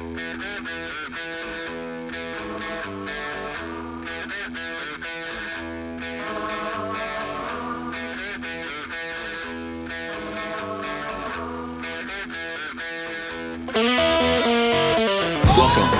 [0.00, 0.16] Welcome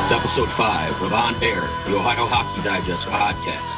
[0.09, 3.77] to episode five of On Air, the Ohio Hockey Digest podcast.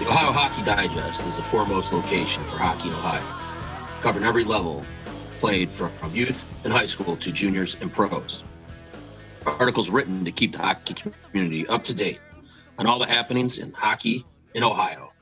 [0.00, 3.22] The Ohio Hockey Digest is the foremost location for hockey in Ohio,
[4.02, 4.84] covering every level
[5.38, 8.42] played from youth and high school to juniors and pros.
[9.46, 10.94] Articles written to keep the hockey
[11.30, 12.18] community up to date
[12.78, 14.24] on all the happenings in hockey
[14.54, 15.12] in Ohio.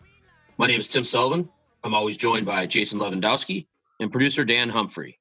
[0.56, 1.48] My name is Tim Sullivan.
[1.84, 3.66] I'm always joined by Jason Lewandowski
[4.00, 5.18] and producer Dan Humphrey.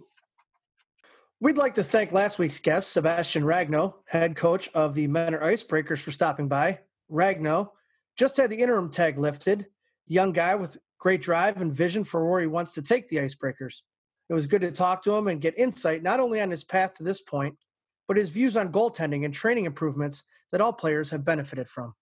[1.41, 6.01] We'd like to thank last week's guest, Sebastian Ragno, head coach of the Mentor Icebreakers,
[6.01, 6.79] for stopping by.
[7.09, 7.69] Ragno
[8.17, 9.67] just had the interim tag lifted.
[10.05, 13.81] Young guy with great drive and vision for where he wants to take the Icebreakers.
[14.29, 16.93] It was good to talk to him and get insight not only on his path
[16.95, 17.55] to this point,
[18.07, 21.95] but his views on goaltending and training improvements that all players have benefited from.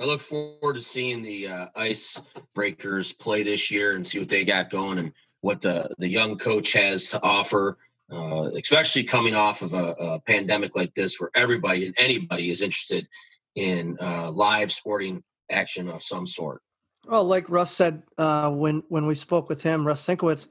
[0.00, 2.20] I look forward to seeing the uh, Ice
[2.54, 6.38] Breakers play this year and see what they got going and what the the young
[6.38, 7.76] coach has to offer,
[8.10, 12.62] uh, especially coming off of a, a, pandemic like this, where everybody and anybody is
[12.62, 13.06] interested
[13.56, 16.62] in uh, live sporting action of some sort.
[17.10, 20.48] Well, like Russ said uh, when when we spoke with him, Russ Sinkowitz,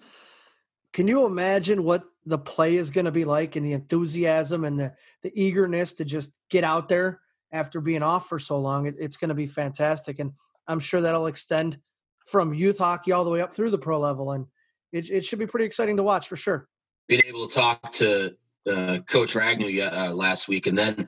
[0.93, 4.79] can you imagine what the play is going to be like and the enthusiasm and
[4.79, 4.93] the
[5.23, 7.21] the eagerness to just get out there?
[7.51, 10.19] after being off for so long, it, it's going to be fantastic.
[10.19, 10.33] And
[10.67, 11.79] I'm sure that'll extend
[12.25, 14.31] from youth hockey all the way up through the pro level.
[14.31, 14.45] And
[14.91, 16.67] it, it should be pretty exciting to watch for sure.
[17.07, 18.35] Being able to talk to
[18.69, 21.07] uh, Coach Ragno uh, last week and then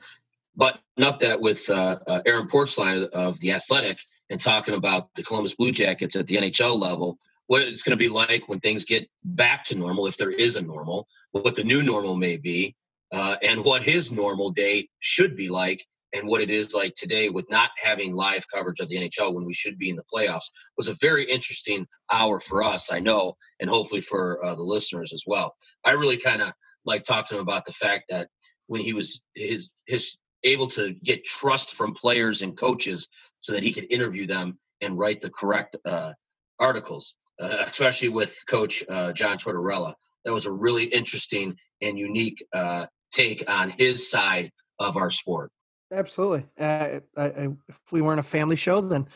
[0.56, 4.00] button up that with uh, uh Aaron Portzline of The Athletic
[4.32, 8.02] and talking about the Columbus Blue Jackets at the NHL level, what it's going to
[8.02, 11.62] be like when things get back to normal, if there is a normal, what the
[11.62, 12.74] new normal may be,
[13.12, 15.84] uh, and what his normal day should be like
[16.14, 19.44] and what it is like today with not having live coverage of the NHL when
[19.44, 23.34] we should be in the playoffs was a very interesting hour for us, I know,
[23.60, 25.54] and hopefully for uh, the listeners as well.
[25.84, 26.54] I really kind of
[26.86, 28.28] like talking about the fact that
[28.66, 33.08] when he was his his able to get trust from players and coaches
[33.40, 36.12] so that he could interview them and write the correct uh,
[36.58, 39.94] articles, uh, especially with Coach uh, John Tortorella.
[40.24, 45.50] That was a really interesting and unique uh, take on his side of our sport.
[45.92, 46.46] Absolutely.
[46.58, 49.06] Uh, I, I, if we weren't a family show, then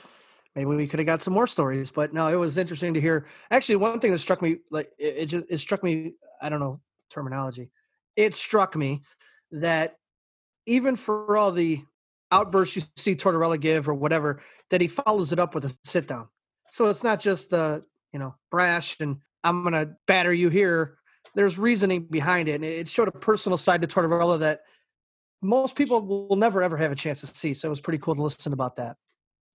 [0.55, 1.91] maybe we could have got some more stories.
[1.91, 3.27] But no, it was interesting to hear.
[3.51, 6.13] Actually, one thing that struck me, like it, it just it struck me.
[6.43, 7.71] I don't know terminology.
[8.17, 9.03] It struck me
[9.53, 9.97] that
[10.67, 11.83] even for all the
[12.31, 14.41] outbursts you see Tortorella give or whatever,
[14.71, 16.29] that he follows it up with a sit down.
[16.71, 20.99] So it's not just the you know brash and I'm gonna batter you here.
[21.35, 24.63] There's reasoning behind it, and it showed a personal side to Tortorella that
[25.43, 27.55] most people will never ever have a chance to see.
[27.55, 28.97] So it was pretty cool to listen about that.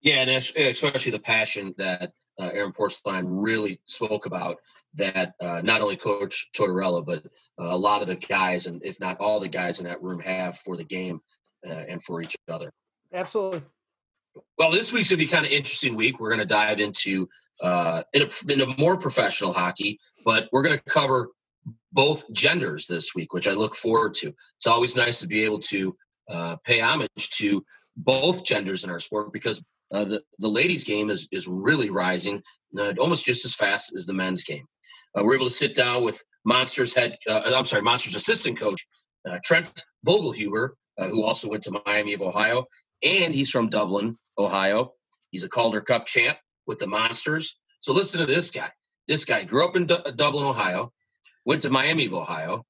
[0.00, 4.56] Yeah, and especially the passion that uh, Aaron Portzline really spoke about.
[4.94, 7.24] That uh, not only Coach Tortorella, but
[7.58, 10.20] uh, a lot of the guys, and if not all the guys in that room,
[10.20, 11.22] have for the game
[11.66, 12.70] uh, and for each other.
[13.14, 13.62] Absolutely.
[14.58, 16.20] Well, this week's gonna be kind of interesting week.
[16.20, 17.28] We're gonna dive into
[17.62, 21.30] uh, in a, in a more professional hockey, but we're gonna cover
[21.92, 24.34] both genders this week, which I look forward to.
[24.56, 25.96] It's always nice to be able to
[26.28, 27.64] uh, pay homage to
[27.96, 29.62] both genders in our sport because
[29.92, 32.42] uh, the the ladies' game is is really rising,
[32.78, 34.64] uh, almost just as fast as the men's game.
[35.16, 38.84] Uh, we're able to sit down with Monsters head, uh, I'm sorry, Monsters assistant coach
[39.28, 42.64] uh, Trent Vogelhuber, who also went to Miami of Ohio,
[43.02, 44.94] and he's from Dublin, Ohio.
[45.30, 47.56] He's a Calder Cup champ with the Monsters.
[47.80, 48.70] So listen to this guy.
[49.08, 50.92] This guy grew up in D- Dublin, Ohio
[51.44, 52.64] went to Miami of Ohio,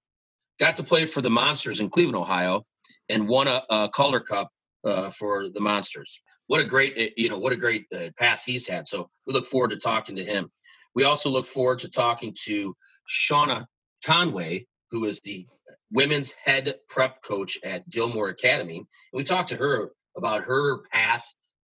[0.60, 2.64] got to play for the Monsters in Cleveland, Ohio,
[3.08, 4.48] and won a, a Calder Cup
[4.84, 6.20] uh, for the Monsters.
[6.52, 8.86] What a great, eh, you know, what a great uh, path he's had.
[8.86, 10.50] So we look forward to talking to him.
[10.94, 12.74] We also look forward to talking to
[13.08, 13.64] Shauna
[14.04, 15.46] Conway, who is the
[15.90, 18.76] women's head prep coach at Gilmour Academy.
[18.76, 21.24] And we talked to her about her path,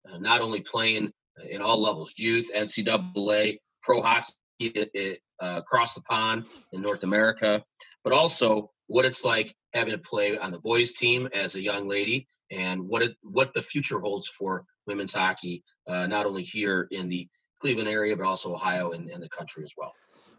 [0.09, 1.11] uh, not only playing
[1.51, 4.31] in all levels, youth, NCAA, pro hockey
[4.63, 7.61] uh, across the pond in North America,
[8.05, 11.89] but also what it's like having to play on the boys team as a young
[11.89, 16.89] lady and what it what the future holds for women's hockey, uh, not only here
[16.91, 17.29] in the
[17.61, 19.93] Cleveland area, but also Ohio and, and the country as well.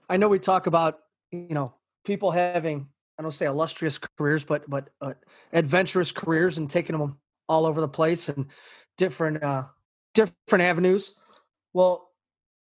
[0.10, 1.00] I know we talk about
[1.32, 1.74] you know
[2.06, 2.88] people having
[3.20, 5.14] I don't say illustrious careers, but but uh,
[5.52, 7.18] adventurous careers and taking them
[7.50, 8.48] all over the place and
[8.98, 9.66] different uh,
[10.14, 11.14] different avenues.
[11.74, 12.10] Well,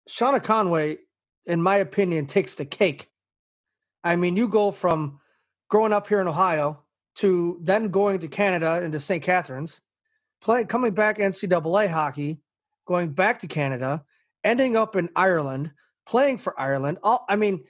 [0.09, 0.97] Shauna Conway,
[1.45, 3.09] in my opinion, takes the cake.
[4.03, 5.19] I mean, you go from
[5.69, 6.82] growing up here in Ohio
[7.15, 9.23] to then going to Canada and to St.
[9.23, 9.81] Catharines,
[10.41, 12.39] playing coming back NCAA hockey,
[12.85, 14.03] going back to Canada,
[14.43, 15.71] ending up in Ireland,
[16.05, 16.99] playing for Ireland.
[17.03, 17.63] All I mean,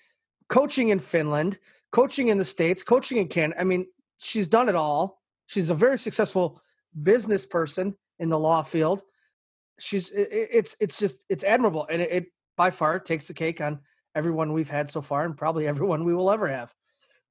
[0.49, 1.59] coaching in Finland,
[1.91, 3.59] coaching in the States, coaching in Canada.
[3.59, 3.87] I mean,
[4.19, 5.21] she's done it all.
[5.47, 6.61] She's a very successful
[7.01, 9.01] business person in the law field.
[9.79, 12.25] She's it, it's it's just it's admirable, and it, it
[12.55, 13.79] by far takes the cake on
[14.15, 16.73] everyone we've had so far, and probably everyone we will ever have.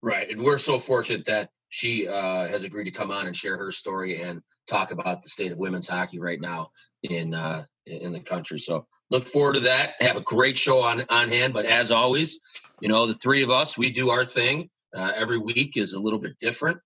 [0.02, 3.56] Right, and we're so fortunate that she uh, has agreed to come on and share
[3.56, 6.70] her story and talk about the state of women's hockey right now
[7.02, 8.58] in uh, in the country.
[8.58, 9.94] So look forward to that.
[10.00, 11.54] Have a great show on on hand.
[11.54, 12.38] But as always,
[12.82, 14.68] you know the three of us we do our thing.
[14.94, 16.78] Uh, every week is a little bit different.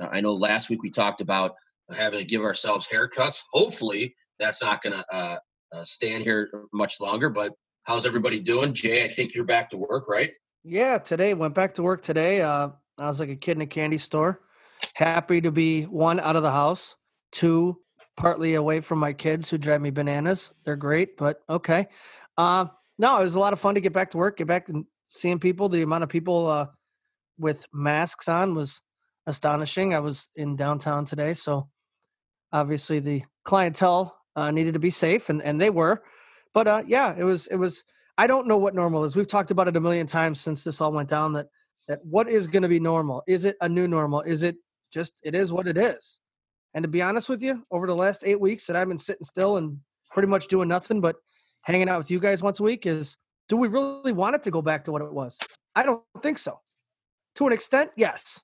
[0.00, 1.54] Uh, I know last week we talked about
[1.94, 3.42] having to give ourselves haircuts.
[3.52, 5.38] Hopefully that's not going to uh,
[5.72, 7.30] uh, stand here much longer.
[7.30, 7.52] But
[7.84, 9.04] how's everybody doing, Jay?
[9.04, 10.34] I think you're back to work, right?
[10.64, 12.42] Yeah, today went back to work today.
[12.42, 14.40] Uh, I was like a kid in a candy store.
[14.94, 16.96] Happy to be one out of the house,
[17.30, 17.78] two
[18.16, 20.52] partly away from my kids who drive me bananas.
[20.64, 21.86] They're great, but okay.
[22.36, 22.66] Uh,
[22.98, 24.84] no, it was a lot of fun to get back to work, get back and
[25.08, 25.68] seeing people.
[25.68, 26.66] The amount of people uh,
[27.38, 28.82] with masks on was
[29.26, 29.94] astonishing.
[29.94, 31.68] I was in downtown today, so
[32.52, 36.02] obviously the clientele uh, needed to be safe, and, and they were.
[36.54, 37.84] But uh, yeah, it was it was.
[38.18, 39.16] I don't know what normal is.
[39.16, 41.32] We've talked about it a million times since this all went down.
[41.32, 41.48] That
[41.88, 43.22] that what is going to be normal?
[43.26, 44.20] Is it a new normal?
[44.22, 44.56] Is it
[44.92, 46.18] just it is what it is?
[46.74, 49.24] And to be honest with you, over the last eight weeks that I've been sitting
[49.24, 49.78] still and
[50.10, 51.16] pretty much doing nothing but
[51.64, 53.16] hanging out with you guys once a week, is
[53.48, 55.38] do we really want it to go back to what it was?
[55.74, 56.60] I don't think so.
[57.36, 58.40] To an extent, yes,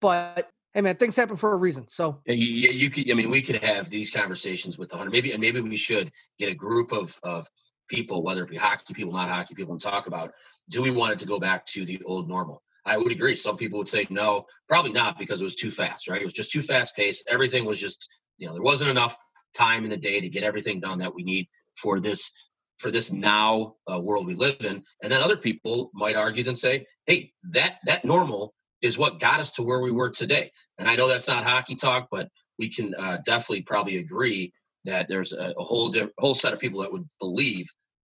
[0.00, 1.86] but hey, man, things happen for a reason.
[1.88, 3.10] So yeah, you, you could.
[3.10, 5.12] I mean, we could have these conversations with the hundred.
[5.12, 7.48] Maybe, and maybe we should get a group of of
[7.88, 10.32] people, whether it be hockey people, not hockey people, and talk about
[10.70, 12.62] do we want it to go back to the old normal?
[12.88, 13.36] I would agree.
[13.36, 16.20] Some people would say no, probably not because it was too fast, right?
[16.20, 17.28] It was just too fast paced.
[17.28, 18.08] Everything was just,
[18.38, 19.16] you know, there wasn't enough
[19.54, 22.30] time in the day to get everything done that we need for this
[22.78, 24.82] for this now uh, world we live in.
[25.02, 29.40] And then other people might argue and say, hey, that that normal is what got
[29.40, 30.50] us to where we were today.
[30.78, 34.52] And I know that's not hockey talk, but we can uh, definitely probably agree
[34.84, 37.68] that there's a, a whole di- whole set of people that would believe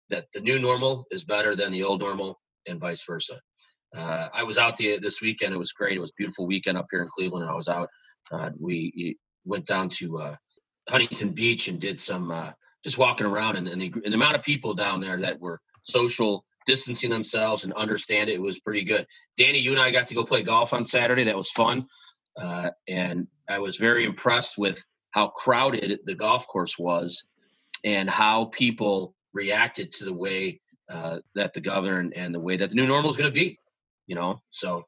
[0.09, 3.39] that the new normal is better than the old normal and vice versa.
[3.95, 5.53] Uh, I was out the, this weekend.
[5.53, 5.97] It was great.
[5.97, 7.49] It was beautiful weekend up here in Cleveland.
[7.49, 7.89] I was out.
[8.31, 10.35] Uh, we went down to uh,
[10.89, 12.51] Huntington Beach and did some uh,
[12.83, 15.59] just walking around, and, and, the, and the amount of people down there that were
[15.83, 19.05] social distancing themselves and understand it, it was pretty good.
[19.37, 21.23] Danny, you and I got to go play golf on Saturday.
[21.23, 21.85] That was fun,
[22.37, 27.27] uh, and I was very impressed with how crowded the golf course was,
[27.83, 32.57] and how people reacted to the way uh, that the governor and, and the way
[32.57, 33.57] that the new normal is going to be
[34.07, 34.41] you know.
[34.49, 34.83] So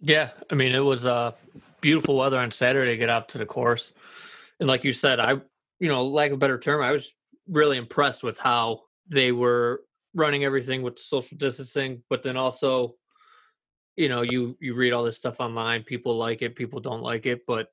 [0.00, 1.32] yeah, I mean, it was uh,
[1.80, 3.92] beautiful weather on Saturday to get out to the course,
[4.60, 5.40] and like you said, I,
[5.80, 7.14] you know, lack of better term, I was
[7.48, 9.82] really impressed with how they were
[10.14, 12.94] running everything with social distancing, but then also,
[13.96, 15.82] you know, you you read all this stuff online.
[15.82, 17.68] People like it, people don't like it, but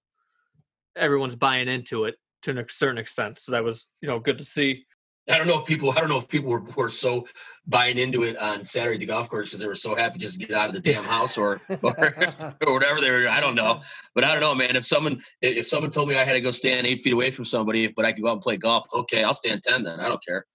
[0.96, 3.39] everyone's buying into it to a certain extent.
[3.39, 4.86] So that was, you know, good to see.
[5.30, 7.28] I don't know if people I don't know if people were, were so
[7.68, 10.40] buying into it on Saturday at the golf course because they were so happy just
[10.40, 11.96] to get out of the damn house or or,
[12.68, 13.28] or whatever they were.
[13.28, 13.82] I don't know,
[14.16, 14.75] but I don't know, man.
[14.75, 17.46] If someone if someone told me I had to go stand eight feet away from
[17.46, 19.84] somebody, but I could go out and play golf, okay, I'll stand ten.
[19.84, 20.46] Then I don't care.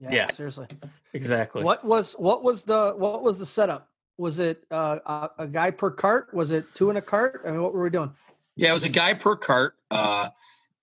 [0.00, 0.30] Yeah, yeah.
[0.30, 0.66] seriously,
[1.12, 1.64] exactly.
[1.64, 3.88] What was what was the what was the setup?
[4.18, 6.32] Was it uh, a, a guy per cart?
[6.32, 7.42] Was it two in a cart?
[7.44, 8.12] I mean, what were we doing?
[8.54, 9.74] Yeah, it was a guy per cart.
[9.90, 10.28] Uh,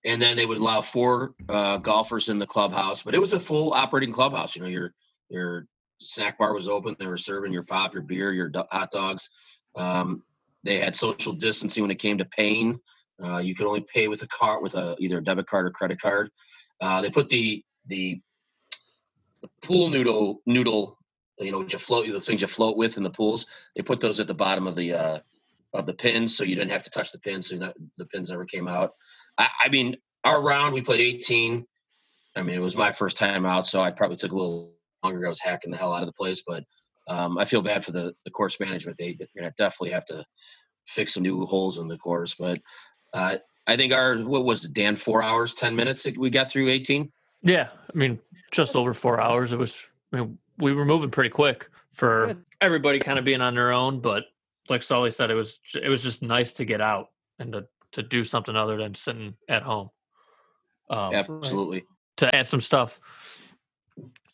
[0.06, 3.04] and then they would allow four uh, golfers in the clubhouse.
[3.04, 4.56] But it was a full operating clubhouse.
[4.56, 4.94] You know, your
[5.30, 5.68] your
[6.00, 6.96] snack bar was open.
[7.00, 9.30] They were serving your pop, your beer, your hot dogs.
[9.76, 10.24] Um,
[10.64, 12.80] they had social distancing when it came to paying.
[13.22, 15.72] Uh, you could only pay with a card, with a either a debit card or
[15.72, 16.30] credit card.
[16.82, 18.22] Uh, they put the the
[19.62, 20.98] pool noodle noodle,
[21.38, 23.46] you know, which you float the things you float with in the pools.
[23.76, 25.20] They put those at the bottom of the uh,
[25.74, 27.50] of the pins, so you didn't have to touch the pins.
[27.50, 28.94] So the pins never came out.
[29.38, 31.66] I, I mean, our round we played 18.
[32.36, 35.26] I mean, it was my first time out, so I probably took a little longer.
[35.26, 36.64] I was hacking the hell out of the place, but
[37.08, 38.98] um, I feel bad for the the course management.
[38.98, 39.18] They
[39.58, 40.26] definitely have to
[40.86, 42.36] fix some new holes in the course.
[42.36, 42.60] But
[43.14, 44.96] uh, I think our what was it, Dan?
[44.96, 46.08] Four hours, ten minutes.
[46.18, 47.12] We got through 18.
[47.42, 48.20] Yeah, I mean,
[48.52, 49.52] just over four hours.
[49.52, 49.76] It was.
[50.14, 54.00] I mean, we were moving pretty quick for everybody kind of being on their own,
[54.00, 54.26] but
[54.70, 57.10] like Sully said, it was it was just nice to get out
[57.40, 59.90] and to to do something other than sitting at home.
[60.90, 61.86] Um, Absolutely.
[62.18, 63.00] To add some stuff,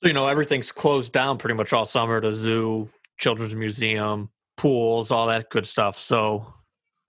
[0.04, 2.22] you know, everything's closed down pretty much all summer.
[2.22, 5.98] The zoo, children's museum, pools, all that good stuff.
[5.98, 6.54] So,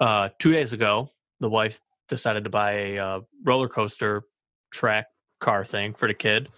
[0.01, 1.11] uh, two days ago,
[1.41, 4.25] the wife decided to buy a uh, roller coaster
[4.73, 5.07] track
[5.41, 6.49] car thing for the kid,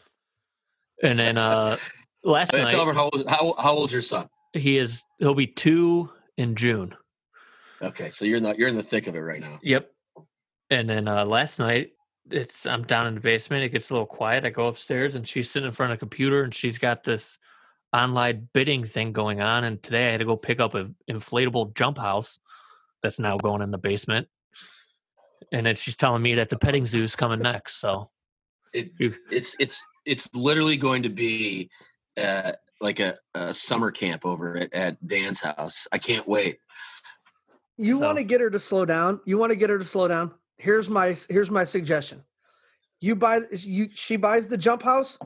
[1.02, 1.76] and then uh,
[2.24, 4.28] last night, tell her how old, how how old's your son?
[4.52, 5.02] He is.
[5.18, 6.94] He'll be two in June.
[7.82, 9.58] Okay, so you're not you're in the thick of it right now.
[9.62, 9.90] Yep.
[10.70, 11.92] And then uh, last night,
[12.30, 13.64] it's I'm down in the basement.
[13.64, 14.44] It gets a little quiet.
[14.44, 17.38] I go upstairs, and she's sitting in front of a computer, and she's got this
[17.92, 19.64] online bidding thing going on.
[19.64, 22.38] And today, I had to go pick up an inflatable jump house
[23.02, 24.28] that's now going in the basement.
[25.52, 27.80] And then she's telling me that the petting zoo is coming next.
[27.80, 28.10] So
[28.72, 28.90] it,
[29.30, 31.70] it's it's it's literally going to be
[32.20, 35.86] uh, like a, a, summer camp over at, at Dan's house.
[35.92, 36.58] I can't wait.
[37.78, 38.04] You so.
[38.04, 39.20] want to get her to slow down.
[39.24, 40.34] You want to get her to slow down.
[40.58, 42.24] Here's my here's my suggestion.
[43.00, 45.18] You buy you she buys the jump house.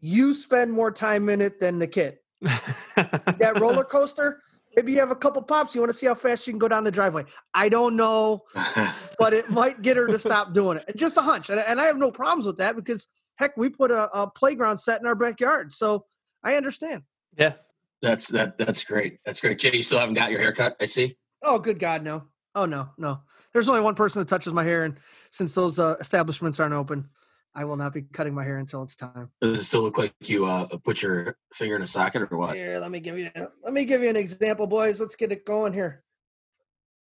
[0.00, 2.18] You spend more time in it than the kid.
[2.40, 4.42] that roller coaster.
[4.76, 5.74] Maybe you have a couple pops.
[5.74, 7.24] You want to see how fast you can go down the driveway.
[7.52, 8.44] I don't know,
[9.18, 10.96] but it might get her to stop doing it.
[10.96, 13.90] Just a hunch, and, and I have no problems with that because heck, we put
[13.90, 16.04] a, a playground set in our backyard, so
[16.44, 17.02] I understand.
[17.36, 17.54] Yeah,
[18.02, 18.56] that's that.
[18.58, 19.18] That's great.
[19.24, 19.58] That's great.
[19.58, 20.76] Jay, you still haven't got your haircut.
[20.80, 21.16] I see.
[21.42, 22.24] Oh, good God, no.
[22.54, 23.20] Oh no, no.
[23.52, 24.98] There's only one person that touches my hair, and
[25.30, 27.08] since those uh, establishments aren't open,
[27.54, 29.30] I will not be cutting my hair until it's time.
[29.40, 32.56] Does it still look like you uh, put your finger in a socket or what?
[32.56, 35.00] Here, let me give you let me give you an example, boys.
[35.00, 36.02] Let's get it going here.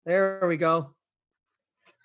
[0.05, 0.95] There we go.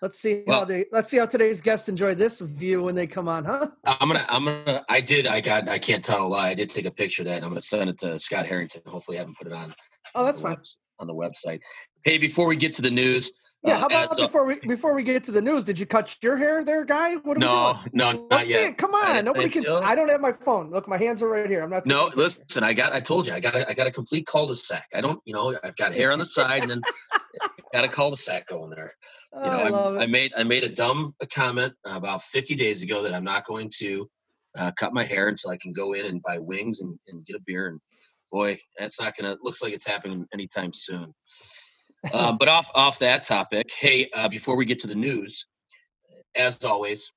[0.02, 3.06] Let's see well, how they let's see how today's guests enjoy this view when they
[3.06, 3.68] come on, huh?
[3.84, 6.48] I'm gonna I'm gonna I did I got I can't tell a lie.
[6.48, 8.80] I did take a picture of that and I'm gonna send it to Scott Harrington.
[8.86, 9.74] Hopefully I haven't put it on.
[10.14, 10.52] Oh, that's fine.
[10.52, 10.64] Web,
[11.00, 11.60] on the website.
[12.04, 13.30] Hey, before we get to the news,
[13.62, 15.64] yeah, how uh, about before we before we get to the news?
[15.64, 17.16] Did you cut your hair, there, guy?
[17.16, 18.16] What are no, we doing?
[18.16, 18.78] no, Let's see it.
[18.78, 19.66] Come on, nobody can.
[19.66, 20.70] I don't have my phone.
[20.70, 21.62] Look, my hands are right here.
[21.62, 21.84] I'm not.
[21.84, 22.64] No, listen.
[22.64, 22.94] I got.
[22.94, 23.34] I told you.
[23.34, 23.54] I got.
[23.54, 24.86] A, I got a complete cul-de-sac.
[24.94, 25.20] I don't.
[25.26, 26.80] You know, I've got hair on the side, and then
[27.74, 28.94] got a cul-de-sac going there.
[29.34, 30.32] You know, oh, I, I, made.
[30.38, 34.08] I made a dumb comment about 50 days ago that I'm not going to
[34.56, 37.36] uh, cut my hair until I can go in and buy wings and, and get
[37.36, 37.68] a beer.
[37.68, 37.80] And
[38.32, 39.36] boy, that's not gonna.
[39.42, 41.14] Looks like it's happening anytime soon.
[42.12, 45.46] Uh, but off off that topic, hey, uh, before we get to the news,
[46.34, 47.12] as always,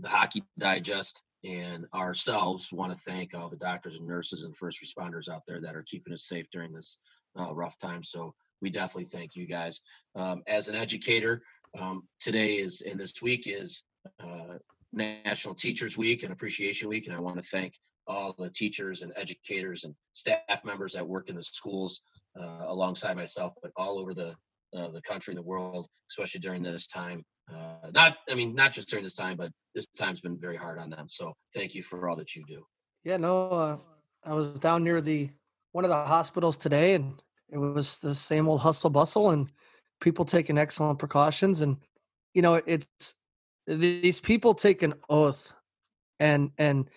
[0.00, 4.82] the Hockey Digest and ourselves want to thank all the doctors and nurses and first
[4.82, 6.98] responders out there that are keeping us safe during this
[7.38, 8.02] uh, rough time.
[8.02, 9.80] So we definitely thank you guys.
[10.16, 11.42] Um, as an educator,
[11.78, 13.84] um, today is and this week is
[14.20, 14.58] uh,
[14.92, 17.74] National Teachers Week and Appreciation Week, and I want to thank
[18.08, 22.00] all the teachers and educators and staff members that work in the schools
[22.40, 24.34] uh, alongside myself, but all over the
[24.76, 27.24] uh, the country and the world, especially during this time.
[27.50, 30.78] Uh, not, I mean, not just during this time, but this time's been very hard
[30.78, 31.06] on them.
[31.08, 32.66] So thank you for all that you do.
[33.04, 33.76] Yeah, no, uh,
[34.24, 35.30] I was down near the
[35.72, 39.50] one of the hospitals today, and it was the same old hustle bustle, and
[40.00, 41.60] people taking excellent precautions.
[41.60, 41.76] And
[42.34, 43.14] you know, it's
[43.66, 45.54] these people take an oath,
[46.18, 46.90] and and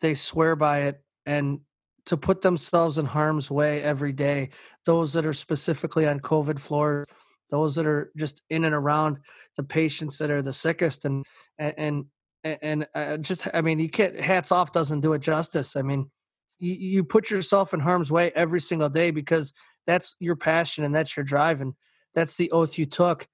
[0.00, 1.60] they swear by it, and
[2.06, 4.50] to put themselves in harm's way every day.
[4.84, 7.06] Those that are specifically on COVID floors,
[7.50, 9.18] those that are just in and around
[9.56, 11.24] the patients that are the sickest, and
[11.58, 12.06] and
[12.44, 14.18] and uh, just I mean, you can't.
[14.18, 15.76] Hats off doesn't do it justice.
[15.76, 16.10] I mean,
[16.58, 19.52] you, you put yourself in harm's way every single day because
[19.86, 21.74] that's your passion and that's your drive and
[22.14, 23.28] that's the oath you took.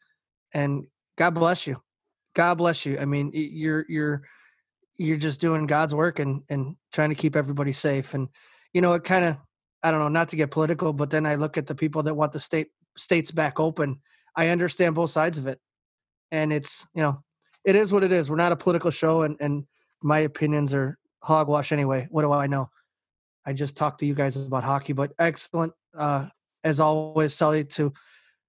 [0.53, 0.87] And
[1.17, 1.81] God bless you.
[2.35, 2.99] God bless you.
[2.99, 4.23] I mean, you're you're
[4.97, 8.15] you're just doing God's work and and trying to keep everybody safe.
[8.15, 8.29] And
[8.73, 9.37] you know, it kind of,
[9.83, 12.15] I don't know, not to get political, but then I look at the people that
[12.15, 14.01] want the state states back open.
[14.37, 15.59] I understand both sides of it,
[16.31, 17.23] and it's you know,
[17.65, 18.31] it is what it is.
[18.31, 19.65] We're not a political show, and and
[20.03, 22.09] my opinions are hogwash anyway.
[22.11, 22.71] What do I know?
[23.45, 26.27] I just talked to you guys about hockey, but excellent uh,
[26.65, 27.93] as always, Sully, to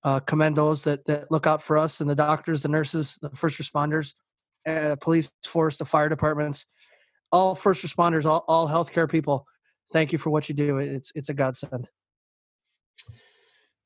[0.04, 3.30] uh, commend those that, that look out for us and the doctors, the nurses, the
[3.32, 4.14] first responders,
[4.68, 6.66] uh, police force, the fire departments,
[7.32, 9.48] all first responders, all, all healthcare people.
[9.94, 10.80] Thank you for what you do.
[10.80, 11.88] It's it's a godsend.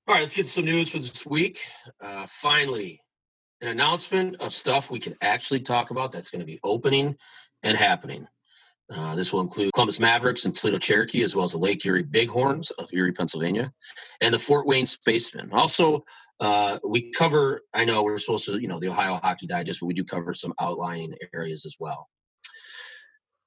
[0.08, 1.60] All right, let's get some news for this week.
[2.02, 3.02] Uh, finally,
[3.60, 7.18] an announcement of stuff we can actually talk about that's going to be opening
[7.62, 8.26] and happening.
[8.90, 12.04] Uh, this will include Columbus Mavericks and Toledo Cherokee, as well as the Lake Erie
[12.04, 13.74] Bighorns of Erie, Pennsylvania,
[14.22, 15.50] and the Fort Wayne Spacemen.
[15.52, 16.06] Also,
[16.40, 19.88] uh, we cover, I know we're supposed to, you know, the Ohio Hockey Digest, but
[19.88, 22.08] we do cover some outlying areas as well.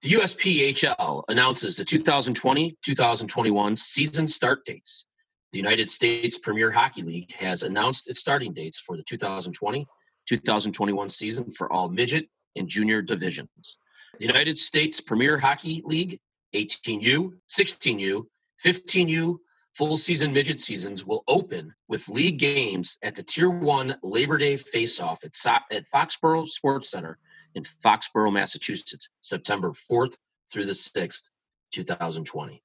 [0.02, 5.04] The USPHL announces the 2020 2021 season start dates.
[5.52, 9.86] The United States Premier Hockey League has announced its starting dates for the 2020
[10.26, 13.76] 2021 season for all midget and junior divisions.
[14.18, 16.18] The United States Premier Hockey League,
[16.54, 18.24] 18U, 16U,
[18.64, 19.36] 15U,
[19.74, 24.56] full season midget seasons will open with league games at the Tier 1 Labor Day
[24.56, 27.18] face-off at, so- at Foxborough Sports Center
[27.54, 30.16] in Foxborough, Massachusetts, September 4th
[30.52, 31.28] through the 6th,
[31.72, 32.62] 2020.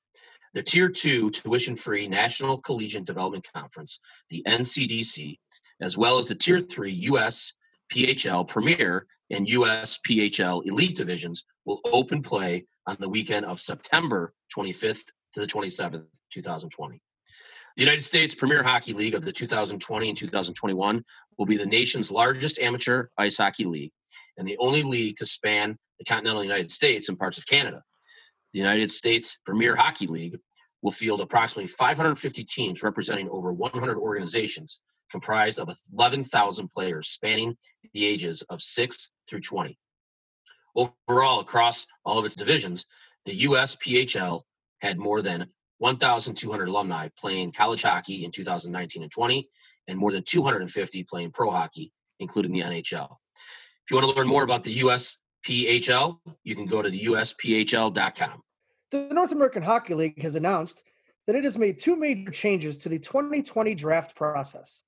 [0.54, 4.00] The Tier 2 tuition free National Collegiate Development Conference,
[4.30, 5.38] the NCDC,
[5.82, 7.54] as well as the Tier 3 US
[7.94, 14.34] PHL Premier and US PHL Elite divisions will open play on the weekend of September
[14.56, 17.02] 25th to the 27th, 2020.
[17.76, 21.04] The United States Premier Hockey League of the 2020 and 2021
[21.38, 23.92] will be the nation's largest amateur ice hockey league
[24.38, 27.82] and the only league to span the continental United States and parts of Canada.
[28.54, 30.38] The United States Premier Hockey League
[30.82, 34.80] will field approximately 550 teams representing over 100 organizations
[35.12, 37.56] comprised of 11,000 players spanning
[37.94, 39.78] the ages of 6 through 20.
[40.76, 42.86] Overall, across all of its divisions,
[43.26, 44.42] the USPHL
[44.80, 45.48] had more than
[45.80, 49.50] 1,200 alumni playing college hockey in 2019 and 20,
[49.88, 53.16] and more than 250 playing pro hockey, including the NHL.
[53.86, 58.42] If you want to learn more about the USPHL, you can go to the USPHL.com.
[58.90, 60.82] The North American Hockey League has announced
[61.28, 64.82] that it has made two major changes to the 2020 draft process.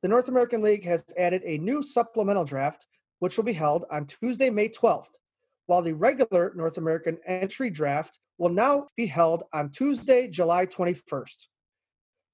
[0.00, 2.86] The North American League has added a new supplemental draft,
[3.18, 5.10] which will be held on Tuesday, May 12th,
[5.66, 11.48] while the regular North American entry draft will now be held on Tuesday, July 21st.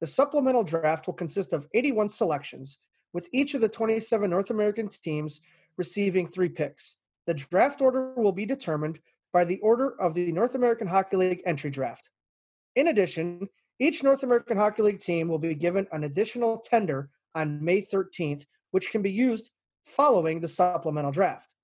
[0.01, 2.79] The supplemental draft will consist of 81 selections,
[3.13, 5.41] with each of the 27 North American teams
[5.77, 6.97] receiving three picks.
[7.27, 8.99] The draft order will be determined
[9.33, 12.11] by the order of the North American Hockey League entry draft.
[12.77, 13.49] In addition,
[13.81, 18.45] each North American Hockey League team will be given an additional tender on May 13th,
[18.71, 19.51] which can be used
[19.85, 21.55] following the supplemental draft.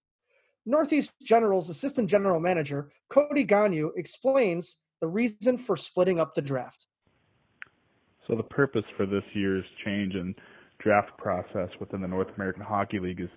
[0.66, 6.86] Northeast General's assistant general manager, Cody Gagnon, explains the reason for splitting up the draft.
[8.26, 10.34] So, the purpose for this year's change in
[10.78, 13.30] draft process within the North American Hockey League is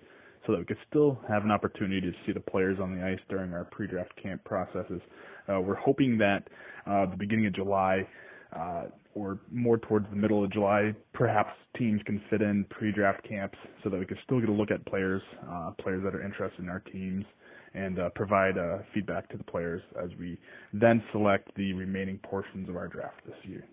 [0.46, 3.18] so that we could still have an opportunity to see the players on the ice
[3.28, 5.00] during our pre-draft camp processes.
[5.48, 6.48] Uh, we're hoping that
[6.86, 8.06] uh, the beginning of July
[8.54, 13.56] uh, or more towards the middle of July, perhaps teams can fit in pre-draft camps
[13.82, 16.60] so that we can still get a look at players, uh, players that are interested
[16.60, 17.24] in our teams,
[17.74, 20.38] and uh, provide uh, feedback to the players as we
[20.72, 23.64] then select the remaining portions of our draft this year.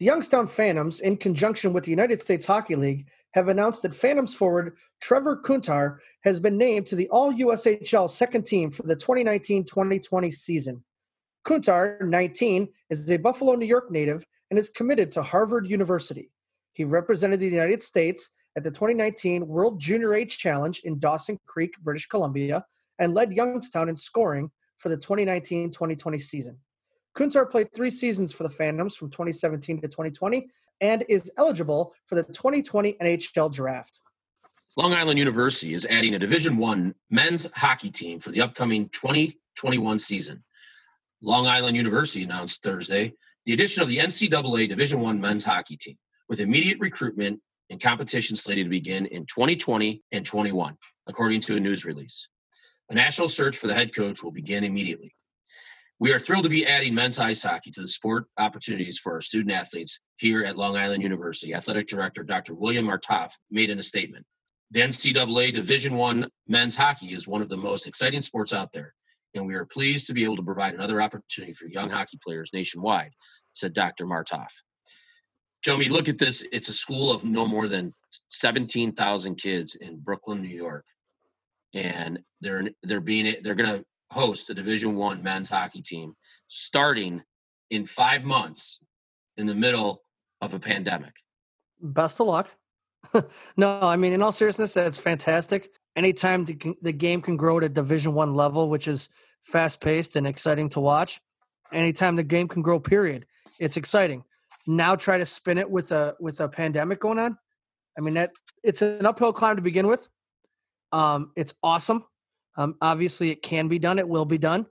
[0.00, 4.34] The Youngstown Phantoms, in conjunction with the United States Hockey League, have announced that Phantoms
[4.34, 9.64] forward Trevor Kuntar has been named to the All USHL second team for the 2019
[9.64, 10.84] 2020 season.
[11.46, 16.30] Kuntar, 19, is a Buffalo, New York native and is committed to Harvard University.
[16.72, 21.72] He represented the United States at the 2019 World Junior Age Challenge in Dawson Creek,
[21.82, 22.64] British Columbia,
[22.98, 26.58] and led Youngstown in scoring for the 2019 2020 season.
[27.14, 30.48] Kuntar played three seasons for the Phantoms from 2017 to 2020
[30.80, 34.00] and is eligible for the 2020 NHL draft.
[34.76, 40.00] Long Island University is adding a Division One men's hockey team for the upcoming 2021
[40.00, 40.42] season.
[41.22, 43.14] Long Island University announced Thursday
[43.46, 45.96] the addition of the NCAA Division One men's hockey team,
[46.28, 51.60] with immediate recruitment and competition slated to begin in 2020 and 21, according to a
[51.60, 52.28] news release.
[52.90, 55.14] A national search for the head coach will begin immediately.
[56.00, 59.20] We are thrilled to be adding men's ice hockey to the sport opportunities for our
[59.20, 61.54] student athletes here at Long Island University.
[61.54, 62.54] Athletic Director Dr.
[62.54, 64.26] William Martinov made in a statement.
[64.72, 68.92] The NCAA Division One men's hockey is one of the most exciting sports out there,
[69.34, 72.50] and we are pleased to be able to provide another opportunity for young hockey players
[72.52, 73.12] nationwide,
[73.52, 74.04] said Dr.
[74.04, 74.50] Martinov.
[75.62, 76.44] Joey, look at this.
[76.52, 77.92] It's a school of no more than
[78.30, 80.84] 17,000 kids in Brooklyn, New York.
[81.72, 86.14] And they're they're being they're going to host a Division One men's hockey team
[86.48, 87.22] starting
[87.70, 88.78] in five months
[89.36, 90.02] in the middle
[90.40, 91.14] of a pandemic.
[91.80, 92.54] Best of luck.
[93.56, 95.70] no, I mean, in all seriousness, that's fantastic.
[95.96, 99.08] Anytime the, the game can grow at a Division One level, which is
[99.42, 101.20] fast paced and exciting to watch,
[101.72, 103.26] anytime the game can grow, period,
[103.58, 104.24] it's exciting.
[104.66, 107.36] Now try to spin it with a with a pandemic going on.
[107.98, 108.30] I mean, that
[108.62, 110.08] it's an uphill climb to begin with.
[110.92, 112.04] Um, it's awesome.
[112.56, 113.98] Um, obviously, it can be done.
[113.98, 114.66] It will be done.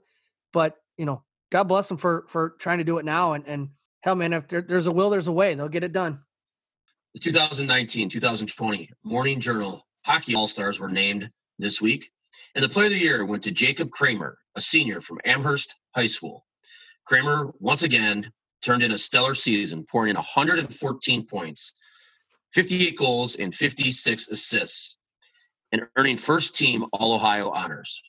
[0.52, 3.32] But you know, God bless them for for trying to do it now.
[3.34, 3.68] And and
[4.00, 5.54] hell, man, if there, there's a will, there's a way.
[5.54, 6.20] They'll get it done.
[7.14, 12.10] The 2019 2020 Morning Journal Hockey All Stars were named this week,
[12.54, 16.08] and the Player of the Year went to Jacob Kramer, a senior from Amherst High
[16.08, 16.44] School.
[17.06, 18.32] Kramer once again
[18.64, 21.74] turned in a stellar season, pouring in 114 points,
[22.52, 24.96] 58 goals, and 56 assists,
[25.72, 28.02] and earning first team All Ohio honors.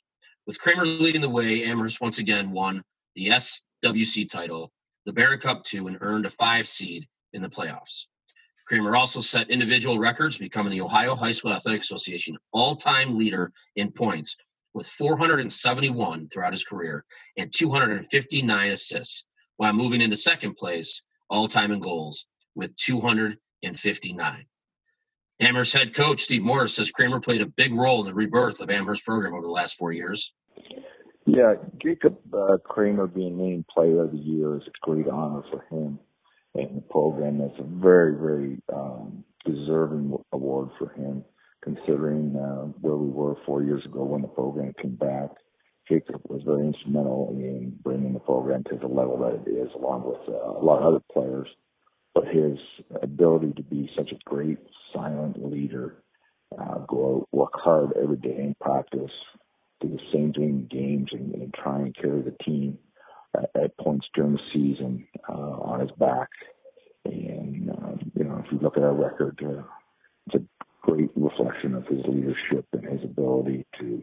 [0.46, 2.82] With Kramer leading the way, Amherst once again won
[3.14, 4.72] the SWC title,
[5.04, 8.06] the Baron Cup 2, and earned a five seed in the playoffs.
[8.66, 13.52] Kramer also set individual records, becoming the Ohio High School Athletic Association all time leader
[13.76, 14.36] in points
[14.74, 17.04] with 471 throughout his career
[17.38, 19.24] and 259 assists,
[19.56, 24.46] while moving into second place all time in goals with 259.
[25.40, 28.70] Amherst head coach Steve Morris says Kramer played a big role in the rebirth of
[28.70, 30.32] Amherst program over the last four years.
[31.26, 35.64] Yeah, Jacob uh, Kramer being named Player of the Year is a great honor for
[35.70, 35.98] him
[36.54, 37.38] and the program.
[37.38, 41.24] That's a very, very um, deserving award for him,
[41.62, 45.30] considering uh, where we were four years ago when the program came back.
[45.88, 50.04] Jacob was very instrumental in bringing the program to the level that it is, along
[50.04, 51.48] with uh, a lot of other players.
[52.16, 52.58] But his
[53.02, 54.56] ability to be such a great
[54.94, 56.02] silent leader,
[56.58, 59.10] uh, go out, work hard every day in practice,
[59.82, 62.78] do the same thing in games, and, and try and carry the team
[63.36, 66.30] at, at points during the season uh, on his back.
[67.04, 69.62] And um, you know, if you look at our record, uh,
[70.26, 74.02] it's a great reflection of his leadership and his ability to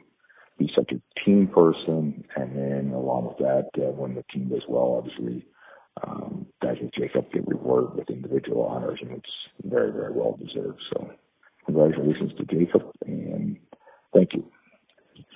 [0.60, 2.24] be such a team person.
[2.36, 5.48] And then along with that, uh, when the team does well, obviously,
[6.02, 9.30] um, guys like Jacob get rewarded with individual honors, and it's
[9.64, 10.82] very, very well deserved.
[10.92, 11.12] So,
[11.66, 13.58] congratulations to Jacob, and
[14.14, 14.46] thank you.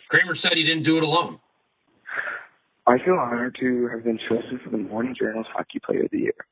[0.10, 1.39] Kramer said he didn't do it alone.
[2.88, 6.20] I feel honored to have been chosen for the Morning Journal's Hockey Player of the
[6.20, 6.46] Year.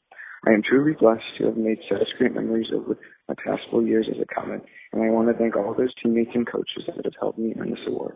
[0.45, 4.07] I am truly blessed to have made such great memories over my past four years
[4.11, 7.13] as a Comet, and I want to thank all those teammates and coaches that have
[7.19, 8.15] helped me earn this award.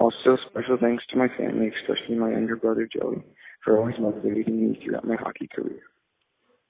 [0.00, 3.22] Also, special thanks to my family, especially my younger brother Joey,
[3.64, 5.80] for always motivating me throughout my hockey career.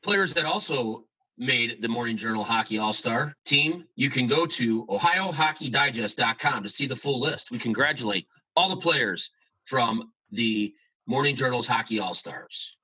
[0.03, 1.05] Players that also
[1.37, 6.87] made the Morning Journal Hockey All Star team, you can go to OhioHockeyDigest.com to see
[6.87, 7.51] the full list.
[7.51, 9.31] We congratulate all the players
[9.64, 10.75] from the
[11.07, 12.77] Morning Journal's Hockey All Stars.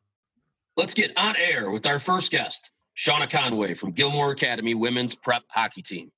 [0.76, 5.44] Let's get on air with our first guest, Shauna Conway from Gilmour Academy Women's Prep
[5.48, 6.12] Hockey Team.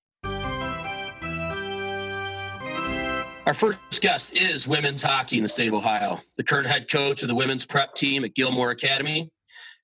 [3.47, 7.23] Our first guest is women's hockey in the state of Ohio, the current head coach
[7.23, 9.31] of the women's prep team at Gilmour Academy.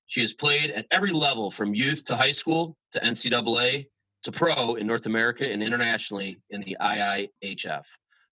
[0.07, 3.85] She has played at every level from youth to high school to NCAA
[4.23, 7.85] to pro in North America and internationally in the IIHF.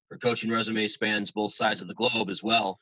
[0.09, 2.77] Her coaching resume spans both sides of the globe as well,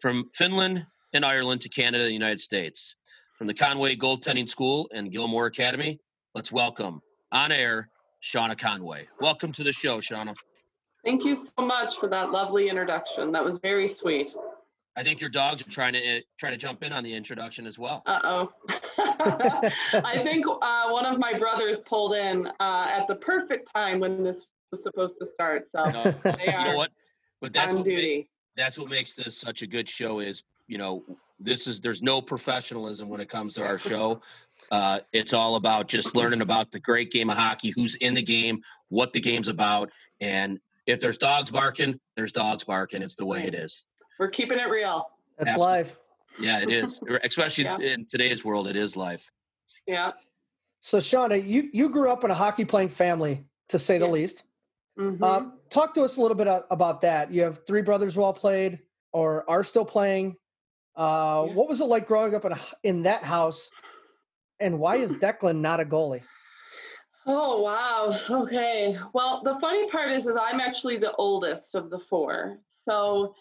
[0.00, 2.94] from Finland and Ireland to Canada and the United States.
[3.38, 5.98] From the Conway Goaltending School and Gilmour Academy,
[6.32, 7.00] let's welcome
[7.32, 7.90] on air
[8.22, 9.08] Shauna Conway.
[9.20, 10.36] Welcome to the show, Shauna.
[11.08, 13.32] Thank you so much for that lovely introduction.
[13.32, 14.36] That was very sweet.
[14.94, 17.66] I think your dogs are trying to uh, try to jump in on the introduction
[17.66, 18.02] as well.
[18.04, 18.52] Uh oh.
[20.04, 24.22] I think uh, one of my brothers pulled in uh, at the perfect time when
[24.22, 25.70] this was supposed to start.
[25.70, 26.90] So no, they are you know what?
[27.40, 28.16] But that's on what duty.
[28.16, 30.20] Make, that's what makes this such a good show.
[30.20, 31.04] Is you know
[31.40, 34.20] this is there's no professionalism when it comes to our show.
[34.70, 38.20] Uh, it's all about just learning about the great game of hockey, who's in the
[38.20, 39.90] game, what the game's about,
[40.20, 43.02] and if there's dogs barking, there's dogs barking.
[43.02, 43.84] It's the way it is.
[44.18, 45.06] We're keeping it real.
[45.36, 45.72] That's Absolutely.
[45.74, 45.98] live.
[46.40, 47.00] Yeah, it is.
[47.24, 47.78] Especially Yeah.
[47.78, 49.30] in today's world, it is life.
[49.86, 50.12] Yeah.
[50.80, 54.10] So, Shauna, you you grew up in a hockey playing family, to say the Yeah.
[54.12, 54.44] least.
[54.98, 55.22] Mhm.
[55.22, 57.30] Um, talk to us a little bit about that.
[57.32, 58.80] You have three brothers who all played
[59.12, 60.36] or are still playing.
[60.96, 61.54] Uh, Yeah.
[61.54, 63.70] What was it like growing up in a, in that house?
[64.58, 66.22] And why is Declan not a goalie?
[67.30, 68.18] Oh wow.
[68.30, 68.98] Okay.
[69.12, 72.58] Well, the funny part is, is I'm actually the oldest of the four.
[72.68, 73.34] So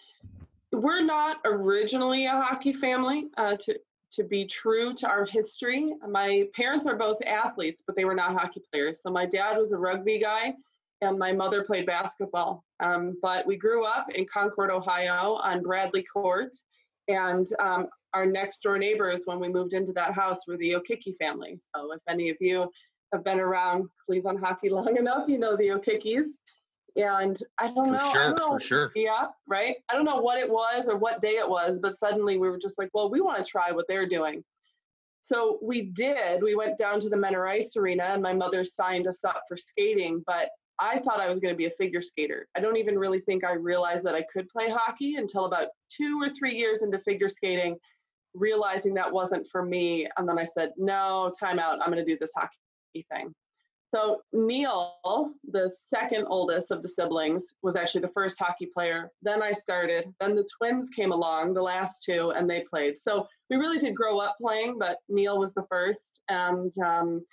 [0.74, 3.30] we're not originally a hockey family.
[3.38, 3.80] Uh, to
[4.12, 8.34] to be true to our history, my parents are both athletes, but they were not
[8.34, 9.00] hockey players.
[9.02, 10.54] So my dad was a rugby guy,
[11.02, 12.66] and my mother played basketball.
[12.82, 16.54] Um, but we grew up in Concord, Ohio, on Bradley Court,
[17.08, 21.16] and um, our next door neighbors when we moved into that house were the Okiki
[21.18, 21.60] family.
[21.76, 22.70] So if any of you
[23.14, 26.38] have been around Cleveland hockey long enough, you know the O'Kickies.
[26.96, 28.00] And I don't For know.
[28.00, 28.92] I don't know, for sure.
[28.96, 29.76] Yeah, right.
[29.90, 32.58] I don't know what it was or what day it was, but suddenly we were
[32.58, 34.44] just like, well, we want to try what they're doing.
[35.22, 36.42] So we did.
[36.42, 39.58] We went down to the Mentor Ice Arena, and my mother signed us up for
[39.58, 40.24] skating.
[40.26, 42.48] But I thought I was going to be a figure skater.
[42.56, 46.20] I don't even really think I realized that I could play hockey until about two
[46.20, 47.78] or three years into figure skating,
[48.34, 50.08] realizing that wasn't for me.
[50.18, 51.80] And then I said, no, time out.
[51.80, 52.58] I'm going to do this hockey
[53.12, 53.34] thing.
[53.96, 59.10] So Neil, the second oldest of the siblings, was actually the first hockey player.
[59.22, 60.14] Then I started.
[60.20, 63.00] Then the twins came along, the last two, and they played.
[63.00, 67.26] So we really did grow up playing, but Neil was the first, and um,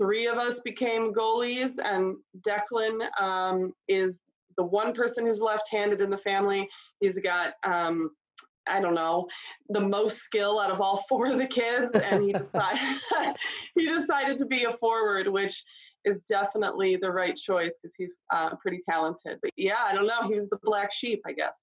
[0.00, 1.72] three of us became goalies.
[1.84, 4.14] And Declan um, is
[4.56, 6.68] the one person who's left-handed in the family.
[7.00, 8.12] He's got um,
[8.70, 9.26] I don't know,
[9.68, 12.80] the most skill out of all four of the kids, and he decided
[13.76, 15.62] he decided to be a forward, which
[16.04, 19.38] is definitely the right choice because he's uh, pretty talented.
[19.42, 21.58] But yeah, I don't know, he was the black sheep, I guess.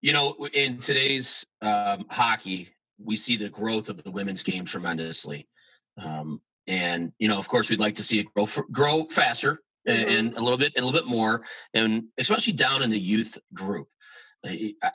[0.00, 5.48] You know, in today's um, hockey, we see the growth of the women's game tremendously,
[6.02, 10.08] um, and you know, of course, we'd like to see it grow grow faster Mm-hmm.
[10.08, 11.42] and, and a little bit and a little bit more,
[11.74, 13.88] and especially down in the youth group.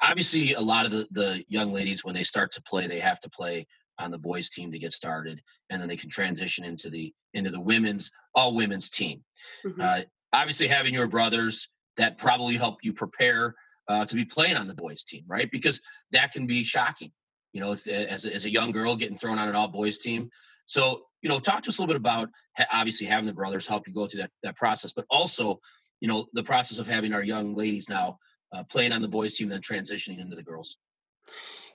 [0.03, 3.19] Obviously a lot of the, the young ladies when they start to play they have
[3.21, 3.65] to play
[3.99, 7.49] on the boys team to get started and then they can transition into the into
[7.49, 9.23] the women's all women's team.
[9.65, 9.81] Mhm.
[9.81, 13.55] uh, obviously having your brothers that probably help you prepare
[13.88, 15.49] uh, to be playing on the boys team right?
[15.51, 15.81] Because
[16.12, 17.12] that can be shocking
[17.53, 20.29] you know as, a, as a young girl getting thrown on an all boys team.
[20.65, 23.65] So you know talk to us a little bit about ha- obviously having the brothers
[23.65, 25.60] help you go through that, that process but also
[26.01, 28.17] you know the process of having our young ladies now
[28.53, 30.77] uh, playing on the boys team, then transitioning into the girls.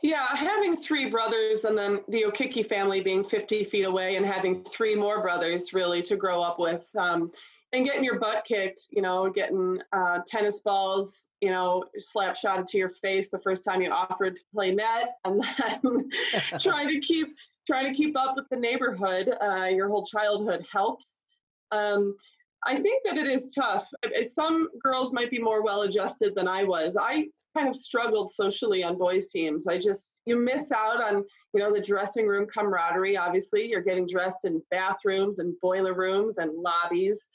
[0.02, 4.64] Yeah, having three brothers and then the Okiki family being 50 feet away and having
[4.64, 6.84] three more brothers really to grow up with.
[6.96, 7.30] Um,
[7.72, 12.66] and getting your butt kicked, you know, getting uh, tennis balls, you know, slap shotted
[12.68, 16.10] to your face the first time you offered to play net, and then
[16.58, 17.28] trying to keep
[17.66, 19.32] trying to keep up with the neighborhood.
[19.40, 21.06] Uh, your whole childhood helps.
[21.70, 22.16] Um,
[22.64, 23.88] I think that it is tough.
[24.32, 26.96] Some girls might be more well adjusted than I was.
[27.00, 29.66] I kind of struggled socially on boys teams.
[29.66, 33.16] I just you miss out on you know the dressing room camaraderie.
[33.16, 37.28] Obviously, you're getting dressed in bathrooms and boiler rooms and lobbies.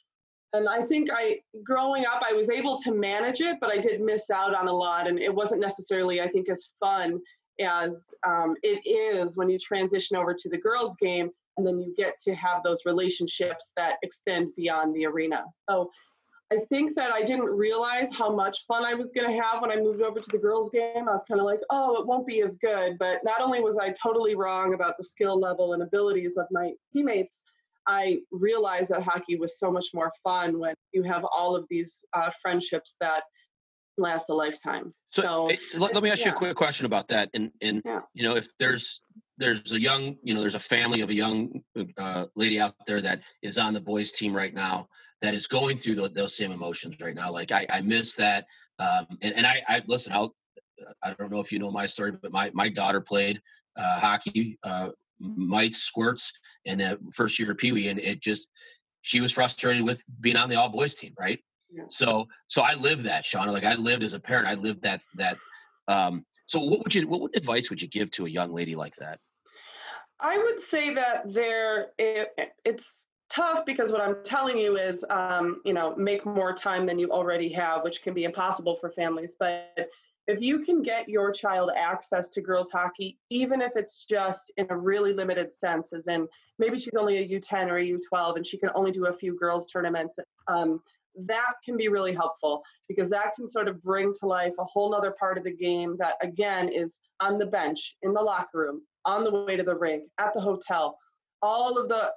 [0.54, 4.02] And I think I growing up I was able to manage it, but I did
[4.02, 7.20] miss out on a lot, and it wasn't necessarily I think as fun
[7.60, 11.94] as um, it is when you transition over to the girls game and then you
[11.96, 15.44] get to have those relationships that extend beyond the arena.
[15.70, 15.90] So
[16.52, 19.72] I think that I didn't realize how much fun I was going to have when
[19.72, 21.10] I moved over to the girls' game.
[21.10, 22.98] I was kind of like, oh, it won't be as good.
[22.98, 26.72] But not only was I totally wrong about the skill level and abilities of my
[26.94, 27.44] teammates,
[27.86, 32.02] I realized that hockey was so much more fun when you have all of these
[32.14, 33.24] uh, friendships that
[33.98, 34.94] last a lifetime.
[35.10, 37.30] So, So, eh, let, let me ask you a quick question about that.
[37.34, 38.02] And and Yeah.
[38.14, 39.02] you know, if there's
[39.38, 41.62] there's a young, you know, there's a family of a young
[41.98, 44.88] uh, lady out there that is on the boys team right now
[45.22, 47.32] that is going through tho- those same emotions right now.
[47.32, 48.46] Like I, I miss that.
[48.80, 50.14] Um, and, and I, I listen.
[50.14, 50.36] I'll.
[51.04, 53.42] I don't know if you know my story, but my my daughter played
[53.78, 56.32] uh, hockey, uh, mites, squirts,
[56.66, 58.50] in the first year of Pee Wee, and it just
[59.02, 61.40] she was frustrated with being on the all boys team, right?
[61.72, 61.84] Yeah.
[61.88, 63.52] So so I lived that, Shauna.
[63.52, 65.38] Like I lived as a parent, I lived that that.
[65.88, 68.96] Um, so what would you what advice would you give to a young lady like
[68.98, 69.20] that?
[70.20, 72.34] I would say that there it,
[72.66, 76.98] it's tough because what I'm telling you is, um, you know, make more time than
[76.98, 79.36] you already have, which can be impossible for families.
[79.40, 79.90] But
[80.28, 84.68] if you can get your child access to girls hockey, even if it's just in
[84.70, 86.28] a really limited sense, as in
[86.60, 89.38] maybe she's only a U10 or a U12 and she can only do a few
[89.38, 90.82] girls tournaments, um,
[91.26, 94.92] that can be really helpful because that can sort of bring to life a whole
[94.92, 98.82] nother part of the game that again is on the bench, in the locker room,
[99.08, 100.98] on the way to the rink, at the hotel,
[101.42, 102.12] all of the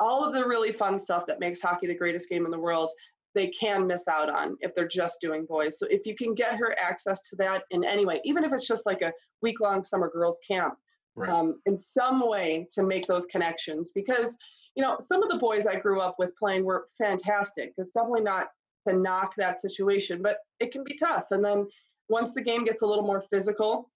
[0.00, 2.90] all of the really fun stuff that makes hockey the greatest game in the world
[3.34, 5.78] they can miss out on if they're just doing boys.
[5.78, 8.66] So if you can get her access to that in any way even if it's
[8.66, 10.74] just like a week long summer girls camp
[11.16, 11.30] Right.
[11.30, 14.36] um, in some way to make those connections because
[14.76, 17.72] you know some of the boys i grew up with playing were fantastic.
[17.76, 18.50] It's definitely not
[18.86, 21.26] to knock that situation but it can be tough.
[21.32, 21.66] And then
[22.08, 23.90] once the game gets a little more physical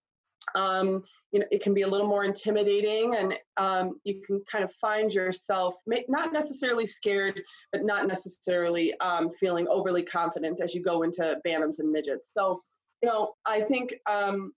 [0.55, 1.03] um,
[1.33, 4.73] you know it can be a little more intimidating and um, you can kind of
[4.75, 5.77] find yourself
[6.09, 7.41] not necessarily scared
[7.73, 12.63] but not necessarily um, feeling overly confident as you go into bantams and midgets so
[13.03, 14.53] you know i think um,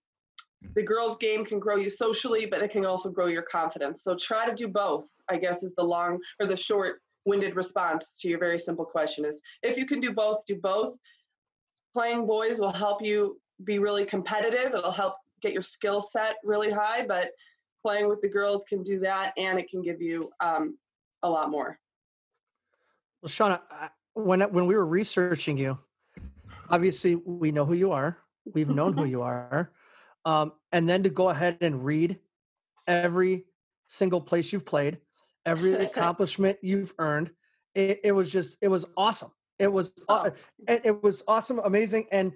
[0.73, 4.03] the girls' game can grow you socially, but it can also grow your confidence.
[4.03, 5.07] So try to do both.
[5.29, 9.25] I guess is the long or the short-winded response to your very simple question.
[9.25, 10.95] Is if you can do both, do both.
[11.93, 14.73] Playing boys will help you be really competitive.
[14.73, 17.31] It'll help get your skill set really high, but
[17.81, 20.77] playing with the girls can do that, and it can give you um,
[21.23, 21.79] a lot more.
[23.21, 23.61] Well, Shauna,
[24.13, 25.77] when when we were researching you,
[26.69, 28.17] obviously we know who you are.
[28.53, 29.71] We've known who you are,
[30.25, 32.19] um, and then to go ahead and read
[32.87, 33.45] every
[33.87, 34.99] single place you've played,
[35.45, 37.31] every accomplishment you've earned,
[37.75, 39.31] it, it was just it was awesome.
[39.59, 40.31] It was oh.
[40.67, 42.33] it was awesome, amazing, and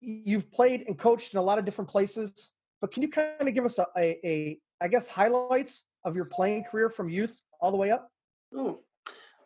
[0.00, 2.52] you've played and coached in a lot of different places.
[2.80, 6.26] But can you kind of give us a, a, a I guess highlights of your
[6.26, 8.10] playing career from youth all the way up?
[8.54, 8.78] Ooh.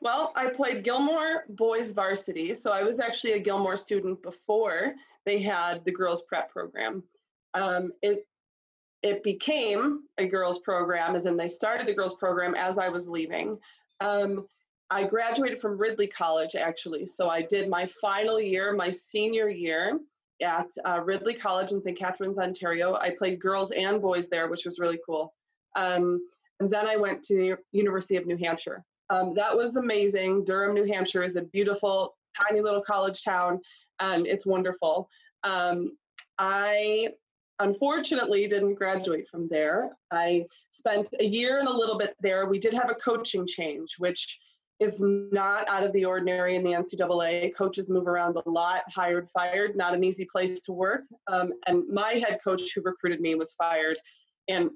[0.00, 2.54] Well, I played Gilmour boys varsity.
[2.54, 7.02] So I was actually a Gilmour student before they had the girls prep program.
[7.54, 8.26] Um, it
[9.02, 13.08] it became a girls program, as in they started the girls program as I was
[13.08, 13.58] leaving.
[14.00, 14.46] Um,
[14.90, 19.98] I graduated from Ridley College actually, so I did my final year, my senior year
[20.42, 21.98] at uh, Ridley College in St.
[21.98, 22.94] Catharines, Ontario.
[22.94, 25.34] I played girls and boys there, which was really cool.
[25.76, 26.20] Um,
[26.60, 28.84] and then I went to University of New Hampshire.
[29.10, 30.44] Um, that was amazing.
[30.44, 33.60] Durham, New Hampshire is a beautiful, tiny little college town,
[34.00, 35.08] and it's wonderful.
[35.44, 35.96] Um,
[36.38, 37.08] I
[37.58, 39.90] unfortunately didn't graduate from there.
[40.10, 42.46] I spent a year and a little bit there.
[42.46, 44.38] We did have a coaching change, which
[44.82, 47.54] is not out of the ordinary in the NCAA.
[47.54, 51.02] Coaches move around a lot, hired, fired, not an easy place to work.
[51.26, 53.98] Um, and my head coach who recruited me was fired.
[54.48, 54.70] And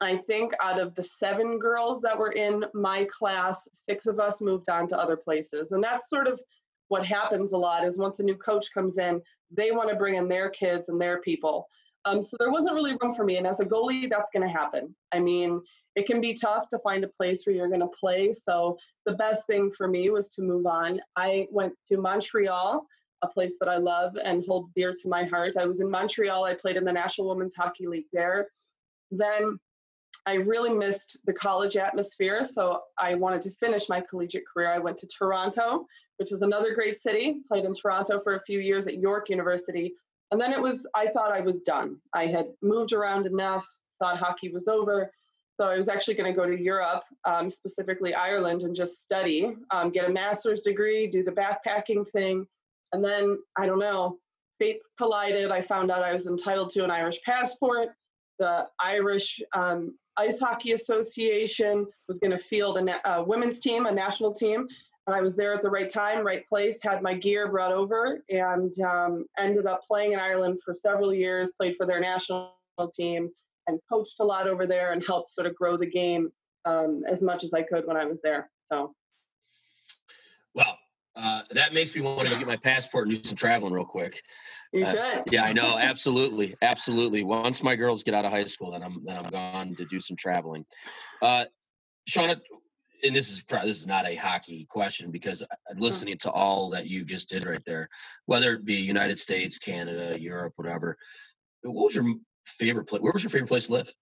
[0.00, 4.40] I think out of the seven girls that were in my class, six of us
[4.40, 5.72] moved on to other places.
[5.72, 6.40] And that's sort of
[6.88, 10.14] what happens a lot is once a new coach comes in, they want to bring
[10.14, 11.66] in their kids and their people.
[12.04, 13.36] Um, so there wasn't really room for me.
[13.36, 14.94] And as a goalie, that's going to happen.
[15.12, 15.60] I mean,
[15.96, 18.32] it can be tough to find a place where you're going to play.
[18.32, 21.00] So the best thing for me was to move on.
[21.16, 22.86] I went to Montreal,
[23.22, 25.56] a place that I love and hold dear to my heart.
[25.58, 26.44] I was in Montreal.
[26.44, 28.48] I played in the National Women's Hockey League there.
[29.10, 29.58] Then
[30.26, 34.70] I really missed the college atmosphere, so I wanted to finish my collegiate career.
[34.70, 35.86] I went to Toronto,
[36.18, 37.40] which is another great city.
[37.48, 39.94] Played in Toronto for a few years at York University,
[40.30, 40.86] and then it was.
[40.94, 41.96] I thought I was done.
[42.14, 43.66] I had moved around enough.
[43.98, 45.10] Thought hockey was over.
[45.60, 49.54] So I was actually going to go to Europe, um, specifically Ireland, and just study,
[49.70, 52.46] um, get a master's degree, do the backpacking thing,
[52.92, 54.18] and then I don't know.
[54.58, 55.50] Fates collided.
[55.50, 57.88] I found out I was entitled to an Irish passport.
[58.38, 63.86] The Irish um, Ice Hockey Association was going to field a, na- a, women's team,
[63.86, 64.66] a national team.
[65.14, 68.72] I was there at the right time, right place, had my gear brought over, and
[68.80, 72.52] um, ended up playing in Ireland for several years, played for their national
[72.94, 73.30] team,
[73.66, 76.30] and coached a lot over there and helped sort of grow the game
[76.64, 78.50] um, as much as I could when I was there.
[78.70, 78.94] So.
[80.54, 80.78] Well,
[81.16, 83.84] uh, that makes me want to go get my passport and do some traveling real
[83.84, 84.22] quick.
[84.72, 85.22] You uh.
[85.30, 85.76] Yeah, I know.
[85.78, 87.24] Absolutely, absolutely.
[87.24, 90.00] Once my girls get out of high school, then I'm then I'm gone to do
[90.00, 90.64] some traveling.
[91.20, 91.46] Uh,
[92.08, 92.40] Shauna,
[93.04, 95.80] and this is probably, this is not a hockey question because mm-hmm.
[95.80, 97.88] listening to all that you just did right there,
[98.26, 100.96] whether it be United States, Canada, Europe, whatever.
[101.62, 102.14] What was your
[102.46, 103.02] favorite place?
[103.02, 103.94] Where was your favorite place to live?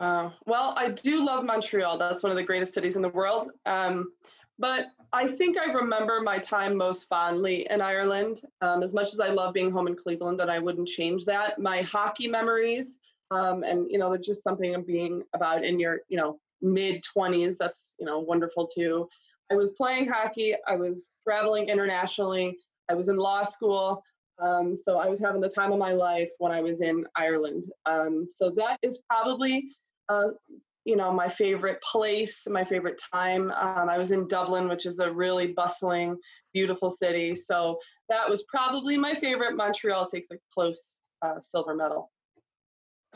[0.00, 1.98] Uh, well, I do love Montreal.
[1.98, 3.50] That's one of the greatest cities in the world.
[3.66, 4.12] Um,
[4.58, 8.40] but I think I remember my time most fondly in Ireland.
[8.62, 11.58] Um, as much as I love being home in Cleveland, and I wouldn't change that.
[11.58, 12.98] My hockey memories,
[13.30, 17.04] um, and you know, there's just something of being about in your, you know, mid
[17.16, 17.56] 20s.
[17.58, 19.08] That's you know wonderful too.
[19.50, 20.54] I was playing hockey.
[20.66, 22.58] I was traveling internationally.
[22.88, 24.02] I was in law school.
[24.38, 27.64] Um, so I was having the time of my life when I was in Ireland.
[27.86, 29.70] Um, so that is probably
[30.10, 30.28] uh,
[30.86, 35.00] you know my favorite place my favorite time um, i was in dublin which is
[35.00, 36.16] a really bustling
[36.54, 37.76] beautiful city so
[38.08, 42.12] that was probably my favorite montreal takes a close uh, silver medal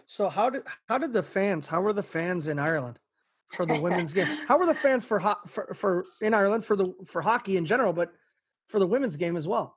[0.06, 2.98] so how did how did the fans how were the fans in ireland
[3.50, 6.76] for the women's game how were the fans for, ho- for for in ireland for
[6.76, 8.12] the for hockey in general but
[8.68, 9.76] for the women's game as well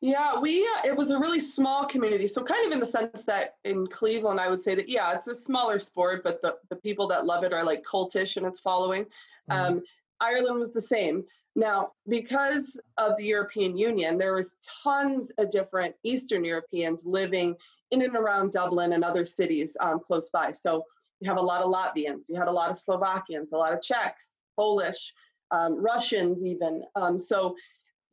[0.00, 2.26] yeah, we uh, it was a really small community.
[2.26, 5.26] So kind of in the sense that in Cleveland, I would say that yeah, it's
[5.26, 8.60] a smaller sport, but the the people that love it are like cultish in its
[8.60, 9.04] following.
[9.50, 9.52] Mm-hmm.
[9.52, 9.82] Um,
[10.20, 11.24] Ireland was the same.
[11.56, 17.56] Now, because of the European Union, there was tons of different Eastern Europeans living
[17.90, 20.52] in and around Dublin and other cities um, close by.
[20.52, 20.84] So
[21.20, 23.82] you have a lot of Latvians, you had a lot of Slovakians, a lot of
[23.82, 25.12] Czechs, Polish,
[25.50, 26.82] um, Russians, even.
[26.94, 27.56] Um, so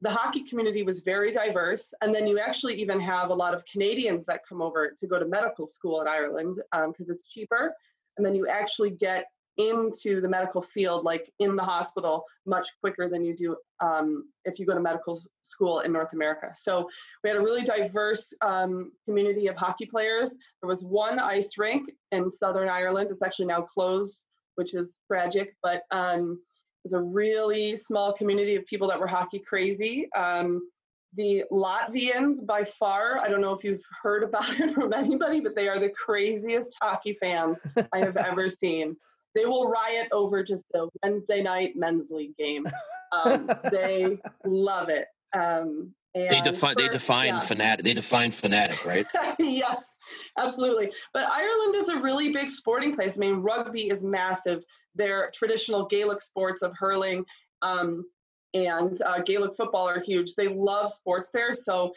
[0.02, 1.94] the hockey community was very diverse.
[2.02, 5.20] And then you actually even have a lot of Canadians that come over to go
[5.20, 7.74] to medical school in Ireland because um, it's cheaper.
[8.18, 9.26] And then you actually get
[9.58, 14.60] into the medical field, like in the hospital, much quicker than you do um, if
[14.60, 16.52] you go to medical school in North America.
[16.56, 16.90] So
[17.24, 20.32] we had a really diverse um, community of hockey players.
[20.62, 23.12] There was one ice rink in Southern Ireland.
[23.12, 24.22] It's actually now closed,
[24.56, 26.40] which is tragic, but um,
[26.84, 30.08] was a really small community of people that were hockey crazy.
[30.16, 30.70] Um,
[31.16, 35.56] the Latvians, by far, I don't know if you've heard about it from anybody, but
[35.56, 37.58] they are the craziest hockey fans
[37.92, 38.96] I have ever seen.
[39.36, 42.66] They will riot over just a Wednesday night men's league game.
[43.12, 45.08] Um, they love it.
[45.34, 46.76] Um, they define.
[46.78, 47.40] they define yeah.
[47.42, 47.84] fanatic.
[47.84, 49.06] They define fanatic, right?
[49.40, 49.84] yes,
[50.38, 50.94] absolutely.
[51.14, 53.14] But Ireland is a really big sporting place.
[53.16, 54.64] I mean, rugby is massive
[54.96, 57.26] their traditional Gaelic sports of hurling
[57.62, 58.06] um,
[58.54, 60.36] and uh, Gaelic football are huge.
[60.36, 61.54] They love sports there.
[61.54, 61.94] So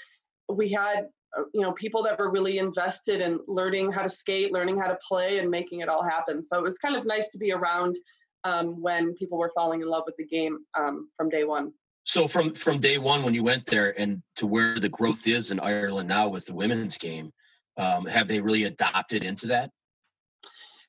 [0.49, 1.09] we had,
[1.55, 4.99] you know, people that were really invested in learning how to skate, learning how to
[5.07, 6.43] play, and making it all happen.
[6.43, 7.97] So it was kind of nice to be around
[8.45, 11.73] um, when people were falling in love with the game um, from day one.
[12.05, 15.51] So from from day one, when you went there, and to where the growth is
[15.51, 17.31] in Ireland now with the women's game,
[17.77, 19.71] um, have they really adopted into that?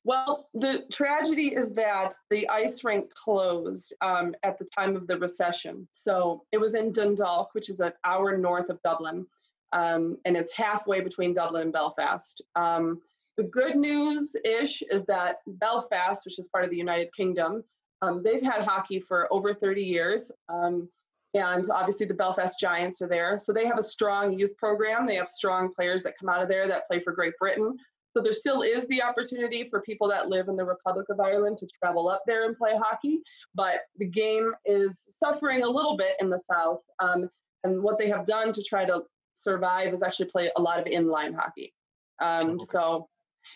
[0.06, 5.20] Well, the tragedy is that the ice rink closed um, at the time of the
[5.20, 5.88] recession.
[5.92, 9.26] So it was in Dundalk, which is an hour north of Dublin,
[9.74, 12.42] um, and it's halfway between Dublin and Belfast.
[12.56, 13.02] Um,
[13.38, 17.64] the good news ish is that Belfast, which is part of the United Kingdom,
[18.02, 20.32] um, they've had hockey for over 30 years.
[20.50, 20.90] Um,
[21.34, 23.38] and obviously, the Belfast Giants are there.
[23.38, 25.06] So they have a strong youth program.
[25.06, 27.78] They have strong players that come out of there that play for Great Britain.
[28.12, 31.60] So there still is the opportunity for people that live in the Republic of Ireland
[31.60, 33.22] to travel up there and play hockey,
[33.54, 36.82] but the game is suffering a little bit in the south.
[37.00, 37.30] Um,
[37.64, 39.04] and what they have done to try to
[39.42, 41.74] survive is actually play a lot of inline hockey.
[42.22, 42.66] Um, okay.
[42.66, 43.08] So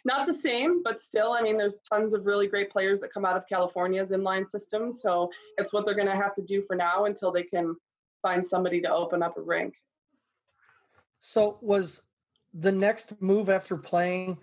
[0.06, 3.26] not the same, but still, I mean, there's tons of really great players that come
[3.26, 4.92] out of California's inline system.
[4.92, 7.76] So it's what they're going to have to do for now until they can
[8.22, 9.76] find somebody to open up a rink.
[11.20, 12.02] So was
[12.54, 14.38] the next move after playing,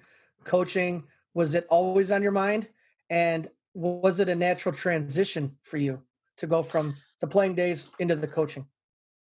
[0.45, 2.69] coaching, was it always on your mind?
[3.09, 6.03] And was it a natural transition for you
[6.39, 8.67] to go from the playing days into the coaching?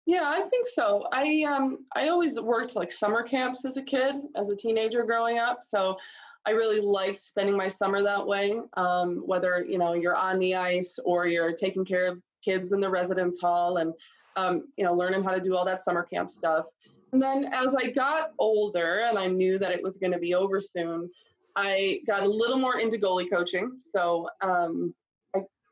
[0.08, 1.05] Yeah, I think so.
[1.12, 5.38] I um I always worked like summer camps as a kid, as a teenager growing
[5.38, 5.60] up.
[5.68, 5.97] So
[6.45, 8.58] I really liked spending my summer that way.
[8.78, 12.80] Um, whether you know you're on the ice or you're taking care of kids in
[12.80, 13.93] the residence hall and
[14.38, 16.68] um, you know learning how to do all that summer camp stuff.
[17.12, 20.36] And then as I got older and I knew that it was going to be
[20.36, 21.10] over soon,
[21.58, 23.78] I got a little more into goalie coaching.
[23.80, 24.93] So, um,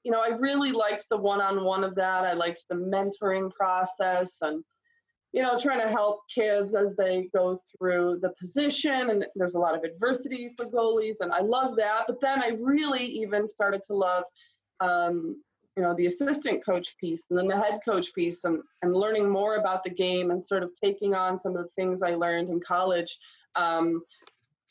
[0.05, 2.23] you know, I really liked the one-on-one of that.
[2.23, 4.63] I liked the mentoring process and,
[5.33, 9.09] you know, trying to help kids as they go through the position.
[9.09, 12.03] And there's a lot of adversity for goalies, and I love that.
[12.05, 14.23] But then I really even started to love
[14.79, 15.41] um,
[15.75, 19.29] you know the assistant coach piece and then the head coach piece and, and learning
[19.29, 22.49] more about the game and sort of taking on some of the things i learned
[22.49, 23.17] in college
[23.57, 24.01] um,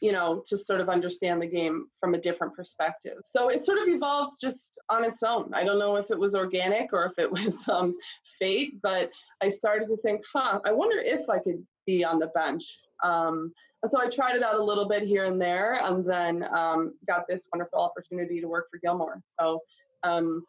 [0.05, 3.19] you know to sort of understand the game from a different perspective.
[3.25, 5.55] So it sort of evolves just on its own.
[5.55, 7.95] I don't know if it was organic or if it was um,
[8.39, 9.11] fate but
[9.43, 12.65] i started to think huh i wonder if i could be on the bench.
[13.03, 13.53] Um,
[13.91, 17.23] so i tried it out a little bit here and there and then um, got
[17.29, 19.23] this wonderful opportunity to work for gilmour.
[19.41, 19.61] So
[20.03, 20.45] um,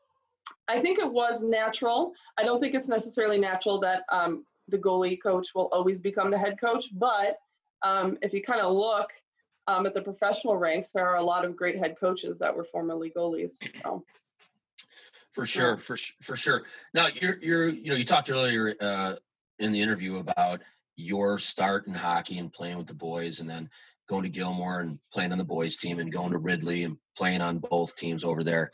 [0.67, 2.11] I think it was natural.
[2.37, 6.37] I don't think it's necessarily natural that um, the goalie coach will always become the
[6.37, 7.37] head coach, but
[7.83, 9.09] um, if you kind of look
[9.67, 12.63] um, at the professional ranks, there are a lot of great head coaches that were
[12.63, 13.51] formerly goalies.
[13.83, 14.03] So.
[15.33, 16.63] For sure, for for sure.
[16.93, 19.15] Now you're you're you know you talked earlier uh,
[19.59, 20.61] in the interview about
[20.95, 23.69] your start in hockey and playing with the boys, and then
[24.07, 27.41] going to Gilmour and playing on the boys team, and going to Ridley and playing
[27.41, 28.71] on both teams over there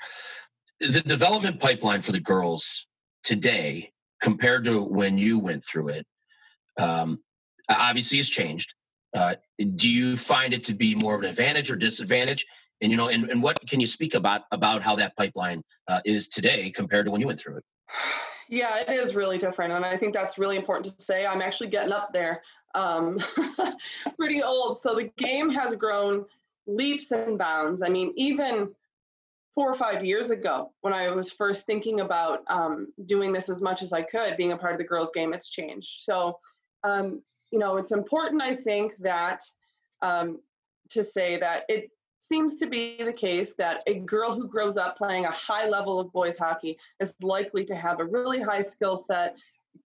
[0.81, 2.87] the development pipeline for the girls
[3.23, 6.05] today compared to when you went through it
[6.79, 7.19] um,
[7.69, 8.73] obviously has changed
[9.13, 9.35] uh,
[9.75, 12.45] do you find it to be more of an advantage or disadvantage?
[12.81, 16.01] And you know and, and what can you speak about about how that pipeline uh,
[16.03, 17.63] is today compared to when you went through it?
[18.49, 21.25] Yeah it is really different and i think that's really important to say.
[21.25, 22.41] I'm actually getting up there
[22.73, 23.19] um,
[24.17, 24.79] pretty old.
[24.79, 26.25] So the game has grown
[26.65, 27.83] leaps and bounds.
[27.83, 28.69] I mean even
[29.55, 33.61] four or five years ago when I was first thinking about um, doing this as
[33.61, 36.03] much as I could, being a part of the girls' game, it's changed.
[36.03, 36.39] So,
[36.83, 39.43] um, you know, it's important, I think, that
[40.01, 40.39] um,
[40.89, 41.89] to say that it
[42.19, 45.99] seems to be the case that a girl who grows up playing a high level
[45.99, 49.35] of boys hockey is likely to have a really high skill set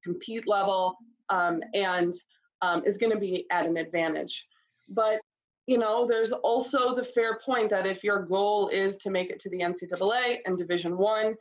[0.03, 0.95] compete level,
[1.29, 2.13] um, and
[2.61, 4.47] um, is going to be at an advantage.
[4.89, 5.19] But
[5.67, 9.39] you know, there's also the fair point that if your goal is to make it
[9.39, 11.35] to the NCAA and Division One,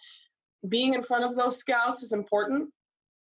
[0.70, 2.70] being in front of those scouts is important.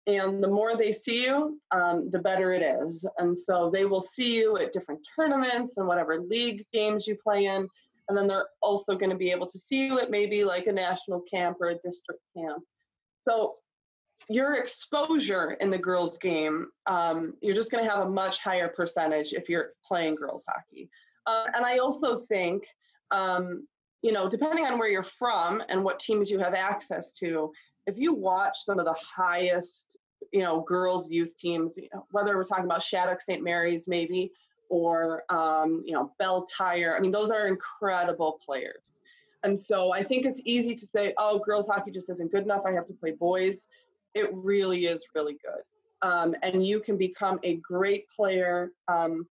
[0.07, 3.05] And the more they see you, um, the better it is.
[3.17, 7.45] And so they will see you at different tournaments and whatever league games you play
[7.45, 7.67] in.
[8.07, 10.71] And then they're also going to be able to see you at maybe like a
[10.71, 12.63] national camp or a district camp.
[13.27, 13.55] So
[14.27, 18.67] your exposure in the girls game um, you're just going to have a much higher
[18.67, 20.89] percentage if you're playing girls hockey
[21.27, 22.65] uh, and i also think
[23.11, 23.65] um,
[24.01, 27.51] you know depending on where you're from and what teams you have access to
[27.89, 29.97] if you watch some of the highest
[30.31, 34.31] you know girls youth teams you know, whether we're talking about shattuck st mary's maybe
[34.69, 38.99] or um, you know belle tire i mean those are incredible players
[39.43, 42.61] and so i think it's easy to say oh girls hockey just isn't good enough
[42.65, 43.67] i have to play boys
[44.15, 45.63] it really is really good.
[46.07, 49.27] Um, and you can become a great player um,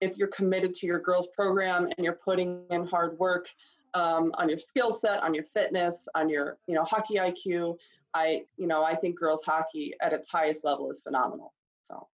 [0.00, 3.48] if you're committed to your girls program and you're putting in hard work
[3.94, 7.76] um, on your skill set, on your fitness, on your you know hockey IQ.
[8.14, 11.52] I you know I think girls hockey at its highest level is phenomenal.
[11.82, 12.08] So,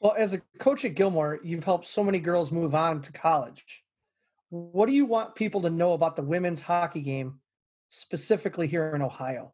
[0.00, 3.84] well, as a coach at Gilmour, you've helped so many girls move on to college.
[4.50, 7.40] What do you want people to know about the women's hockey game,
[7.88, 9.52] specifically here in Ohio?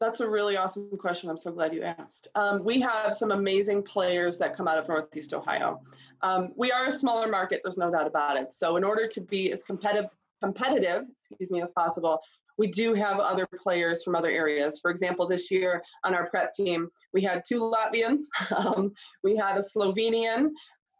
[0.00, 1.28] That's a really awesome question.
[1.28, 2.28] I'm so glad you asked.
[2.34, 5.80] Um, we have some amazing players that come out of Northeast Ohio.
[6.22, 8.52] Um, we are a smaller market, there's no doubt about it.
[8.52, 12.20] So in order to be as competitive, competitive, excuse me, as possible,
[12.58, 14.80] we do have other players from other areas.
[14.80, 18.22] For example, this year on our prep team, we had two Latvians,
[18.56, 18.92] um,
[19.22, 20.50] we had a Slovenian,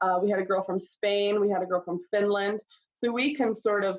[0.01, 2.61] uh, we had a girl from Spain, we had a girl from Finland.
[3.03, 3.99] So we can sort of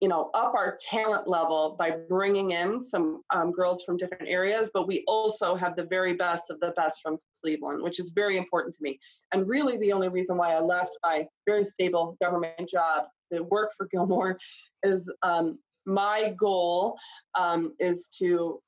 [0.00, 4.70] you know up our talent level by bringing in some um, girls from different areas
[4.72, 8.38] but we also have the very best of the best from cleveland which is very
[8.38, 8.96] important to me
[9.34, 13.70] and really the only reason why i left my very stable government job to work
[13.76, 14.36] for Gilmour
[14.84, 16.96] is um, my goal
[17.38, 18.60] um, is to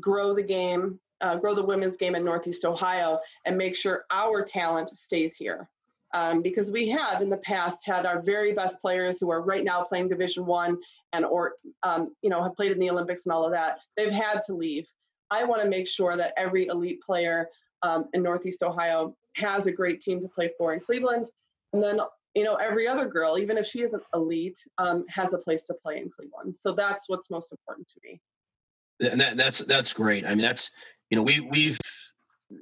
[0.00, 4.42] grow the game uh, grow the women's game in northeast ohio and make sure our
[4.42, 5.68] talent stays here
[6.14, 9.64] um, because we have in the past had our very best players who are right
[9.64, 10.78] now playing Division One
[11.12, 13.78] and or um, you know have played in the Olympics and all of that.
[13.96, 14.88] They've had to leave.
[15.30, 17.48] I want to make sure that every elite player
[17.82, 21.30] um, in Northeast Ohio has a great team to play for in Cleveland,
[21.72, 22.00] and then
[22.34, 25.74] you know every other girl, even if she isn't elite, um, has a place to
[25.74, 26.56] play in Cleveland.
[26.56, 28.20] So that's what's most important to me.
[29.10, 30.24] And that, that's that's great.
[30.24, 30.70] I mean, that's
[31.10, 31.78] you know we we've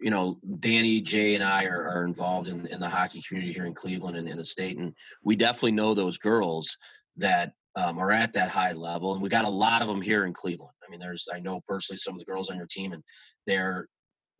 [0.02, 3.66] you know, Danny, Jay, and I are, are involved in, in the hockey community here
[3.66, 4.94] in Cleveland and in the state, and
[5.24, 6.76] we definitely know those girls
[7.16, 10.24] that um, are at that high level, and we got a lot of them here
[10.26, 10.74] in Cleveland.
[10.86, 13.02] I mean, there's I know personally some of the girls on your team, and
[13.46, 13.88] they're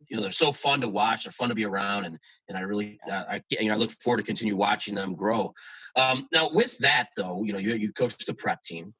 [0.07, 1.23] you know they're so fun to watch.
[1.23, 2.17] They're fun to be around, and
[2.49, 5.53] and I really uh, I you know I look forward to continue watching them grow.
[5.95, 8.93] Um, now with that though, you know you you coach the prep team,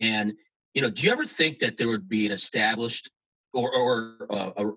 [0.00, 0.32] and
[0.74, 3.10] you know do you ever think that there would be an established
[3.52, 4.70] or or uh,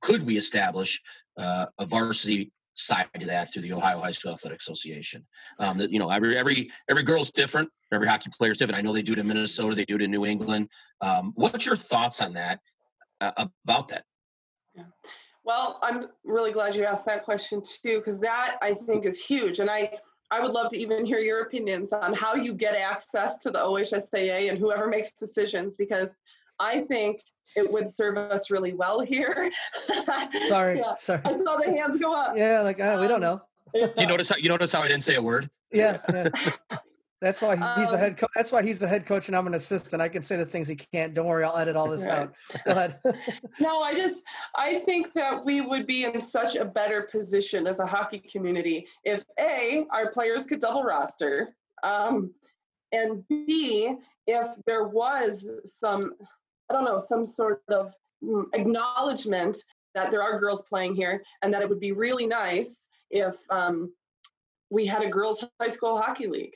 [0.00, 1.00] could we establish
[1.36, 5.26] uh, a varsity side to that through the Ohio High School Athletic Association?
[5.58, 7.68] Um, that you know, every every every girl's different.
[7.92, 8.78] Every hockey player is different.
[8.78, 9.74] I know they do it in Minnesota.
[9.74, 10.68] They do it in New England.
[11.00, 12.60] Um, what's your thoughts on that?
[13.20, 14.04] Uh, about that?
[14.80, 15.10] Yeah.
[15.44, 19.58] Well, I'm really glad you asked that question too, because that I think is huge,
[19.58, 19.98] and I
[20.30, 23.58] I would love to even hear your opinions on how you get access to the
[23.58, 26.10] OHSAA and whoever makes decisions, because
[26.60, 27.22] I think
[27.56, 29.50] it would serve us really well here.
[30.46, 30.94] sorry, yeah.
[30.98, 31.22] sorry.
[31.24, 32.36] I saw the hands go up.
[32.36, 33.40] Yeah, like uh, we don't um,
[33.74, 33.88] know.
[33.94, 35.50] Do you notice how you notice how I didn't say a word?
[35.72, 35.98] Yeah.
[36.12, 36.28] yeah.
[37.20, 38.30] That's why he's um, the head coach.
[38.34, 40.00] That's why he's the head coach and I'm an assistant.
[40.00, 41.12] I can say the things he can't.
[41.12, 42.30] Don't worry, I'll edit all this right.
[42.66, 42.94] out.
[43.60, 44.22] No, I just
[44.54, 48.86] I think that we would be in such a better position as a hockey community
[49.04, 52.32] if a our players could double roster, um,
[52.92, 53.96] and b
[54.26, 56.14] if there was some
[56.70, 57.92] I don't know, some sort of
[58.24, 59.58] mm, acknowledgement
[59.94, 63.92] that there are girls playing here and that it would be really nice if um,
[64.70, 66.54] we had a girls high school hockey league.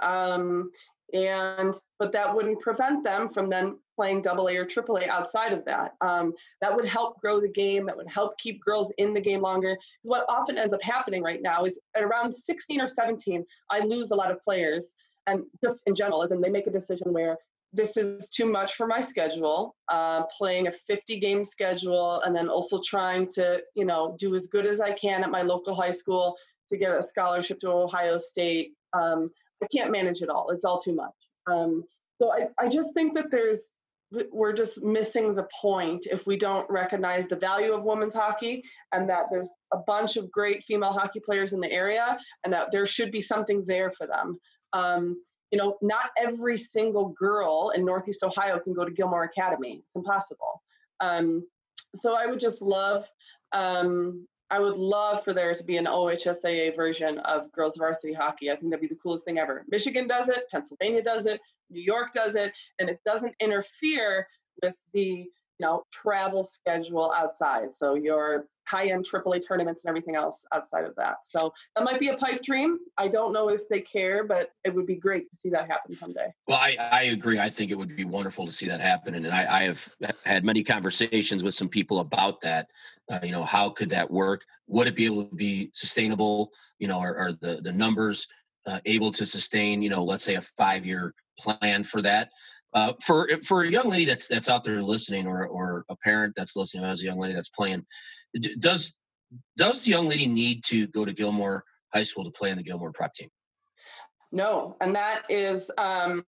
[0.00, 0.70] Um,
[1.12, 5.52] and but that wouldn't prevent them from then playing double A or triple A outside
[5.52, 5.94] of that.
[6.00, 7.86] Um, that would help grow the game.
[7.86, 9.70] That would help keep girls in the game longer.
[9.70, 13.80] Because what often ends up happening right now is at around 16 or 17, I
[13.80, 14.94] lose a lot of players,
[15.26, 17.38] and just in general, as they make a decision where
[17.72, 22.48] this is too much for my schedule uh, playing a 50 game schedule and then
[22.48, 25.90] also trying to you know do as good as i can at my local high
[25.90, 26.36] school
[26.68, 29.28] to get a scholarship to ohio state um,
[29.62, 31.14] i can't manage it all it's all too much
[31.46, 31.84] um,
[32.20, 33.76] so I, I just think that there's
[34.32, 39.08] we're just missing the point if we don't recognize the value of women's hockey and
[39.08, 42.86] that there's a bunch of great female hockey players in the area and that there
[42.86, 44.38] should be something there for them.
[44.72, 49.82] Um, you know, not every single girl in Northeast Ohio can go to Gilmour Academy.
[49.84, 50.62] It's impossible.
[51.00, 51.44] Um,
[51.96, 53.08] so I would just love,
[53.52, 58.50] um, I would love for there to be an OHSAA version of girls varsity hockey.
[58.50, 59.64] I think that'd be the coolest thing ever.
[59.68, 61.40] Michigan does it, Pennsylvania does it,
[61.70, 64.26] New York does it, and it doesn't interfere
[64.62, 67.72] with the you know travel schedule outside.
[67.72, 71.16] So your high-end AAA tournaments and everything else outside of that.
[71.24, 72.78] So that might be a pipe dream.
[72.98, 75.96] I don't know if they care, but it would be great to see that happen
[75.96, 76.32] someday.
[76.48, 77.38] Well, I, I agree.
[77.38, 79.88] I think it would be wonderful to see that happen, and I, I have
[80.24, 82.68] had many conversations with some people about that.
[83.10, 84.44] Uh, you know, how could that work?
[84.68, 86.50] Would it be able to be sustainable?
[86.78, 88.26] You know, are, are the the numbers
[88.66, 89.82] uh, able to sustain?
[89.82, 92.30] You know, let's say a five-year plan for that.
[92.72, 96.34] Uh, for for a young lady that's that's out there listening, or or a parent
[96.34, 97.84] that's listening as a young lady that's playing,
[98.58, 98.94] does
[99.56, 101.62] does the young lady need to go to Gilmour
[101.92, 103.28] High School to play in the Gilmour prep team?
[104.32, 106.24] No, and that is um,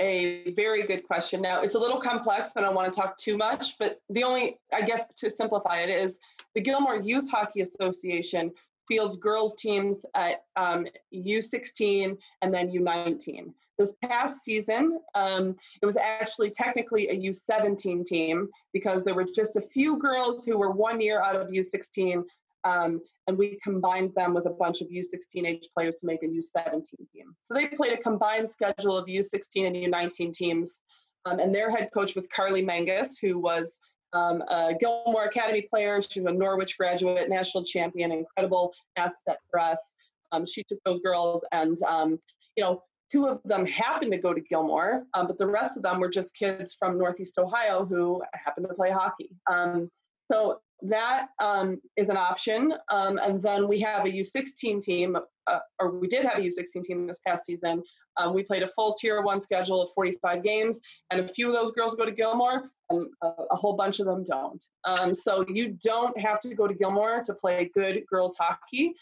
[0.00, 1.40] a very good question.
[1.40, 4.24] Now it's a little complex, and I don't want to talk too much, but the
[4.24, 6.18] only, I guess, to simplify it is
[6.54, 8.52] the Gilmour Youth Hockey Association
[8.88, 13.52] fields girls teams at um, U16 and then U19.
[13.78, 19.56] This past season, um, it was actually technically a U17 team because there were just
[19.56, 22.24] a few girls who were one year out of U16,
[22.64, 26.26] um, and we combined them with a bunch of U16 age players to make a
[26.26, 27.36] U17 team.
[27.42, 30.80] So they played a combined schedule of U16 and U19 teams,
[31.26, 33.78] um, and their head coach was Carly Mangus, who was
[34.12, 36.00] um, a Gilmour Academy player.
[36.00, 39.96] She was a Norwich graduate, national champion, incredible asset for us.
[40.32, 42.18] Um, she took those girls and um,
[42.56, 45.82] you know Two of them happened to go to Gilmour, um, but the rest of
[45.82, 49.30] them were just kids from Northeast Ohio who happened to play hockey.
[49.50, 49.90] Um,
[50.30, 52.74] so that um, is an option.
[52.90, 56.84] Um, and then we have a U16 team, uh, or we did have a U16
[56.84, 57.82] team this past season.
[58.18, 60.80] Um, we played a full tier one schedule of 45 games,
[61.10, 64.06] and a few of those girls go to Gilmour, and a, a whole bunch of
[64.06, 64.64] them don't.
[64.84, 68.94] Um, so you don't have to go to Gilmour to play good girls hockey.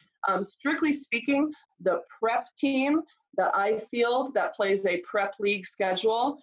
[0.43, 3.03] strictly speaking, the prep team
[3.37, 6.39] that I field that plays a prep league schedule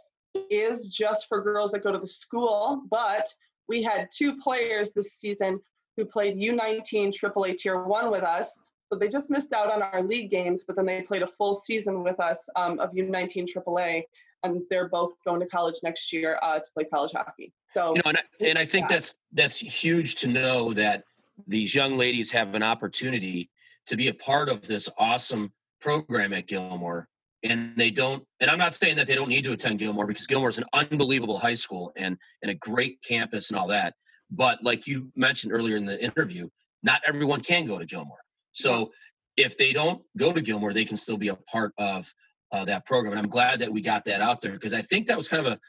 [0.49, 2.83] is just for girls that go to the school.
[2.89, 3.33] But
[3.67, 5.59] we had two players this season
[5.97, 8.59] who played U19 AAA Tier 1 with us.
[8.91, 11.53] So they just missed out on our league games, but then they played a full
[11.53, 14.03] season with us um, of U19 AAA.
[14.43, 17.53] And they're both going to college next year uh, to play college hockey.
[17.73, 18.95] So, you know, and I, and I think yeah.
[18.95, 21.03] that's that's huge to know that
[21.47, 23.49] these young ladies have an opportunity
[23.85, 25.51] to be a part of this awesome
[25.81, 27.07] program at Gilmour
[27.43, 30.27] and they don't and i'm not saying that they don't need to attend gilmour because
[30.27, 33.93] gilmour is an unbelievable high school and and a great campus and all that
[34.29, 36.47] but like you mentioned earlier in the interview
[36.83, 38.17] not everyone can go to gilmour.
[38.53, 38.91] So
[39.37, 42.11] if they don't go to gilmour they can still be a part of
[42.51, 45.07] uh, that program and i'm glad that we got that out there because i think
[45.07, 45.59] that was kind of a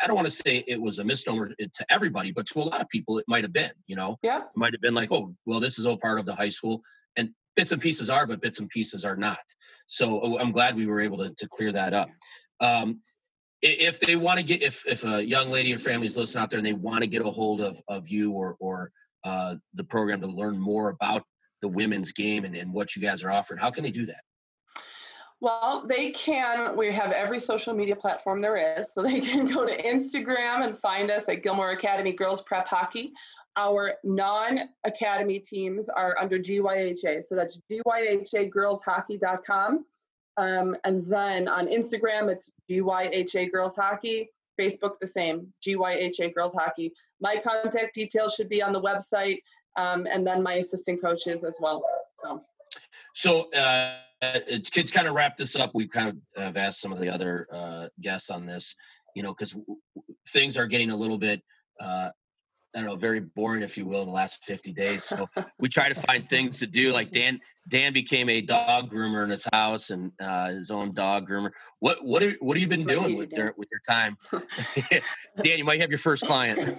[0.00, 2.80] i don't want to say it was a misnomer to everybody but to a lot
[2.80, 4.18] of people it might have been you know?
[4.22, 4.42] Yeah.
[4.56, 6.82] Might have been like oh well this is all part of the high school
[7.56, 9.42] bits and pieces are, but bits and pieces are not.
[9.86, 12.10] So oh, I'm glad we were able to, to clear that up.
[12.60, 13.00] Um,
[13.60, 16.50] if they want to get, if, if a young lady or family is listening out
[16.50, 18.90] there and they want to get a hold of, of you or, or
[19.24, 21.22] uh, the program to learn more about
[21.60, 24.22] the women's game and, and what you guys are offering, how can they do that?
[25.40, 26.76] Well, they can.
[26.76, 28.86] We have every social media platform there is.
[28.92, 33.12] So they can go to Instagram and find us at Gilmour Academy Girls Prep Hockey.
[33.56, 37.24] Our non-academy teams are under GYHA.
[37.26, 39.84] So that's GYHAgirlshockey.com.
[40.38, 44.30] Um, and then on Instagram, it's GYHA Girls Hockey.
[44.58, 46.92] Facebook, the same, GYHA Girls Hockey.
[47.20, 49.40] My contact details should be on the website,
[49.76, 51.82] um, and then my assistant coaches as well.
[52.18, 52.42] So,
[53.14, 57.00] so uh, to kind of wrap this up, we kind of have asked some of
[57.00, 58.74] the other uh, guests on this,
[59.14, 59.54] you know, because
[60.28, 61.42] things are getting a little bit
[61.80, 62.10] uh,
[62.74, 65.04] I don't know, very boring, if you will, the last 50 days.
[65.04, 66.92] So we try to find things to do.
[66.92, 71.28] Like Dan, Dan became a dog groomer in his house and uh, his own dog
[71.28, 71.50] groomer.
[71.80, 74.16] What what are, what have you been doing with your with your time?
[75.42, 76.78] Dan, you might have your first client.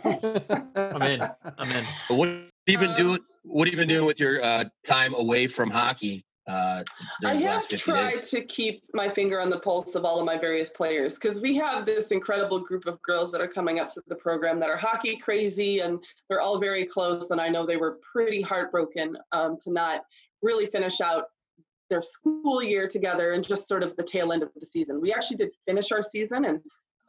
[0.75, 1.21] I'm in.
[1.57, 1.85] I'm in.
[2.09, 3.19] What have you been um, doing?
[3.43, 6.25] What have you been doing with your uh, time away from hockey?
[6.47, 6.83] Uh,
[7.23, 8.29] I have tried days?
[8.31, 11.55] to keep my finger on the pulse of all of my various players because we
[11.55, 14.75] have this incredible group of girls that are coming up to the program that are
[14.75, 17.29] hockey crazy and they're all very close.
[17.29, 20.01] And I know they were pretty heartbroken um, to not
[20.41, 21.25] really finish out
[21.89, 24.99] their school year together and just sort of the tail end of the season.
[24.99, 26.59] We actually did finish our season and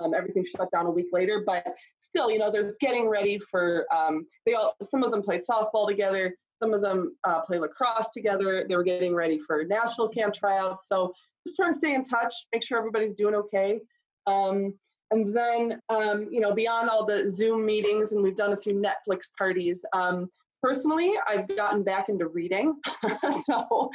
[0.01, 1.43] um, everything shut down a week later.
[1.45, 1.65] But
[1.99, 3.87] still, you know, there's getting ready for.
[3.95, 6.35] Um, they all some of them played softball together.
[6.65, 8.65] Some of them uh, play lacrosse together.
[8.67, 10.87] They were getting ready for national camp tryouts.
[10.89, 11.13] So
[11.47, 13.81] just trying to stay in touch, make sure everybody's doing okay.
[14.27, 14.73] Um,
[15.11, 18.73] and then, um, you know, beyond all the Zoom meetings, and we've done a few
[18.73, 19.85] Netflix parties.
[19.93, 20.31] Um,
[20.63, 22.81] personally, I've gotten back into reading.
[23.45, 23.91] so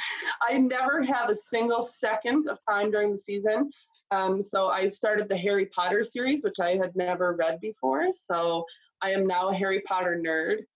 [0.48, 3.68] I never have a single second of time during the season.
[4.12, 8.10] Um, so I started the Harry Potter series, which I had never read before.
[8.30, 8.64] So
[9.02, 10.66] I am now a Harry Potter nerd.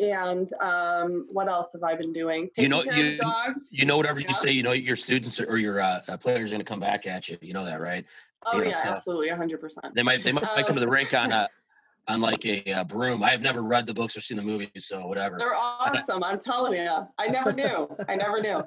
[0.00, 2.48] And um, what else have I been doing?
[2.54, 3.68] Taking you know, you, dogs.
[3.70, 4.28] You know, whatever yeah.
[4.28, 6.80] you say, you know, your students or your uh, uh players are going to come
[6.80, 7.36] back at you.
[7.42, 8.04] You know that, right?
[8.46, 9.94] Oh you know, yeah, so absolutely, hundred percent.
[9.94, 11.48] They might, they might, um, come to the rink on a,
[12.08, 13.22] on like a, a, broom.
[13.22, 15.36] I have never read the books or seen the movies, so whatever.
[15.36, 16.24] They're awesome.
[16.24, 17.94] I'm telling you, I never knew.
[18.08, 18.62] I never knew.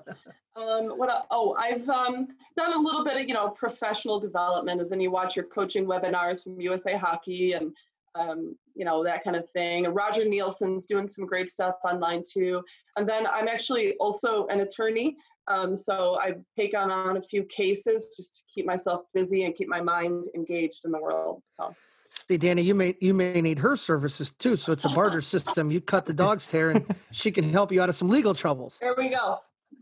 [0.55, 1.25] Um, what?
[1.31, 5.09] Oh, I've um, done a little bit of you know professional development, as in you
[5.09, 7.73] watch your coaching webinars from USA Hockey and
[8.13, 9.85] um, you know, that kind of thing.
[9.85, 12.61] Roger Nielsen's doing some great stuff online too.
[12.97, 15.15] And then I'm actually also an attorney.
[15.47, 19.67] Um, so I've taken on a few cases just to keep myself busy and keep
[19.67, 21.43] my mind engaged in the world.
[21.45, 21.75] So.
[22.09, 24.55] See, Danny, you may you may need her services too.
[24.55, 25.71] So it's a barter system.
[25.71, 28.77] You cut the dog's hair, and she can help you out of some legal troubles.
[28.79, 29.39] There we go.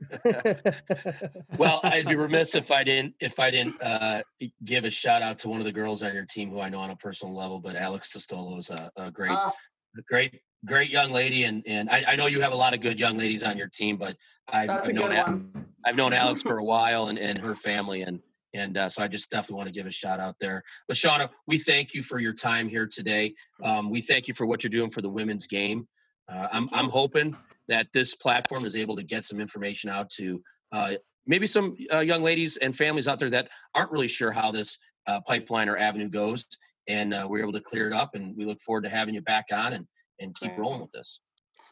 [1.57, 4.21] well, I'd be remiss if I didn't if I didn't uh,
[4.63, 6.79] give a shout out to one of the girls on your team who I know
[6.79, 7.59] on a personal level.
[7.59, 9.51] But Alex Tostolo is a, a great, uh,
[9.97, 12.81] a great, great young lady, and and I, I, know you have a lot of
[12.81, 13.97] good young ladies on your team.
[13.97, 14.17] But
[14.51, 18.19] I've, I've known I've known Alex for a while, and and her family, and
[18.53, 20.63] and uh, so I just definitely want to give a shout out there.
[20.87, 23.33] But Shauna, we thank you for your time here today.
[23.63, 25.87] Um, we thank you for what you're doing for the women's game.
[26.27, 27.35] Uh, I'm I'm hoping
[27.71, 30.43] that this platform is able to get some information out to
[30.73, 30.91] uh,
[31.25, 34.77] maybe some uh, young ladies and families out there that aren't really sure how this
[35.07, 36.45] uh, pipeline or avenue goes.
[36.89, 38.13] And uh, we're able to clear it up.
[38.13, 39.87] And we look forward to having you back on and,
[40.19, 41.21] and keep rolling with this.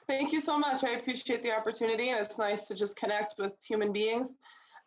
[0.07, 0.85] Thank you so much.
[0.85, 2.11] I appreciate the opportunity.
[2.11, 4.29] And it's nice to just connect with human beings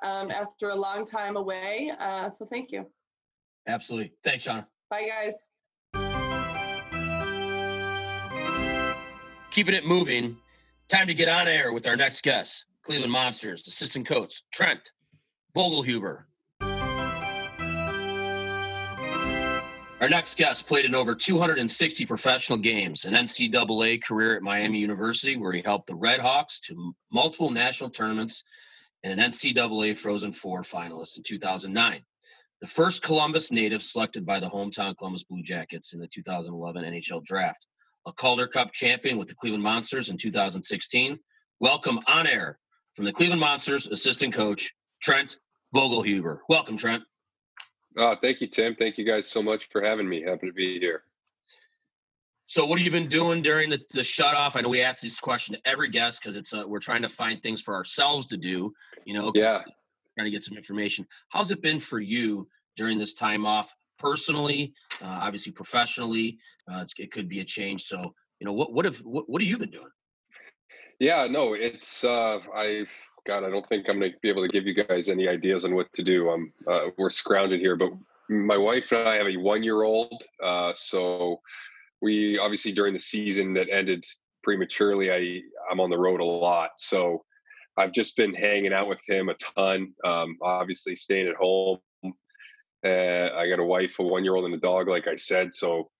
[0.03, 1.93] um, after a long time away.
[2.01, 2.87] Uh, so thank you.
[3.69, 4.15] Absolutely.
[4.25, 4.65] Thanks, Shauna.
[4.89, 5.35] Bye, guys.
[9.51, 10.39] Keeping it moving
[10.89, 14.93] Time to get on air with our next guest, Cleveland Monsters assistant coach Trent
[15.57, 16.24] Vogelhuber.
[20.03, 25.37] Our next guest played in over 260 professional games, an NCAA career at Miami University,
[25.37, 28.43] where he helped the Red Hawks to multiple national tournaments
[29.05, 32.03] and an NCAA Frozen Four finalist in 2009.
[32.61, 37.24] The first Columbus native selected by the hometown Columbus Blue Jackets in the 2011 NHL
[37.24, 37.66] Draft
[38.07, 41.19] a Calder Cup champion with the Cleveland Monsters in 2016.
[41.61, 42.59] Welcome on air
[42.95, 45.37] from the Cleveland Monsters assistant coach, Trent
[45.75, 46.39] Vogelhuber.
[46.49, 47.03] Welcome, Trent.
[47.97, 48.75] Uh, thank you, Tim.
[48.75, 50.23] Thank you guys so much for having me.
[50.23, 51.05] Happy to be here.
[52.47, 54.57] So, what have you been doing during the, the shut off?
[54.57, 57.09] I know we ask this question to every guest because it's uh, we're trying to
[57.09, 58.73] find things for ourselves to do.
[59.05, 59.61] You know, yeah,
[60.17, 61.07] trying to get some information.
[61.29, 63.75] How's it been for you during this time off?
[64.03, 66.39] Personally, uh, obviously professionally.
[66.71, 67.85] Uh, it could be a change.
[67.85, 69.93] So, you know, what what have what, what have you been doing?
[70.99, 72.87] Yeah, no, it's uh, I
[73.27, 75.65] God, I don't think I'm going to be able to give you guys any ideas
[75.65, 76.29] on what to do.
[76.31, 77.93] Um, uh, we're scrounging here, but
[78.29, 81.41] my wife and I have a one-year-old, uh, so
[82.01, 84.05] we obviously during the season that ended
[84.43, 87.25] prematurely, I I'm on the road a lot, so
[87.77, 89.93] I've just been hanging out with him a ton.
[90.05, 91.79] Um, obviously, staying at home
[92.85, 95.55] uh, I got a wife, a one year old, and a dog, like I said.
[95.55, 95.91] So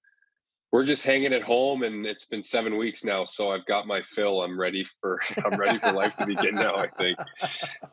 [0.73, 3.25] we're just hanging at home, and it's been seven weeks now.
[3.25, 4.43] So I've got my fill.
[4.43, 6.77] I'm ready for I'm ready for life to begin now.
[6.77, 7.19] I think.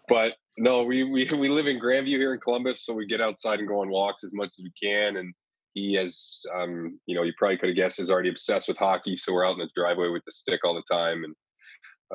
[0.07, 3.59] But no, we we we live in Grandview here in Columbus, so we get outside
[3.59, 5.17] and go on walks as much as we can.
[5.17, 5.33] And
[5.73, 9.15] he has, um, you know, you probably could have guessed, is already obsessed with hockey.
[9.15, 11.35] So we're out in the driveway with the stick all the time, and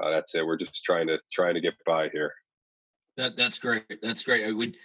[0.02, 0.46] uh, that's it.
[0.46, 2.32] We're just trying to trying to get by here.
[3.16, 3.84] That that's great.
[4.02, 4.46] That's great.
[4.46, 4.76] I would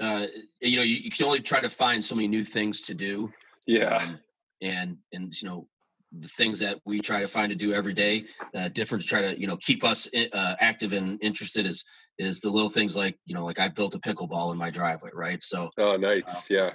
[0.00, 0.26] uh,
[0.60, 3.32] you know, you, you, can only try to find so many new things to do.
[3.66, 3.96] Yeah.
[3.96, 4.18] Um,
[4.60, 5.68] and and you know,
[6.18, 8.24] the things that we try to find to do every day,
[8.54, 11.84] uh, different to try to you know keep us uh, active and interested is
[12.18, 15.10] is the little things like you know like I built a pickleball in my driveway,
[15.14, 15.42] right?
[15.42, 15.70] So.
[15.78, 16.50] Oh, nice.
[16.50, 16.70] Um, yeah.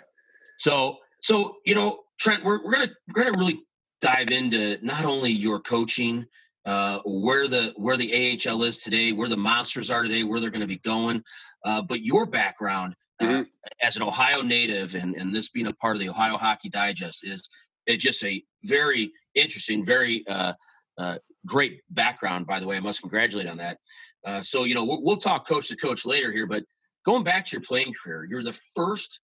[0.59, 3.61] So so you know, Trent, we're we're gonna we're gonna really
[4.01, 6.26] dive into not only your coaching
[6.65, 10.49] uh, where the where the AHL is today, where the monsters are today, where they're
[10.49, 11.24] going to be going,
[11.63, 13.43] uh, but your background mm-hmm.
[13.82, 17.26] as an Ohio native and, and this being a part of the Ohio Hockey Digest
[17.26, 17.49] is
[17.86, 20.53] it's just a very interesting, very uh,
[20.97, 22.45] uh, great background.
[22.45, 23.78] By the way, I must congratulate on that.
[24.26, 26.63] Uh, so you know we'll, we'll, talk coach to coach later here, but
[27.05, 29.22] going back to your playing career, you're the first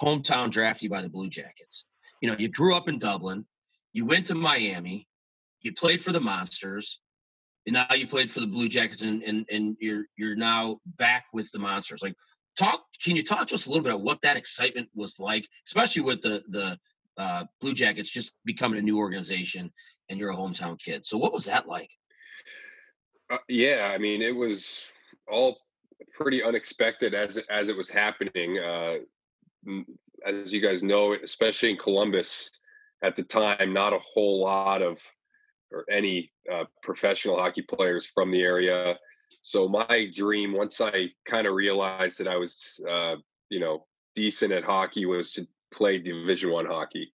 [0.00, 1.84] hometown draftee by the Blue Jackets.
[2.20, 3.44] You know, you grew up in Dublin,
[3.92, 5.08] you went to Miami,
[5.62, 7.00] you played for the Monsters,
[7.66, 11.24] and now you played for the Blue Jackets, and and, and you're you're now back
[11.32, 12.02] with the Monsters.
[12.02, 12.14] Like,
[12.56, 12.84] talk.
[13.02, 16.02] Can you talk to us a little bit about what that excitement was like, especially
[16.02, 16.78] with the the
[17.16, 19.72] uh, Blue Jackets just becoming a new organization,
[20.08, 21.04] and you're a hometown kid.
[21.04, 21.90] So, what was that like?
[23.30, 24.92] Uh, yeah, I mean, it was
[25.28, 25.58] all
[26.12, 28.58] pretty unexpected as as it was happening.
[28.58, 28.96] Uh,
[30.26, 32.50] as you guys know, especially in Columbus
[33.02, 35.00] at the time, not a whole lot of
[35.70, 38.96] or any uh, professional hockey players from the area.
[39.42, 43.16] So my dream, once I kind of realized that I was, uh,
[43.50, 47.12] you know, decent at hockey, was to play Division One hockey.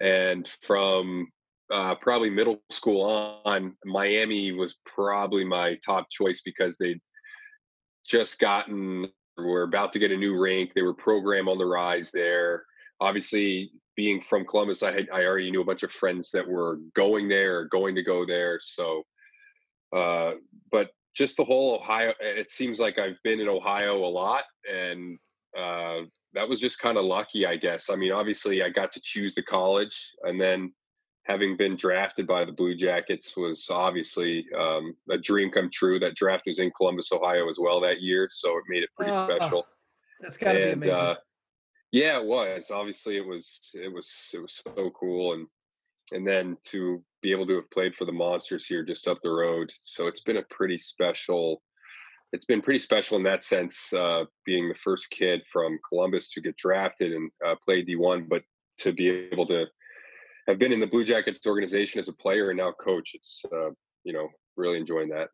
[0.00, 1.28] And from
[1.70, 7.00] uh, probably middle school on, Miami was probably my top choice because they'd
[8.06, 10.72] just gotten, were about to get a new rink.
[10.74, 12.64] They were program on the rise there.
[13.00, 16.78] Obviously, being from Columbus, I had I already knew a bunch of friends that were
[16.94, 18.58] going there or going to go there.
[18.60, 19.04] So,
[19.94, 20.32] uh,
[20.70, 25.18] but just the whole Ohio, it seems like I've been in Ohio a lot, and
[25.56, 26.00] uh,
[26.34, 27.90] that was just kind of lucky, I guess.
[27.90, 30.72] I mean, obviously, I got to choose the college, and then
[31.24, 35.98] having been drafted by the Blue Jackets was obviously um, a dream come true.
[35.98, 39.12] That draft was in Columbus, Ohio, as well that year, so it made it pretty
[39.12, 39.66] oh, special.
[40.20, 41.06] That's gotta and, be amazing.
[41.06, 41.14] Uh,
[41.92, 42.70] yeah, it was.
[42.70, 43.70] Obviously, it was.
[43.74, 44.30] It was.
[44.32, 45.46] It was so cool, and
[46.12, 49.30] and then to be able to have played for the Monsters here just up the
[49.30, 49.70] road.
[49.80, 51.62] So it's been a pretty special
[52.32, 56.40] it's been pretty special in that sense, uh, being the first kid from Columbus to
[56.40, 58.42] get drafted and uh, play D1, but
[58.78, 59.66] to be able to
[60.48, 63.70] have been in the Blue Jackets organization as a player and now coach, it's uh,
[64.04, 65.28] you know really enjoying that.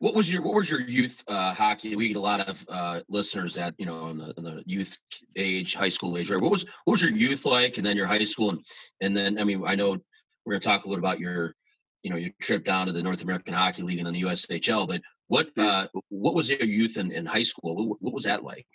[0.00, 1.94] What was your What was your youth uh, hockey?
[1.94, 4.96] We get a lot of uh, listeners at you know in the, in the youth
[5.36, 6.30] age, high school age.
[6.30, 6.40] Right?
[6.40, 8.64] What was What was your youth like, and then your high school, and
[9.00, 9.98] and then I mean I know
[10.44, 11.54] we're going to talk a little about your
[12.02, 14.88] you know your trip down to the North American Hockey League and then the USHL.
[14.88, 17.88] But what uh, what was your youth in, in high school?
[17.88, 18.66] What, what was that like?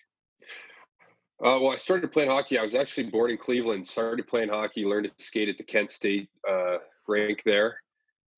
[1.43, 2.57] Uh, well, I started playing hockey.
[2.57, 3.87] I was actually born in Cleveland.
[3.87, 4.85] Started playing hockey.
[4.85, 7.77] Learned to skate at the Kent State uh, rink there,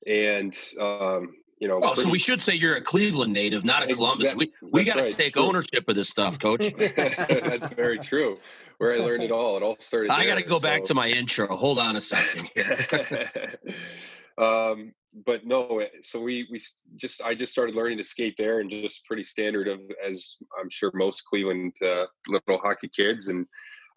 [0.06, 1.76] and um, you know.
[1.76, 2.02] Oh, pretty...
[2.02, 4.32] so we should say you're a Cleveland native, not a Columbus.
[4.32, 4.52] Exactly.
[4.62, 5.10] We we got to right.
[5.10, 5.42] take true.
[5.42, 6.72] ownership of this stuff, Coach.
[6.96, 8.38] That's very true.
[8.78, 9.56] Where I learned it all.
[9.56, 10.10] It all started.
[10.10, 10.68] I got to go so...
[10.68, 11.56] back to my intro.
[11.56, 12.48] Hold on a second.
[14.38, 14.92] um,
[15.26, 16.60] but no, eh, so we we
[16.96, 20.70] just I just started learning to skate there, and just pretty standard of as I'm
[20.70, 23.46] sure most Cleveland uh, little hockey kids, and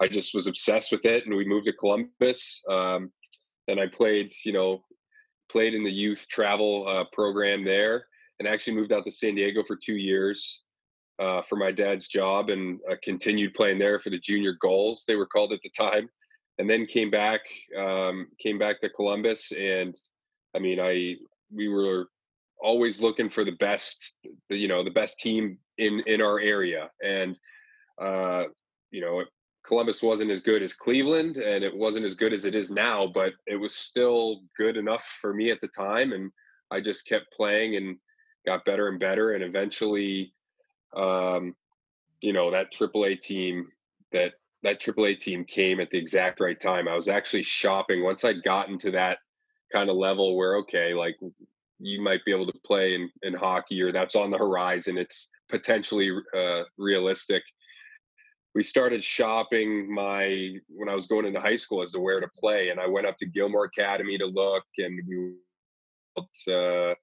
[0.02, 1.26] I just was obsessed with it.
[1.26, 3.12] And we moved to Columbus, um,
[3.68, 4.84] and I played, you know,
[5.52, 8.06] played in the youth travel uh, program there,
[8.40, 10.64] and actually moved out to San Diego for two years.
[11.20, 15.16] Uh, for my dad's job and uh, continued playing there for the junior goals they
[15.16, 16.10] were called at the time
[16.58, 17.42] and then came back
[17.78, 19.96] um, came back to Columbus and
[20.56, 21.16] I mean, I
[21.54, 22.08] we were
[22.62, 24.16] always looking for the best,
[24.50, 27.38] you know, the best team in in our area, and
[28.00, 28.46] uh,
[28.92, 29.24] you know,
[29.72, 33.08] Columbus wasn't as good as Cleveland, and it wasn't as good as it is now,
[33.08, 36.30] but it was still good enough for me at the time, and
[36.72, 37.96] I just kept playing and
[38.46, 40.34] got better and better, and eventually,
[40.94, 41.56] um,
[42.20, 43.70] you know, that AAA team
[44.12, 46.90] that that AAA team came at the exact right time.
[46.90, 49.20] I was actually shopping once I'd gotten to that
[49.72, 51.16] kind of level where okay, like
[51.80, 54.98] you might be able to play in, in hockey or that's on the horizon.
[54.98, 57.44] It's potentially uh, realistic.
[58.54, 62.28] We started shopping my when I was going into high school as to where to
[62.38, 65.34] play, and I went up to Gilmour Academy to look, and we
[66.18, 66.94] uh,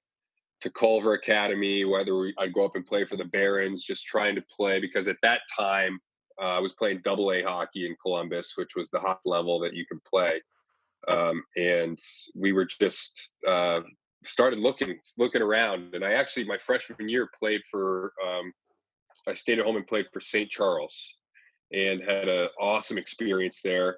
[0.61, 4.35] to Culver Academy, whether we, I'd go up and play for the Barons, just trying
[4.35, 5.99] to play because at that time
[6.39, 9.73] uh, I was playing Double A hockey in Columbus, which was the hot level that
[9.73, 10.41] you could play
[11.07, 11.99] um, and
[12.35, 13.81] we were just uh,
[14.23, 15.95] started looking looking around.
[15.95, 18.51] And I actually my freshman year played for um,
[19.27, 20.49] I stayed at home and played for St.
[20.49, 21.15] Charles,
[21.71, 23.97] and had an awesome experience there.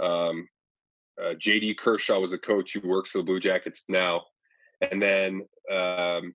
[0.00, 0.48] Um,
[1.20, 4.22] uh, JD Kershaw was a coach who works for the Blue Jackets now,
[4.90, 6.34] and then um,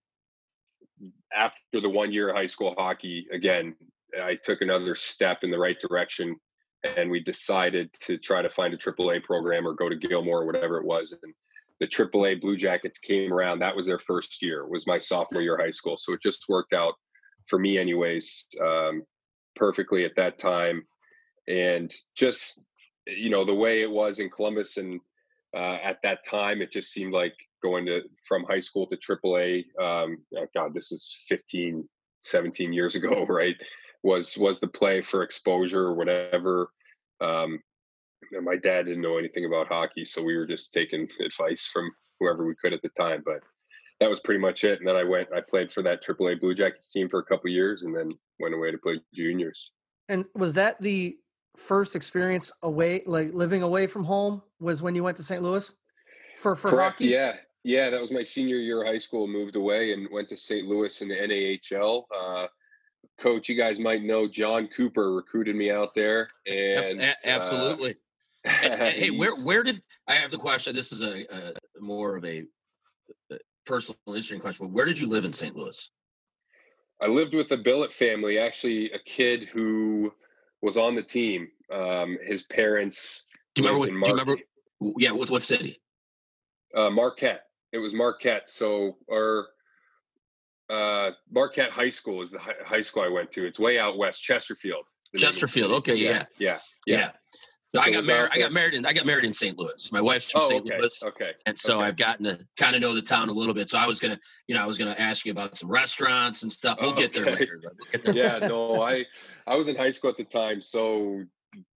[1.33, 3.75] after the one year of high school hockey, again,
[4.21, 6.35] I took another step in the right direction
[6.83, 10.45] and we decided to try to find a AAA program or go to Gilmour or
[10.45, 11.15] whatever it was.
[11.23, 11.33] And
[11.79, 13.59] the AAA Blue Jackets came around.
[13.59, 14.67] That was their first year.
[14.67, 16.93] Was my sophomore year of high school, so it just worked out
[17.47, 19.03] for me, anyways, um,
[19.55, 20.83] perfectly at that time.
[21.47, 22.61] And just
[23.07, 24.99] you know the way it was in Columbus and
[25.55, 29.65] uh, at that time, it just seemed like going to from high school to AAA.
[29.81, 30.19] Um,
[30.55, 31.87] God, this is 15,
[32.21, 33.55] 17 years ago, right?
[34.03, 36.71] was was the play for exposure or whatever
[37.19, 37.59] Um,
[38.41, 42.45] my dad didn't know anything about hockey, so we were just taking advice from whoever
[42.45, 43.23] we could at the time.
[43.25, 43.41] But
[44.01, 44.79] that was pretty much it.
[44.79, 47.49] And then I went, I played for that AAA Blue Jackets team for a couple
[47.51, 49.71] years, and then went away to play juniors.
[50.09, 51.15] And was that the
[51.55, 55.41] first experience away, like living away from home, was when you went to St.
[55.43, 55.73] Louis
[56.39, 56.93] for for Correct.
[56.95, 57.05] hockey?
[57.05, 57.91] Yeah, yeah.
[57.91, 59.27] That was my senior year of high school.
[59.27, 60.67] Moved away and went to St.
[60.67, 62.03] Louis in the NAHL.
[62.13, 62.47] Uh,
[63.19, 67.13] coach, you guys might know Jon Cooper recruited me out there, Abs- and a- uh,
[67.27, 67.95] absolutely.
[68.43, 70.73] And- and hey, where where did I have the question?
[70.75, 72.43] This is a, a more of a,
[73.31, 73.37] a
[73.71, 74.67] personal, interesting question.
[74.67, 75.55] But where did you live in St.
[75.55, 75.89] Louis?
[77.01, 78.37] I lived with the Billet family.
[78.37, 80.13] Actually, a kid who
[80.61, 81.47] was on the team.
[81.71, 83.25] Um, his parents.
[83.55, 83.79] Do you remember?
[83.79, 84.41] What, do you remember?
[84.97, 85.81] Yeah, what what city?
[86.75, 87.43] uh, Marquette.
[87.71, 88.49] It was Marquette.
[88.49, 89.47] So, or
[90.69, 93.45] uh, Marquette High School is the high school I went to.
[93.45, 94.83] It's way out west, Chesterfield.
[95.13, 95.71] the name of the Chesterfield.
[95.71, 97.07] Okay, yeah, yeah, yeah.
[97.07, 97.13] So
[97.73, 98.31] So I got married.
[98.33, 99.57] I got married in I got married in St.
[99.57, 99.91] Louis.
[99.93, 100.61] My wife's from Oh, St.
[100.65, 101.31] okay, Louis, okay.
[101.45, 101.85] and so okay.
[101.87, 103.69] I've gotten to kind of know the town a little bit.
[103.69, 106.51] So I was gonna, you know, I was gonna ask you about some restaurants and
[106.51, 106.79] stuff.
[106.81, 107.35] We'll get there Okay.
[107.39, 107.61] later.
[107.63, 108.13] We'll get there.
[108.15, 109.05] yeah, no, I
[109.47, 111.23] I was in high school at the time, so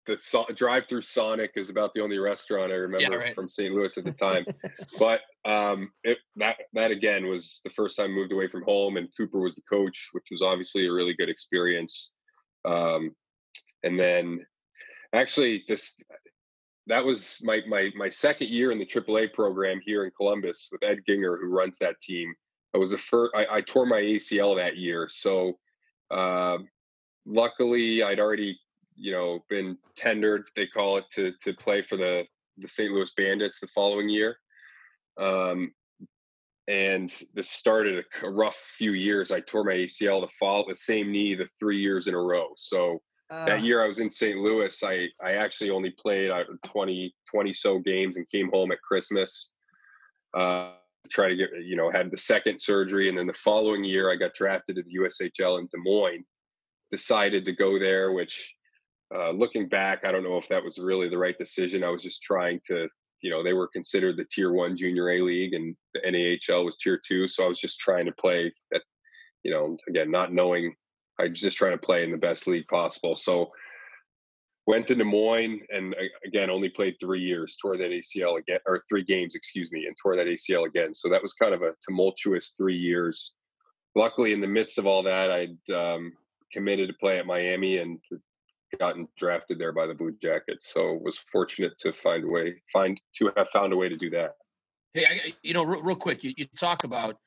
[0.05, 3.35] the so- drive-through Sonic is about the only restaurant I remember right.
[3.35, 3.73] from St.
[3.73, 4.45] Louis at the time.
[4.99, 8.97] but um, it, that that again was the first time I moved away from home,
[8.97, 12.11] and Cooper was the coach, which was obviously a really good experience.
[12.65, 13.11] Um,
[13.83, 14.45] and then
[15.13, 15.95] actually this
[16.87, 20.83] that was my my my second year in the AAA program here in Columbus with
[20.83, 22.33] Ed Ginger, who runs that team.
[22.75, 23.31] I was the first.
[23.35, 25.57] I, I tore my ACL that year, so
[26.11, 26.67] um,
[27.25, 28.59] luckily I'd already
[28.95, 30.45] you know been tendered.
[30.55, 32.25] They call it to to play for the
[32.57, 32.91] the St.
[32.91, 34.37] Louis Bandits the following year.
[35.17, 35.71] Um,
[36.67, 39.31] and this started a, a rough few years.
[39.31, 42.49] I tore my ACL the fall the same knee the three years in a row.
[42.57, 43.01] So
[43.33, 44.37] Ah, that year I was in St.
[44.37, 48.81] Louis, I, I actually only played uh, 20, 20 so games and came home at
[48.81, 49.53] Christmas.
[50.35, 50.73] Uh,
[51.09, 53.09] try to get, you know, had the second surgery.
[53.09, 56.25] And then the following year, I got drafted to the USHL in Des Moines,
[56.91, 58.53] decided to go there, which
[59.13, 61.83] uh, looking back, I don't know if that was really the right decision.
[61.83, 62.87] I was just trying to,
[63.21, 66.77] you know, they were considered the tier one junior A league and the NAHL was
[66.77, 67.25] tier two.
[67.27, 68.81] So I was just trying to play at,
[69.43, 70.75] you know, again, not knowing
[71.19, 73.15] I just trying to play in the best league possible.
[73.15, 73.51] So
[74.65, 75.95] went to Des Moines and
[76.25, 79.95] again only played three years, tore that ACL again or three games, excuse me, and
[80.01, 80.93] tore that ACL again.
[80.93, 83.33] So that was kind of a tumultuous three years.
[83.95, 86.13] Luckily, in the midst of all that, I'd um,
[86.51, 87.99] committed to play at Miami and
[88.79, 90.73] gotten drafted there by the Blue Jackets.
[90.73, 94.09] So was fortunate to find a way, find to have found a way to do
[94.11, 94.31] that.
[94.93, 97.17] Hey, I, you know, real, real quick, you, you talk about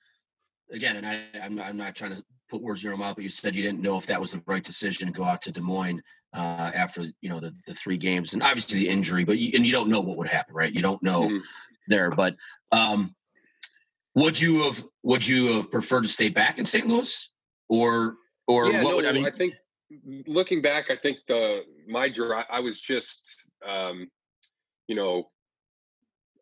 [0.73, 3.29] again, and I, I'm, I'm not trying to put words in your mouth, but you
[3.29, 5.61] said you didn't know if that was the right decision to go out to Des
[5.61, 6.03] Moines
[6.35, 9.67] uh, after you know the, the three games, and obviously the injury, but you, and
[9.67, 10.73] you don't know what would happen, right?
[10.73, 11.43] You don't know Mhm.
[11.89, 12.37] there, but
[12.73, 13.15] um,
[14.15, 16.87] would you have would you have preferred to stay back in St.
[16.87, 17.31] Louis,
[17.69, 19.27] or or yeah, what no, would I mean?
[19.27, 19.55] I think
[20.27, 22.47] looking back, I think the my drive.
[22.51, 23.23] I was just,
[23.67, 24.09] um,
[24.89, 25.31] you know,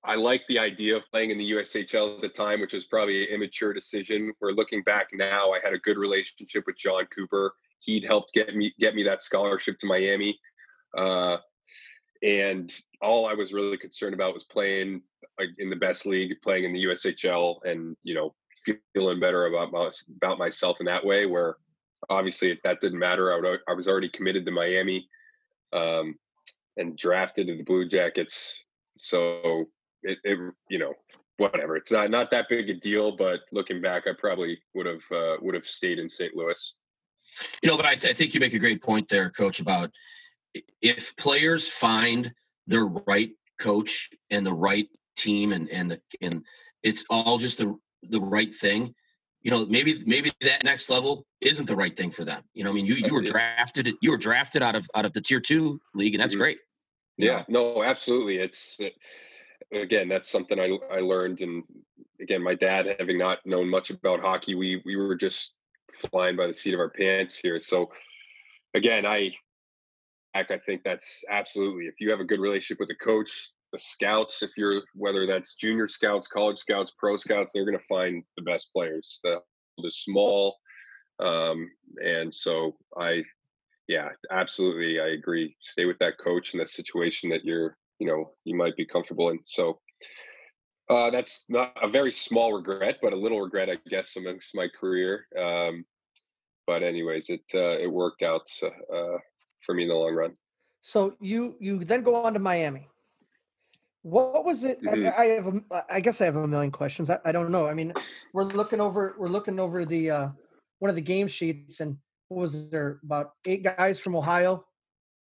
[0.05, 3.25] I liked the idea of playing in the USHL at the time, which was probably
[3.25, 4.33] an immature decision.
[4.39, 7.55] Where looking back now, I had a good relationship with Jon Cooper.
[7.81, 10.39] He'd helped get me get me that scholarship to Miami,
[10.97, 11.39] uh,
[12.23, 15.03] and all I was really concerned about was playing
[15.59, 18.35] in the best league, playing in the USHL, and you know,
[18.95, 21.27] feeling better about my, about myself in that way.
[21.27, 21.57] Where
[22.11, 23.33] obviously if that didn't matter.
[23.33, 25.09] I, would, I was already committed to Miami
[25.73, 26.17] um,
[26.77, 28.63] and drafted to the Blue Jackets.
[28.97, 29.67] So
[30.05, 30.95] it, it, you know,
[31.37, 31.77] whatever.
[31.77, 33.17] It's not not that big a deal.
[33.17, 36.35] But looking back, I probably would have uh, would have stayed in St.
[36.37, 36.77] Louis.
[37.63, 39.91] You know, but I, th- I think you make a great point there, Coach, about
[40.83, 42.33] if players find
[42.67, 46.45] their right coach and the right team, and and the and
[46.83, 48.95] it's all just the the right thing.
[49.43, 52.43] You know, maybe maybe that next level isn't the right thing for them.
[52.55, 55.13] You know, I mean, you you were drafted you were drafted out of out of
[55.13, 56.39] the tier two league, and that's Mhm.
[56.39, 56.59] great.
[57.17, 57.75] Yeah, know?
[57.75, 58.39] no, absolutely.
[58.39, 58.95] It's it,
[59.75, 61.63] again, that's something I I learned, and
[62.21, 65.55] again, my dad having not known much about hockey, we we were just
[66.11, 67.61] flying by the seat of our pants here.
[67.61, 67.91] So
[68.75, 69.33] again, I
[70.35, 74.43] I think that's absolutely if you have a good relationship with the coach, the scouts,
[74.43, 78.43] if you're whether that's junior scouts, college scouts, pro scouts, they're going to find the
[78.43, 79.21] best players.
[79.23, 79.41] The
[79.79, 80.57] the small,
[81.21, 81.71] um,
[82.05, 83.25] and so I
[83.89, 85.01] yeah, absolutely.
[85.01, 85.57] I agree.
[85.61, 89.31] Stay with that coach in the situation that you're, you know, you might be comfortable
[89.31, 89.39] in.
[89.45, 89.81] So
[90.91, 94.69] uh, that's not a very small regret, but a little regret, I guess, amongst my
[94.69, 95.27] career.
[95.39, 95.85] Um,
[96.67, 99.19] but anyways, it uh, it worked out uh,
[99.61, 100.33] for me in the long run.
[100.81, 102.89] So you you then go on to Miami.
[104.03, 104.83] What was it?
[104.83, 105.11] Mhm.
[105.17, 107.09] I, I have, a, I guess I have a million questions.
[107.09, 107.67] I, I don't know.
[107.67, 107.95] I mean,
[108.35, 110.29] we're looking over, we're looking over the uh,
[110.81, 111.97] one of the game sheets, and
[112.29, 114.67] what was there about eight guys from Ohio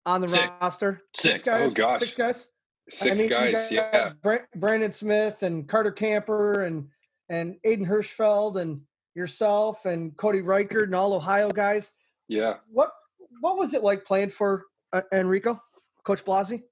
[0.05, 0.47] on the Six.
[0.61, 1.01] roster?
[1.15, 1.41] Six.
[1.41, 1.59] guys.
[1.59, 2.01] Oh, gosh.
[2.01, 2.47] six guys.
[2.89, 4.11] Six I mean, guys, yeah.
[4.55, 6.87] Brandon Smith and Carter Camper and
[7.29, 8.81] and Alden Hirschfeld and
[9.15, 11.91] yourself and Cody Reichard and all Ohio guys.
[12.27, 12.55] Yeah.
[12.71, 12.91] What
[13.41, 14.63] what was it like playing for
[14.93, 15.59] uh, Enrico,
[16.03, 16.63] Coach Blasi?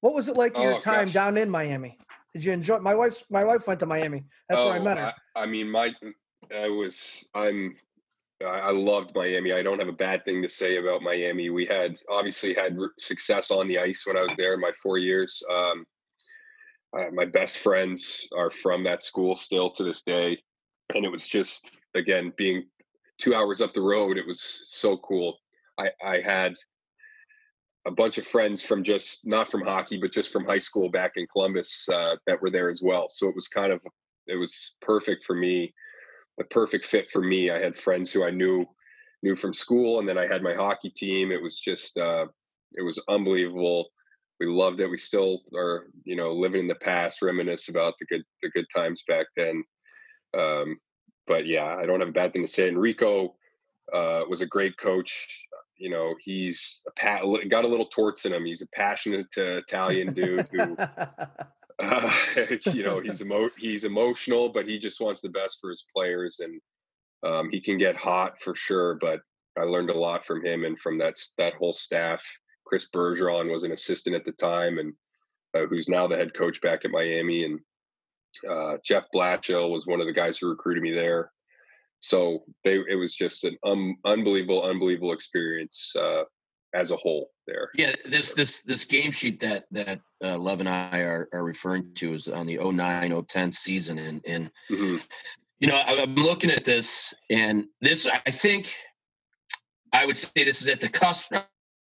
[0.00, 1.14] What was it like your Oh, time gosh.
[1.14, 1.98] down in Miami?
[2.32, 2.78] Did you enjoy?
[2.78, 4.24] My wife's my wife went to Miami.
[4.48, 5.12] That's where I Oh, met her.
[5.34, 5.92] I, I mean, my,
[6.54, 7.74] I was, I'm,
[8.46, 9.52] I loved Miami.
[9.52, 11.50] I don't have a bad thing to say about Miami.
[11.50, 14.54] We had obviously had success on the ice when I was there.
[14.54, 15.42] In my four years.
[15.50, 15.84] Um,
[16.96, 20.38] uh, my best friends are from that school still to this day,
[20.94, 22.64] and it was just again being
[23.18, 24.16] two hours up the road.
[24.16, 25.38] It was so cool.
[25.76, 26.54] I, I had
[27.86, 31.12] a bunch of friends from just not from hockey, but just from high school back
[31.16, 33.08] in Columbus uh, that were there as well.
[33.08, 33.80] So it was kind of
[34.26, 35.74] it was perfect for me,
[36.38, 37.50] the perfect fit for me.
[37.50, 38.64] I had friends who I knew
[39.22, 41.32] knew from school, and then I had my hockey team.
[41.32, 42.26] It was just uh,
[42.72, 43.88] it was unbelievable.
[44.40, 44.86] We loved it.
[44.86, 48.66] We still are, you know, living in the past, reminisce about the good the good
[48.74, 49.64] times back then.
[50.38, 50.78] Um,
[51.26, 52.68] but yeah, I don't have a bad thing to say.
[52.68, 53.34] Enrico
[53.92, 55.44] uh, was a great coach.
[55.76, 58.44] You know, he's a pa- got a little torts in him.
[58.44, 60.76] He's a passionate uh, Italian dude who
[62.72, 66.40] you know he's emo- he's emotional, but he just wants the best for his players,
[66.40, 66.60] and
[67.24, 68.94] um, he can get hot for sure.
[68.94, 69.20] But
[69.58, 72.24] I learned a lot from him and from that that whole staff.
[72.64, 74.92] Chris Bergeron was an assistant at the time, and
[75.54, 77.60] uh, who's now the head coach back at Miami, and
[78.48, 81.32] uh, Jeff Blashill was one of the guys who recruited me there.
[82.00, 86.22] So they it was just an um, unbelievable, unbelievable experience uh,
[86.74, 87.70] as a whole there.
[87.74, 91.94] Yeah, this this this game sheet that that uh, Lev and I are, are referring
[91.94, 95.02] to is on the 09 010 season, and and Mhm.
[95.60, 98.72] you know I- I'm looking at this, and this I think
[99.92, 101.32] I would say this is at the cusp.
[101.32, 101.44] I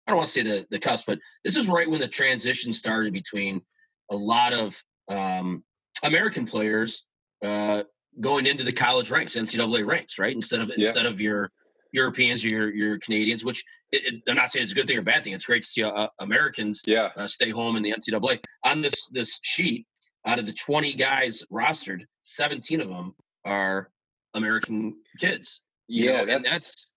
[0.07, 3.13] don't want to say the the cusp, but this is right when the transition started
[3.13, 3.61] between
[4.09, 5.63] a lot of um,
[6.03, 7.05] American players
[7.43, 7.84] uh,
[8.21, 10.34] going into the college ranks, NCAA ranks, right?
[10.36, 10.88] Instead of Yeah.
[10.88, 11.51] instead of your
[11.91, 13.63] Europeans, or your your Canadians, which
[13.93, 15.33] it, it, I'm not saying it's a good thing or bad thing.
[15.33, 18.39] It's great to see uh, Americans Yeah, uh, stay home in the NCAA.
[18.65, 19.85] On this this sheet,
[20.25, 23.13] out of the 20 guys rostered, 17 of them
[23.45, 23.91] are
[24.33, 25.61] American kids.
[25.87, 26.87] Yeah, know, and that's- that's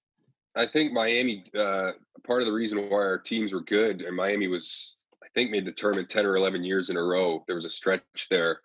[0.56, 1.44] I think Miami.
[1.54, 1.92] Uh,
[2.26, 5.66] part of the reason why our teams were good, and Miami was, I think, made
[5.66, 7.44] the tournament ten or eleven years in a row.
[7.46, 8.60] There was a stretch there.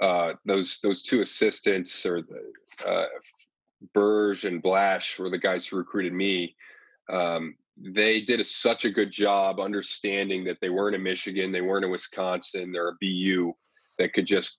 [0.00, 3.06] Uh, those those two assistants, or the, uh,
[3.92, 6.56] Burge and Blash, were the guys who recruited me.
[7.10, 11.60] Um, they did a, such a good job understanding that they weren't in Michigan, they
[11.60, 13.52] weren't in Wisconsin, they're a BU
[13.98, 14.58] that could just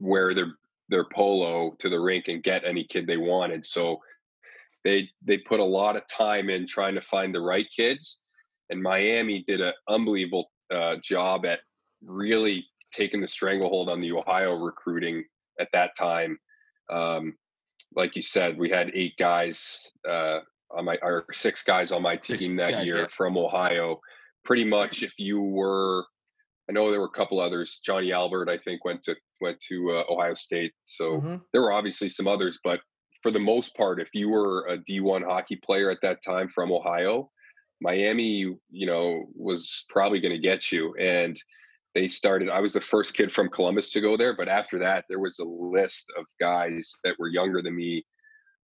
[0.00, 0.56] wear their
[0.90, 3.64] their polo to the rink and get any kid they wanted.
[3.64, 4.00] So
[4.84, 8.20] they they put a lot of time in trying to find the right kids,
[8.70, 11.60] and Miami did an unbelievable uh, job at
[12.02, 15.24] really taking the stranglehold on the Ohio recruiting
[15.60, 16.38] at that time.
[16.90, 17.36] Um,
[17.94, 20.40] like you said, we had eight guys uh,
[20.70, 23.06] on my or six guys on my Six team that guys, year yeah.
[23.10, 24.00] from Ohio.
[24.44, 26.06] Pretty much, if you were,
[26.68, 27.80] I know there were a couple others.
[27.84, 30.72] Johnny Albert, I think, went to went to uh, Ohio State.
[30.84, 31.40] So Mhm.
[31.52, 32.80] there were obviously some others, but
[33.22, 36.72] for the most part, if you were a D1 hockey player at that time from
[36.72, 37.30] Ohio,
[37.80, 40.94] Miami, you know, was probably going to get you.
[40.98, 41.40] And
[41.94, 45.04] they started, I was the first kid from Columbus to go there, but after that,
[45.08, 48.04] there was a list of guys that were younger than me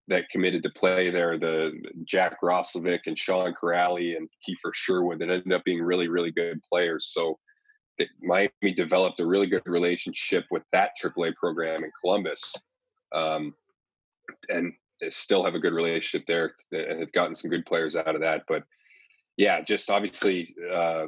[0.08, 1.38] that committed to play there.
[1.38, 1.72] The
[2.06, 6.60] Jack Roslovic and Sean Kuraly and Kiefer Sherwood that ended up being really, really good
[6.72, 7.12] players.
[7.14, 7.40] So
[7.98, 12.54] it, Miami developed a really good relationship with that AAA program in Columbus.
[13.14, 13.54] Um,
[14.50, 14.74] and
[15.10, 18.44] still have a good relationship there and have gotten some good players out of that.
[18.48, 18.64] But
[19.38, 21.08] yeah, just obviously uh,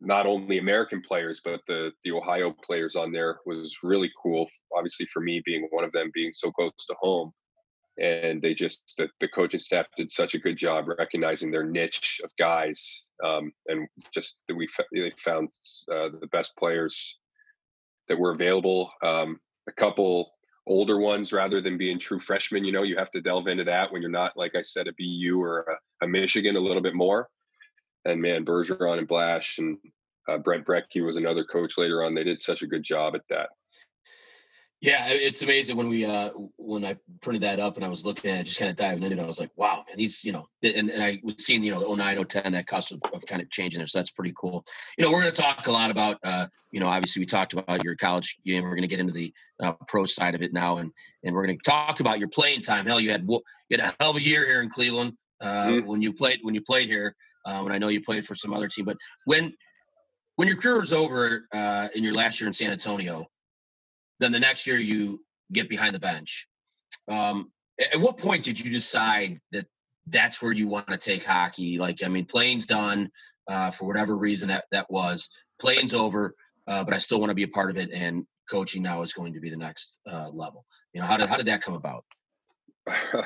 [0.00, 4.48] not only American players, but the the Ohio players on there was really cool.
[4.76, 7.32] Obviously, for me being one of them, being so close to home,
[8.00, 12.20] and they just the, the coaching staff did such a good job recognizing their niche
[12.24, 15.48] of guys, um, and just that we they found
[15.92, 17.18] uh, the best players
[18.08, 18.90] that were available.
[19.02, 19.38] Um,
[19.68, 20.32] a couple
[20.66, 22.64] older ones rather than being true freshmen.
[22.64, 24.92] You know, you have to delve into that when you're not, like I said, a
[24.92, 27.28] BU or a, a Michigan a little bit more.
[28.04, 29.78] And man, Bergeron and Blash and
[30.28, 32.14] uh, Brent Brekke was another coach later on.
[32.14, 33.48] They did such a good job at that.
[34.80, 38.30] Yeah, it's amazing when we uh when I printed that up and I was looking
[38.30, 39.22] at it, just kind of diving into it.
[39.22, 41.80] I was like, wow, man, he's you know, and, and I was seeing you know
[41.80, 43.88] the 09, 010, that cost of, of kind of changing there.
[43.88, 44.64] So that's pretty cool.
[44.96, 47.54] You know, we're going to talk a lot about uh you know obviously we talked
[47.54, 48.62] about your college game.
[48.62, 50.92] We're going to get into the uh, pro side of it now, and
[51.24, 52.86] and we're going to talk about your playing time.
[52.86, 53.42] Hell, you had you
[53.72, 55.88] had a hell of a year here in Cleveland uh, mm-hmm.
[55.88, 57.16] when you played when you played here.
[57.46, 59.52] Um, and I know you played for some other team, but when
[60.36, 63.26] when your career was over uh, in your last year in San Antonio,
[64.20, 65.20] then the next year you
[65.52, 66.46] get behind the bench.
[67.08, 67.50] Um,
[67.92, 69.66] at what point did you decide that
[70.06, 71.78] that's where you want to take hockey?
[71.78, 73.10] Like, I mean, playing's done
[73.48, 75.28] uh, for whatever reason that that was.
[75.60, 76.34] Playing's over,
[76.66, 79.12] uh, but I still want to be a part of it, and coaching now is
[79.12, 80.64] going to be the next uh, level.
[80.92, 82.04] You know, how did how did that come about?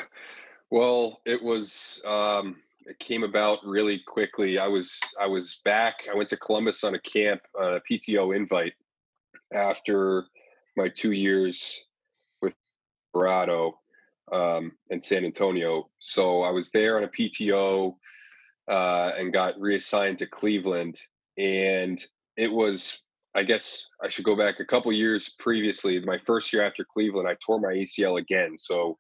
[0.71, 2.57] well, it was um,
[2.87, 4.59] it came about really quickly.
[4.59, 6.07] I was I was back.
[6.11, 8.73] I went to Columbus on a camp, a PTO invite
[9.53, 10.27] after
[10.77, 11.83] my two years
[12.41, 12.55] with
[13.13, 13.79] Colorado
[14.33, 15.89] um, and San Antonio.
[15.99, 17.95] So I was there on a PTO
[18.69, 20.99] uh, and got reassigned to Cleveland.
[21.39, 22.03] And
[22.37, 23.03] it was,
[23.35, 26.01] I guess I should go back a couple years previously.
[26.01, 28.57] My first year after Cleveland, I tore my ACL again.
[28.57, 28.99] So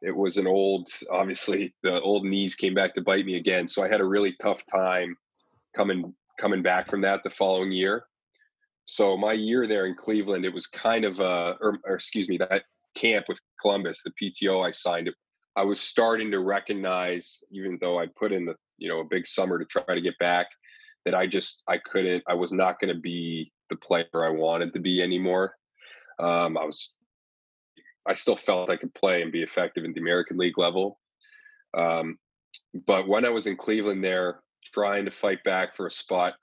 [0.00, 3.68] it was an old, obviously, the old knees came back to bite me again.
[3.68, 5.16] So I had a really tough time
[5.76, 8.04] coming coming back from that the following year.
[8.92, 12.36] So my year there in Cleveland, it was kind of uh, or, or excuse me,
[12.36, 12.64] that
[12.94, 15.14] camp with Columbus, the PTO I signed it.
[15.56, 19.26] I was starting to recognize, even though I put in the you know a big
[19.26, 20.48] summer to try to get back,
[21.06, 22.22] that I just I couldn't.
[22.26, 25.54] I was not going to be the player I wanted to be anymore.
[26.18, 26.92] Um, I was.
[28.06, 31.00] I still felt I could play and be effective in the American League level.
[31.72, 32.18] Um,
[32.86, 36.34] but when I was in Cleveland, there trying to fight back for a spot,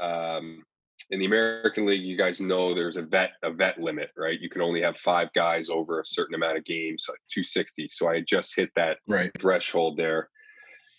[0.00, 0.62] um,
[1.10, 4.40] in the American League, you guys know there's a vet a vet limit, right?
[4.40, 7.88] You can only have five guys over a certain amount of games, like 260.
[7.90, 9.30] So I just hit that right.
[9.40, 10.28] threshold there,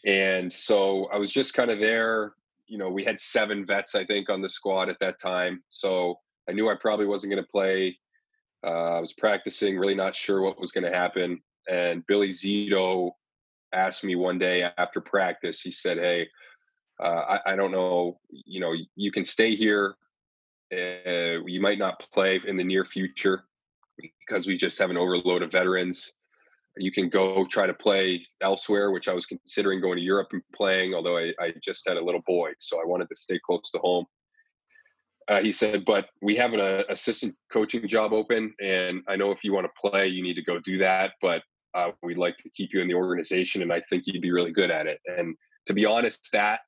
[0.05, 2.33] and so I was just kind of there.
[2.67, 5.63] You know, we had seven vets, I think, on the squad at that time.
[5.69, 6.15] So
[6.49, 7.97] I knew I probably wasn't going to play.
[8.65, 11.39] Uh, I was practicing, really not sure what was going to happen.
[11.69, 13.11] And Billy Zito
[13.73, 15.61] asked me one day after practice.
[15.61, 16.27] He said, "Hey."
[16.99, 19.95] Uh, I, I, don't know, you know, you can stay here.
[20.73, 23.45] Uh, you might not play in the near future
[23.97, 26.13] because we just have an overload of veterans.
[26.77, 30.41] You can go try to play elsewhere, which I was considering going to Europe and
[30.53, 33.69] playing, although I, I just had a little boy, so I wanted to stay close
[33.71, 34.05] to home.
[35.27, 39.31] Uh, he said, but we have an uh, assistant coaching job open, and I know
[39.31, 41.13] if you want to play, you need to go do that.
[41.21, 41.41] But
[41.73, 44.51] uh, we'd like to keep you in the organization, and I think you'd be really
[44.51, 44.99] good at it.
[45.07, 45.35] And
[45.65, 46.59] to be honest, that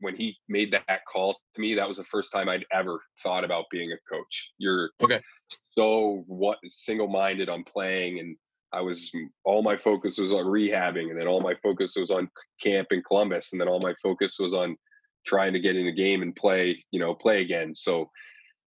[0.00, 3.44] when he made that call to me, that was the first time I'd ever thought
[3.44, 4.52] about being a coach.
[4.58, 5.20] You're okay.
[5.76, 8.36] So what single minded on playing and
[8.72, 9.12] I was
[9.44, 12.28] all my focus was on rehabbing and then all my focus was on
[12.60, 14.76] camp in Columbus and then all my focus was on
[15.26, 17.74] trying to get in the game and play, you know, play again.
[17.74, 18.10] So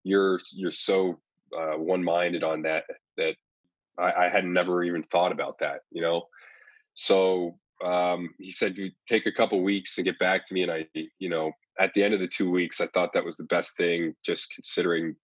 [0.04, 1.20] you're you're so
[1.58, 2.84] uh, one minded on that
[3.18, 3.36] that
[3.98, 6.28] I, I had never even thought about that, you know.
[6.94, 10.72] So um, he said you take a couple weeks and get back to me and
[10.72, 10.86] i
[11.20, 13.76] you know at the end of the two weeks i thought that was the best
[13.76, 15.16] thing just considering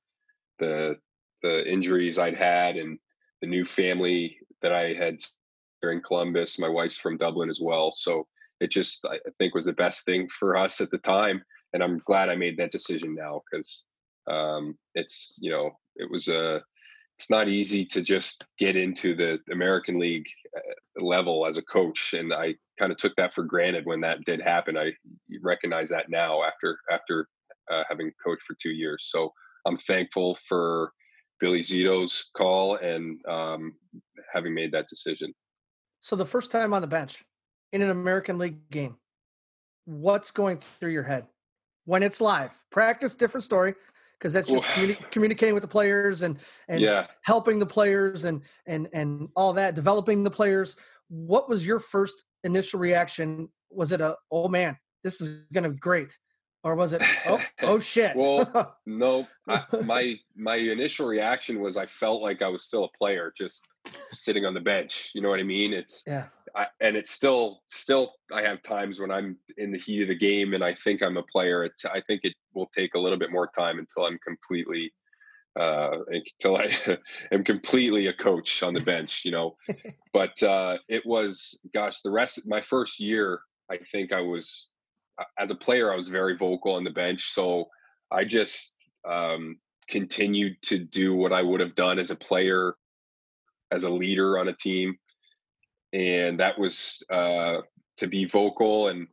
[0.59, 0.95] the
[1.43, 2.97] the injuries i'd had and
[3.41, 5.17] the new family that i had
[5.81, 6.59] here in columbus.
[6.59, 8.27] My wife's from dublin as well so
[8.59, 11.41] it just i think was the best thing for us at the time
[11.73, 13.85] and i'm glad i made that decision now because
[14.29, 16.61] um, it's you know it was a
[17.17, 20.25] it's not easy to just get into the American League
[20.55, 24.25] uh, level as a coach, and I kind of took that for granted when that
[24.25, 24.77] did happen.
[24.77, 24.93] I
[25.41, 27.27] recognize that now after after
[27.71, 29.07] uh, having coached for two years.
[29.11, 29.31] So
[29.67, 30.91] I'm thankful for
[31.39, 33.73] Billy Zito's call and um,
[34.33, 35.33] having made that decision.
[36.01, 37.23] So the first time on the bench
[37.71, 38.97] in an American League game,
[39.85, 41.27] what's going through your head
[41.85, 42.55] when it's live?
[42.71, 43.75] Practice, different story
[44.21, 46.37] because that's just communi- communicating with the players and
[46.67, 47.07] and yeah.
[47.23, 50.77] helping the players and and and all that developing the players.
[51.09, 53.49] What was your first initial reaction?
[53.71, 56.17] Was it a oh man this is going to be great
[56.63, 58.15] or was it oh oh shit?
[58.15, 62.97] Well no I, my my initial reaction was i felt like i was still a
[62.97, 63.65] player just
[64.11, 65.73] sitting on the bench you know what i mean?
[65.73, 70.01] It's yeah I, and it's still still I have times when I'm in the heat
[70.01, 71.69] of the game and I think I'm a player.
[71.85, 74.91] I think it will take a little bit more time until I'm completely
[75.59, 76.71] uh, until I
[77.31, 79.55] am completely a coach on the bench, you know.
[80.13, 84.67] but uh, it was gosh, the rest my first year, I think I was
[85.37, 87.67] as a player I was very vocal on the bench, so
[88.11, 89.57] I just um,
[89.87, 92.75] continued to do what I would have done as a player,
[93.71, 94.97] as a leader on a team,
[95.93, 97.57] and that was uh,
[97.97, 99.07] to be vocal and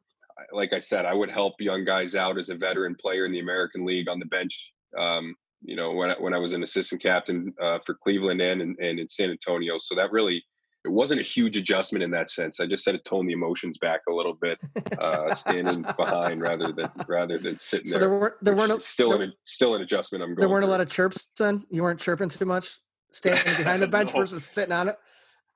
[0.53, 3.41] like I said, I would help young guys out as a veteran player in the
[3.41, 4.73] American League on the bench.
[4.97, 8.63] Um, you know, when I, when I was an assistant captain uh, for Cleveland and,
[8.63, 10.37] and and in San Antonio, so that really
[10.85, 12.61] it wasn't a huge adjustment in that sense.
[12.61, 14.59] I just had to tone the emotions back a little bit,
[15.01, 18.09] uh, standing behind rather than rather than sitting So there.
[18.09, 20.23] there weren't there weren't a, still there, an still an adjustment.
[20.23, 20.39] I'm going.
[20.39, 21.67] there weren't a lot of chirps then.
[21.69, 22.79] You weren't chirping too much,
[23.11, 24.21] standing behind the bench No.
[24.21, 24.97] versus sitting on it.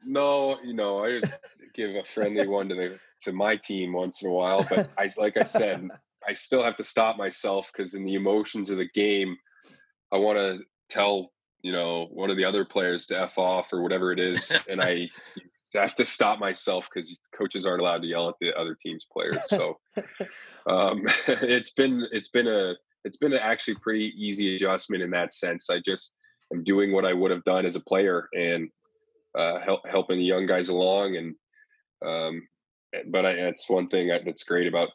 [0.05, 1.21] No, you know, I
[1.75, 5.11] give a friendly one to the to my team once in a while, but I
[5.17, 5.89] like I said,
[6.29, 9.37] I still have to stop myself because in the emotions of the game,
[10.13, 13.83] I want to tell you know one of the other players to f off or
[13.83, 15.09] whatever it is, and I
[15.75, 19.49] have to stop myself because coaches aren't allowed to yell at the other team's players.
[19.49, 19.79] So
[20.69, 22.75] um, it's been it's been a
[23.05, 25.71] it's been an actually pretty easy adjustment in that sense.
[25.71, 26.15] I just
[26.53, 28.69] am doing what I would have done as a player and
[29.35, 31.17] uh, help, helping young guys along.
[31.17, 31.35] And
[32.05, 32.49] um,
[33.09, 34.91] but I, that's one thing that's great about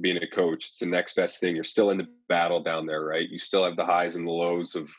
[0.00, 0.68] being a coach.
[0.68, 1.54] It's the next best thing.
[1.54, 3.28] You're still in the battle down there, right?
[3.28, 4.90] You still have the highs and the lows of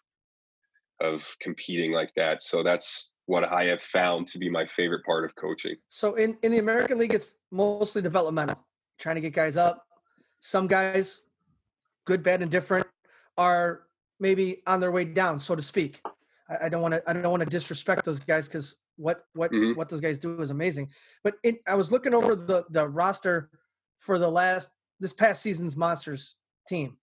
[1.01, 2.43] of competing like that.
[2.43, 5.75] So that's what I have found to be my favorite part of coaching.
[5.87, 8.59] So in, in the American League, it's mostly developmental,
[8.97, 9.85] trying to get guys up.
[10.41, 11.21] Some guys,
[12.05, 12.87] good, bad, and different,
[13.37, 13.83] are
[14.19, 16.01] maybe on their way down, so to speak.
[16.49, 19.51] I, I don't want to I don't want to disrespect those guys because what what
[19.51, 19.75] Mhm.
[19.75, 20.89] what those guys do is amazing.
[21.23, 23.49] But it, I was looking over the the roster
[23.99, 26.35] for the last this past season's Monsters
[26.67, 26.97] team,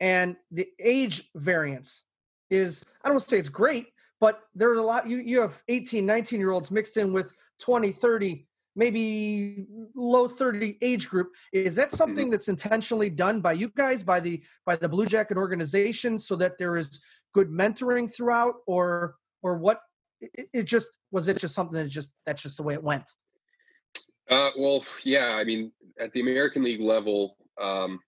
[0.00, 2.04] and the age variance
[2.50, 3.88] is I don't want to say it's great,
[4.20, 7.92] but there's a lot you you have 18 19 year olds mixed in with 20
[7.92, 8.46] 30
[8.76, 14.20] maybe low 30 age group is that something that's intentionally done by you guys by
[14.20, 17.00] the by the blue jacket organization so that there is
[17.34, 19.80] good mentoring throughout or or what
[20.20, 23.04] it, it just was it just something that just that's just the way it went
[24.30, 25.34] Uh, well, yeah.
[25.34, 27.98] I mean, at the American League level, um,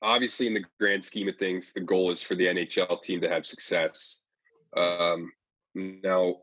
[0.00, 3.28] obviously, in the grand scheme of things, the goal is for the NHL team to
[3.28, 4.20] have success.
[4.74, 5.30] Um,
[5.74, 6.36] now,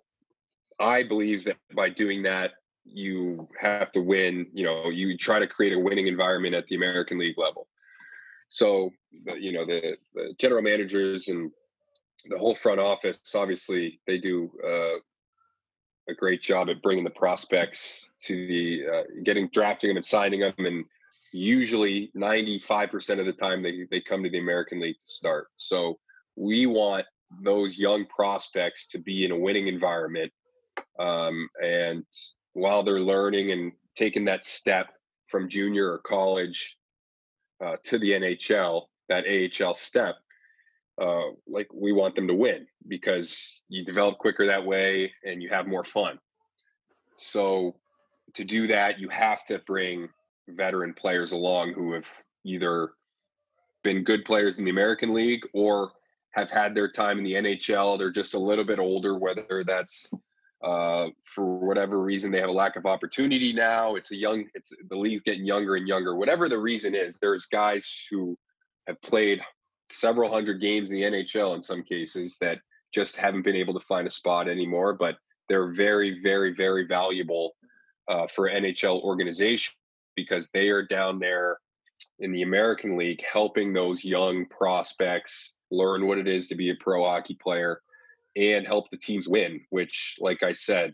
[0.80, 2.54] I believe that by doing that,
[2.94, 4.48] you have to win.
[4.54, 7.68] You know, you try to create a winning environment at the American League level.
[8.50, 11.52] So, you know, the, the general managers and
[12.30, 15.00] the whole front office, obviously, they do uh,
[16.10, 20.40] a great job at bringing the prospects to the uh, getting drafting them and signing
[20.40, 20.86] them and
[21.34, 26.00] usually 95% of the time they, they come to the american league to start so
[26.36, 27.06] we want
[27.42, 30.32] those young prospects to be in a winning environment
[31.00, 32.06] um, and
[32.58, 34.94] while they're learning and taking that step
[35.28, 36.78] from junior or college
[37.64, 40.18] uh, to the nhl that ahl step
[41.00, 45.50] uh, like we want them to win because you develop quicker that way and you
[45.50, 46.20] have more fun.
[47.18, 47.76] So
[48.34, 50.10] to do that, you have to bring
[50.48, 52.12] veteran players along who have
[52.44, 52.92] either
[53.84, 55.92] been good players in the American League or
[56.32, 57.98] have had their time in the NHL.
[57.98, 60.12] They're just a little bit older, whether that's
[60.64, 63.96] uh, for whatever reason they have a lack of opportunity now.
[63.96, 66.16] It's a young, it's the league's getting younger and younger.
[66.16, 68.38] Whatever the reason is, there's guys who
[68.88, 69.42] have played
[69.90, 72.60] several hundred games in the NHL in some cases that
[72.94, 74.94] just haven't been able to find a spot anymore.
[74.94, 75.18] But
[75.50, 77.56] they're very, very, very valuable
[78.08, 79.74] uh, for NHL organization
[80.16, 81.60] because they are down there
[82.20, 86.76] in the American League helping those young prospects learn what it is to be a
[86.80, 87.82] pro hockey player
[88.38, 90.94] and help the teams win, which, like I said,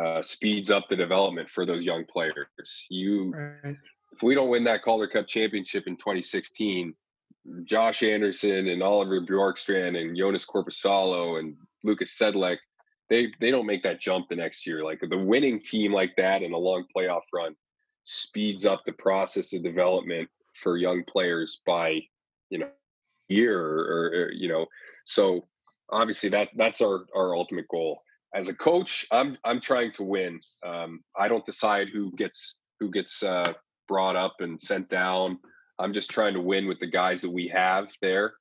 [0.00, 2.86] uh, speeds up the development for those young players.
[2.90, 3.76] You, right
[4.14, 6.94] if we don't win that Calder Cup championship in 2016,
[7.64, 12.58] Josh Anderson and Oliver Bjorkstrand and Joonas Korpisalo and Lukas Sedlak,
[13.10, 14.82] they they don't make that jump the next year.
[14.84, 17.54] Like the winning team like that and a long playoff run
[18.04, 22.00] speeds up the process of development for young players by
[22.50, 22.68] you know
[23.28, 24.66] year or, or you know
[25.04, 25.46] so
[25.90, 28.02] obviously that that's our our ultimate goal.
[28.34, 30.40] As a coach i'm i'm trying to win.
[30.64, 33.52] Um, i don't decide who gets who gets uh,
[33.88, 35.38] brought up and sent down.
[35.78, 38.34] I'm just trying to win with the guys that we have there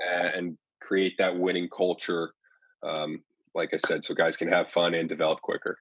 [0.00, 2.32] and create that winning culture.
[2.82, 3.22] Um,
[3.54, 5.78] like i said so guys can have fun and develop quicker.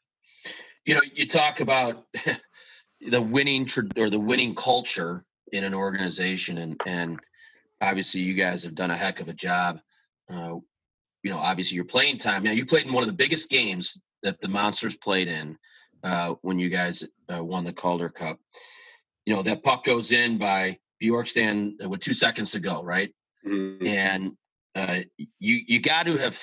[0.85, 2.05] You know, you talk about
[3.01, 3.67] the winning
[3.97, 7.19] or the winning culture in an organization, and and
[7.81, 9.79] obviously you guys have done a heck of a job.
[10.29, 10.55] Uh,
[11.23, 12.43] you know, obviously your playing time.
[12.43, 15.57] Now you played in one of the biggest games that the Monsters played in
[16.03, 17.03] uh, when you guys
[17.33, 18.39] uh, won the Calder Cup.
[19.25, 23.13] You know that puck goes in by Bjorkstrand with two seconds to go, right?
[23.45, 23.85] Mhm.
[23.85, 24.31] And
[24.75, 24.99] uh,
[25.39, 26.39] you you got to have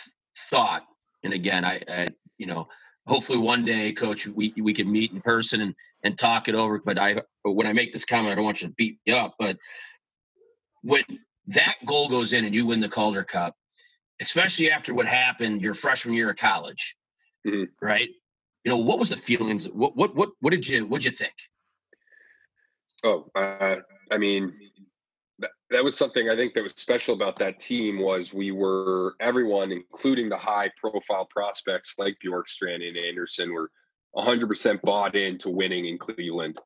[0.50, 0.84] thought,
[1.24, 2.68] and again, I, I you know,
[3.06, 5.74] hopefully one day, Coach, we we can meet in person and
[6.04, 6.80] and talk it over.
[6.84, 9.34] But I when I make this comment, I don't want you to beat me up,
[9.38, 9.56] but
[10.82, 11.02] when
[11.48, 13.56] that goal goes in and you win the Calder Cup,
[14.20, 16.96] especially after what happened your freshman year of college,
[17.46, 17.64] mm-hmm.
[17.80, 18.08] right?
[18.64, 19.66] You know, what was the feelings?
[19.66, 21.34] What what what what did you what did you think?
[23.04, 23.76] Oh, uh,
[24.10, 24.52] I mean,
[25.38, 29.14] that, that was something I think that was special about that team was we were
[29.20, 33.70] everyone, including the high profile prospects like Bjorkstrand and Anderson, were
[34.16, 36.58] 100% bought into winning in Cleveland.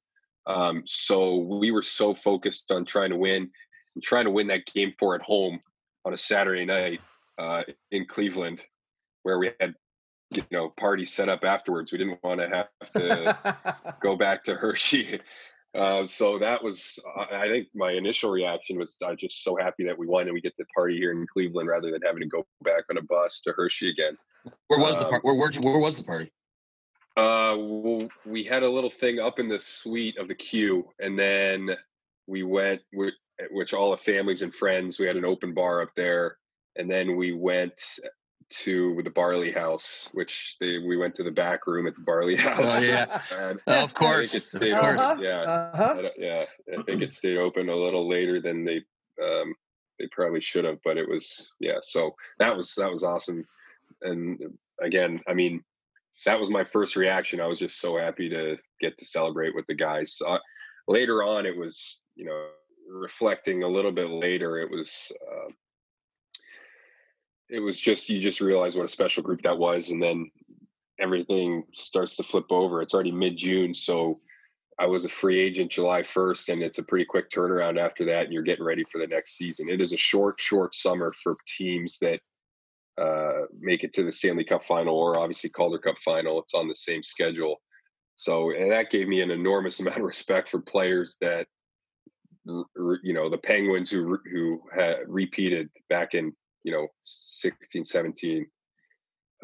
[0.47, 3.51] Um, so we were so focused on trying to win
[3.95, 5.61] and trying to win that game four at home
[6.05, 7.01] on a Saturday night
[7.43, 8.65] uh, in Cleveland,
[9.25, 9.75] where we had
[10.31, 11.93] you know parties set up afterwards.
[11.93, 15.21] We didn't want to have to go back to Hershey.
[15.75, 19.99] Uh, so that was, I think, my initial reaction was I just so happy that
[19.99, 22.47] we won and we get to party here in Cleveland rather than having to go
[22.63, 24.19] back on a bus to Hershey again.
[24.69, 25.23] Where was um, the party?
[25.23, 26.31] Where, where, where was the party?
[27.17, 31.75] Uh, we had a little thing up in the suite of the Q, and then
[32.27, 34.99] we went, which all the families and friends.
[34.99, 36.37] We had an open bar up there,
[36.77, 37.81] and then we went
[38.51, 42.35] to the Barley House, which they, we went to the back room at the Barley
[42.39, 42.81] oh, House.
[42.81, 43.19] Oh, yeah,
[43.67, 45.03] oh, of course, it stayed of course.
[45.03, 46.03] Open, yeah, uh-huh.
[46.19, 46.45] yeah.
[46.77, 48.83] I think it stayed open a little later than they
[49.23, 49.55] um,
[49.99, 51.79] they probably should have, but it was yeah.
[51.81, 53.47] So that was that was awesome,
[54.03, 54.41] and
[54.83, 55.63] again, I mean,
[56.27, 57.41] that was my first reaction.
[57.41, 60.19] I was just so happy to get to celebrate with the guys.
[60.27, 60.39] Uh,
[60.89, 62.49] later on, it was you know
[62.89, 65.11] reflecting a little bit later, it was.
[65.31, 65.53] Uh,
[67.53, 70.31] it was just you just realize what a special group that was and then
[70.99, 72.81] everything starts to flip over.
[72.81, 74.19] It's already mid-june so
[74.79, 78.25] i was a free agent july 1st and it's a pretty quick turnaround after that
[78.25, 79.69] and you're getting ready for the next season.
[79.69, 82.21] It is a short short summer for teams that
[82.99, 86.41] uh, make it to the stanley cup final or obviously calder cup final.
[86.41, 87.61] It's on the same schedule.
[88.17, 91.47] So and that gave me an enormous amount of respect for players that
[92.47, 96.33] you know the penguins who who had repeated back in
[96.65, 98.47] you know 16 17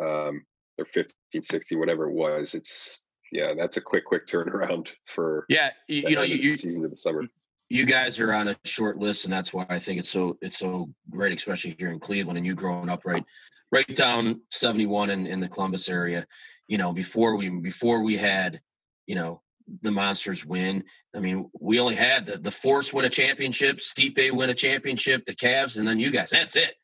[0.01, 0.43] um
[0.79, 5.71] or 15 16 whatever it was it's yeah that's a quick quick turnaround for yeah
[5.89, 7.25] you, you know you you season of the summer.
[7.69, 10.59] you guys are on a short list and that's why i think it's so it's
[10.59, 13.25] so great especially here in cleveland and you growing up right
[13.73, 16.27] right down 71 in, in the columbus area.
[16.69, 18.61] You know before we before we had
[19.07, 19.41] you know
[19.83, 20.85] the monsters win
[21.15, 25.25] i mean we only had the the force win a championship stipe win a championship
[25.25, 26.75] the Cavs, and then you guys that's it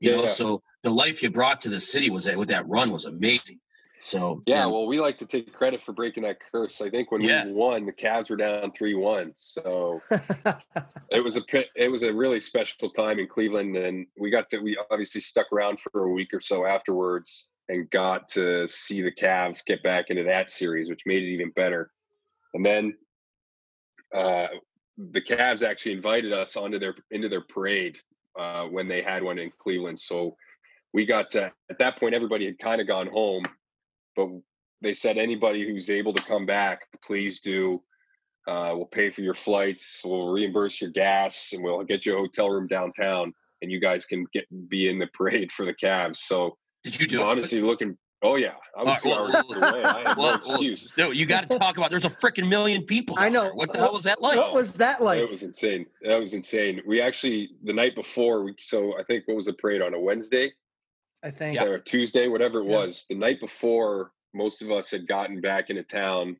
[0.00, 0.28] you yeah, know, yeah.
[0.28, 3.60] so the life you brought to the city was that with that run was amazing.
[4.00, 6.80] So yeah, well, we like to take credit for breaking that curse.
[6.80, 7.46] I think when yeah.
[7.46, 10.00] we won, the Cavs were down three one, so
[11.10, 11.42] it was a
[11.74, 15.52] it was a really special time in Cleveland, and we got to we obviously stuck
[15.52, 20.06] around for a week or so afterwards and got to see the Cavs get back
[20.10, 21.90] into that series, which made it even better.
[22.54, 22.94] And then
[24.14, 24.46] uh,
[24.96, 27.98] the Cavs actually invited us onto their into their parade
[28.38, 29.98] uh, when they had one in Cleveland.
[29.98, 30.36] So
[30.94, 33.44] we got to, at that point, everybody had kind of gone home,
[34.16, 34.28] but
[34.80, 37.82] they said anybody who's able to come back, please do.
[38.46, 42.18] Uh, we'll pay for your flights, we'll reimburse your gas, and we'll get you a
[42.18, 46.16] hotel room downtown, and you guys can get be in the parade for the Cavs.
[46.16, 47.64] So did you do honestly it?
[47.64, 49.84] looking Oh yeah, I was two well, hours away.
[49.84, 50.92] I had well, no excuse.
[50.96, 51.90] Well, you got to talk about.
[51.90, 53.14] There's a freaking million people.
[53.16, 53.44] I know.
[53.44, 53.54] There.
[53.54, 54.36] What the what, hell was that like?
[54.36, 55.20] What was that like?
[55.20, 55.86] It was insane.
[56.02, 56.80] That was insane.
[56.84, 58.42] We actually the night before.
[58.42, 60.50] We so I think what was the parade on a Wednesday?
[61.22, 62.78] I think or Tuesday, whatever it yeah.
[62.78, 63.06] was.
[63.08, 66.36] The night before, most of us had gotten back into town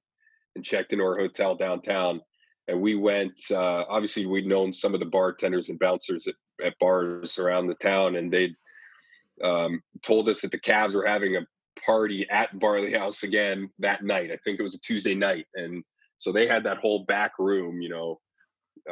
[0.56, 2.20] and checked into our hotel downtown,
[2.66, 3.40] and we went.
[3.52, 6.34] Uh, obviously, we'd known some of the bartenders and bouncers at,
[6.64, 8.56] at bars around the town, and they'd
[9.44, 11.46] um, told us that the Cavs were having a
[11.88, 14.30] party at Barley House again that night.
[14.30, 15.82] I think it was a Tuesday night, and
[16.18, 18.20] so they had that whole back room, you know,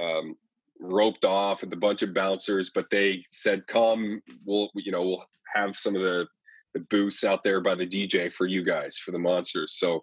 [0.01, 0.35] um,
[0.81, 2.71] roped off with a bunch of bouncers.
[2.75, 5.25] But they said, "Come, we'll, you know, we'll
[5.55, 6.27] have some of the
[6.73, 10.03] the booths out there by the DJ for you guys for the monsters." So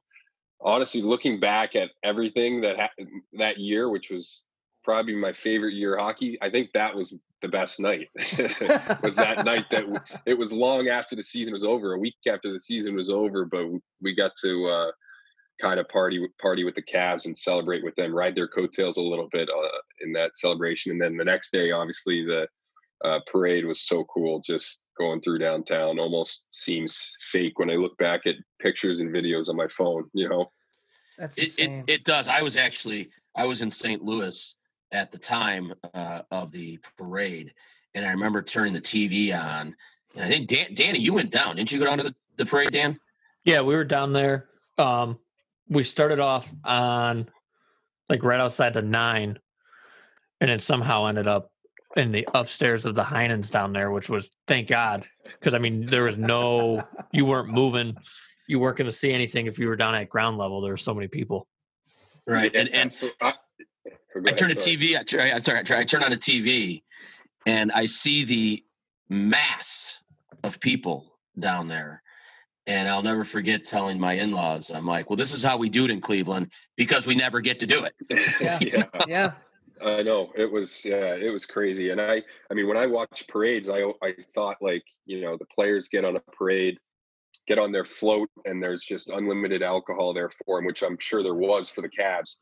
[0.62, 4.46] honestly, looking back at everything that happened that year, which was
[4.84, 6.38] probably my favorite year hockey.
[6.44, 8.10] I think that was the best night.
[9.04, 9.86] was that night that
[10.26, 13.46] it was long after the season was over, a week after the season was over,
[13.46, 13.68] but
[14.02, 14.92] we got to uh,
[15.62, 19.02] kind of party party with the Cavs and celebrate with them, ride their coattails a
[19.02, 22.48] little bit uh, in that celebration, and then the next day, obviously the
[23.06, 24.40] uh, parade was so cool.
[24.40, 29.50] Just going through downtown almost seems fake when I look back at pictures and videos
[29.50, 30.10] on my phone.
[30.14, 30.52] You know.
[31.18, 32.28] That's it, it, it does.
[32.28, 34.02] I was actually I was in St.
[34.02, 34.56] Louis
[34.94, 37.54] at the time uh, of the parade,
[37.94, 39.76] and I remember turning the TV on.
[40.16, 42.46] And I think Dan, Danny, you went down, didn't you go down to the, the
[42.46, 43.00] parade, Dan?
[43.44, 44.48] Yeah, we were down there.
[44.78, 45.20] Um,
[45.68, 47.28] we started off on
[48.10, 49.40] like right outside the nine,
[50.40, 51.52] and then somehow ended up
[51.96, 55.06] in the upstairs of the Heinen's down there, which was thank God,
[55.40, 57.96] because I mean there was no, you weren't moving,
[58.48, 60.62] you weren't going to see anything if you were down at ground level.
[60.62, 61.48] There were so many people.
[62.28, 63.34] Right, and and so I,
[64.16, 64.98] I turn a TV.
[64.98, 66.84] I, try, I sorry, I, try, I turn on a TV,
[67.46, 68.64] and I see the
[69.10, 69.98] mass
[70.44, 72.02] of people down there.
[72.66, 75.84] And I'll never forget telling my in-laws, I'm like, "Well, this is how we do
[75.84, 77.94] it in Cleveland because we never get to do it."
[78.40, 78.60] Yeah.
[78.62, 78.84] yeah.
[79.08, 79.32] Yeah.
[79.82, 83.28] I know it was yeah it was crazy and I I mean when I watch
[83.28, 86.78] parades I I thought like you know the players get on a parade
[87.48, 91.22] get on their float and there's just unlimited alcohol there for them which I'm sure
[91.22, 92.38] there was for the Cavs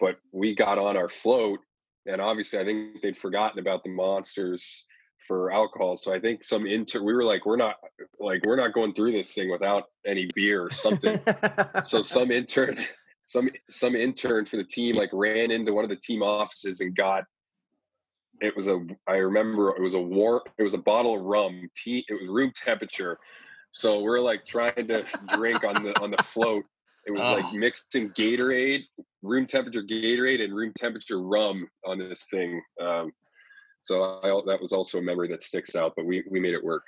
[0.00, 1.60] but we got on our float
[2.06, 4.84] and obviously I think they'd forgotten about the monsters
[5.26, 7.76] for alcohol so I think some inter we were like we're not
[8.18, 11.18] like we're not going through this thing without any beer or something.
[11.82, 12.76] So some intern
[13.28, 16.96] some some intern for the team like ran into one of the team offices and
[16.96, 17.24] got
[18.40, 21.68] it was a I remember it was a war it was a bottle of rum
[21.76, 23.18] tea it was room temperature.
[23.70, 26.64] So we're like trying to drink on the on the float
[27.08, 27.56] it was like Oh.
[27.56, 28.84] mixing Gatorade
[29.22, 33.10] room temperature Gatorade and room temperature rum on this thing um,
[33.80, 36.62] so I, that was also a memory that sticks out but we we made it
[36.62, 36.84] work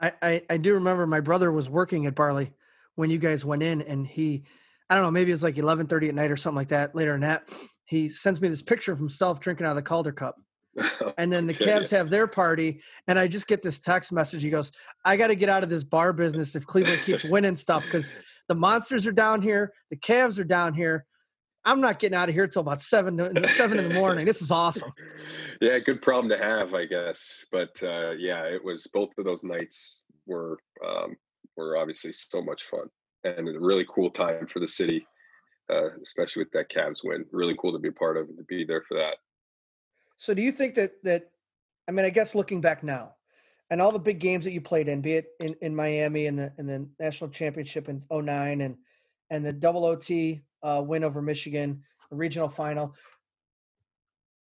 [0.00, 2.52] I, I, I do remember my brother was working at Barley
[2.96, 4.44] when you guys went in and he
[4.90, 6.94] I don't know, maybe it's like eleven thirty at night or something like that.
[6.94, 7.48] Later in that,
[7.86, 10.36] he sends me this picture of himself drinking out of the Calder cup.
[11.18, 14.42] And then the Okay, Cavs have their party, and I just get this text message.
[14.42, 14.72] He goes,
[15.04, 18.10] I gotta get out of this bar business if Cleveland keeps winning stuff because
[18.48, 21.06] the monsters are down here, the Cavs are down here.
[21.64, 23.16] I'm not getting out of here till about seven
[23.46, 24.26] seven in the morning.
[24.26, 24.92] This is awesome.
[25.62, 29.44] yeah good problem to have i guess but uh yeah it was both of those
[29.44, 31.16] nights were um
[31.56, 32.88] were obviously so much fun
[33.22, 35.06] and a really cool time for the city
[35.72, 38.44] uh especially with that Cavs win really cool to be a part of and to
[38.44, 39.14] be there for that
[40.16, 41.30] So do you think that that
[41.88, 43.14] I mean I guess looking back now
[43.70, 46.38] and all the big games that you played in, be it in, in Miami and
[46.38, 48.76] the and the national championship in 09 and
[49.30, 52.94] and the double OT uh, win over Michigan, the regional final,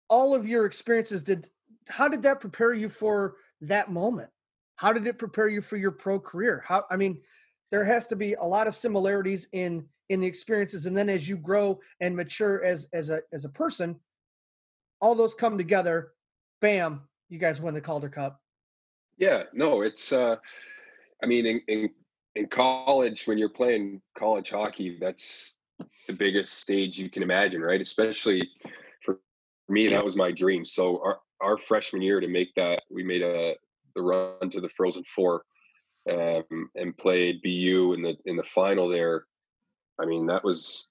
[0.08, 1.48] all of your experiences did
[1.88, 4.30] how did that prepare you for that moment?
[4.76, 6.64] How did it prepare you for your pro career?
[6.66, 7.20] How I mean,
[7.70, 11.28] there has to be a lot of similarities in in the experiences and then as
[11.28, 13.96] you grow and mature as as a as a person,
[15.00, 16.12] all those come together,
[16.60, 18.40] bam, you guys win the Calder Cup.
[19.20, 20.34] Yeah no it's uh
[21.22, 21.90] i mean in in,
[22.34, 25.54] in college when you're playing college hockey that's
[26.06, 27.80] the biggest stage you can imagine right?
[27.80, 28.42] Especially
[29.04, 29.18] for
[29.68, 30.64] me that was my dream.
[30.64, 33.54] So our our freshman year to make that we made a
[33.94, 35.44] the run to the frozen four
[36.10, 39.26] um, and played bu in the in the final there.
[40.00, 40.88] I mean that was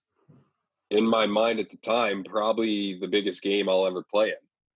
[0.90, 4.34] in my mind at the time probably the biggest game i'll ever play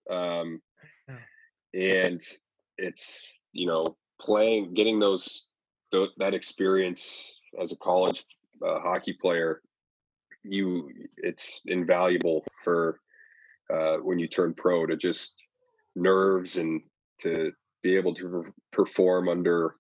[0.10, 0.16] in.
[0.16, 0.62] Um,
[1.74, 2.22] and
[2.78, 5.48] it's you know playing getting those
[5.92, 8.26] tho- that experience as a college
[8.66, 9.62] uh, hockey player
[10.44, 13.00] you it's invaluable for
[13.74, 15.36] uh, when you turn pro to just
[15.96, 16.82] nerves and
[17.20, 17.52] to
[17.82, 19.76] be able to per- perform under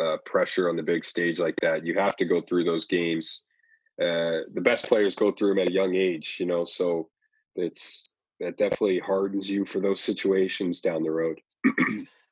[0.00, 1.84] uh, pressure on the big stage like that.
[1.86, 3.42] You have to go through those games.
[4.00, 7.08] Uh, the best players go through them at a young age you know so
[7.54, 8.06] it's
[8.40, 11.40] that definitely hardens you for those situations down the road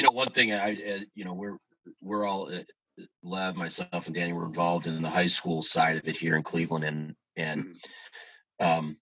[0.00, 1.58] You know, one thing I, uh, you know, we're
[2.00, 2.62] we're all uh,
[3.22, 6.42] Lev, myself, and Danny were involved in the high school side of it here in
[6.42, 7.76] Cleveland, and and
[8.60, 8.96] um,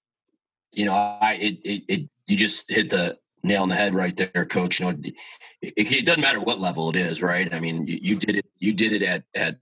[0.72, 4.16] you know, I it it, it you just hit the nail on the head right
[4.16, 4.80] there, coach.
[4.80, 5.14] You know, it,
[5.62, 7.54] it, it doesn't matter what level it is, right?
[7.54, 8.46] I mean, you, you did it.
[8.58, 9.58] You did it at at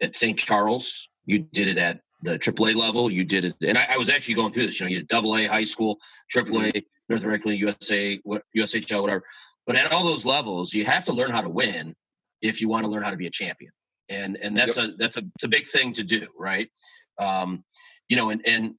[0.00, 0.38] at St.
[0.38, 1.10] Charles.
[1.26, 3.10] You did it at the AAA level.
[3.10, 4.80] You did it, and I, I was actually going through this.
[4.80, 5.98] You know, you did Double A high school,
[6.34, 9.24] AAA, North American League, USA, what USHL, whatever.
[9.70, 11.94] But at all those levels, you have to learn how to win
[12.42, 13.70] if you want to learn how to be a champion.
[14.08, 16.68] And and that's a that's a it's a big thing to do, right?
[17.20, 17.62] Um,
[18.08, 18.74] you know, and and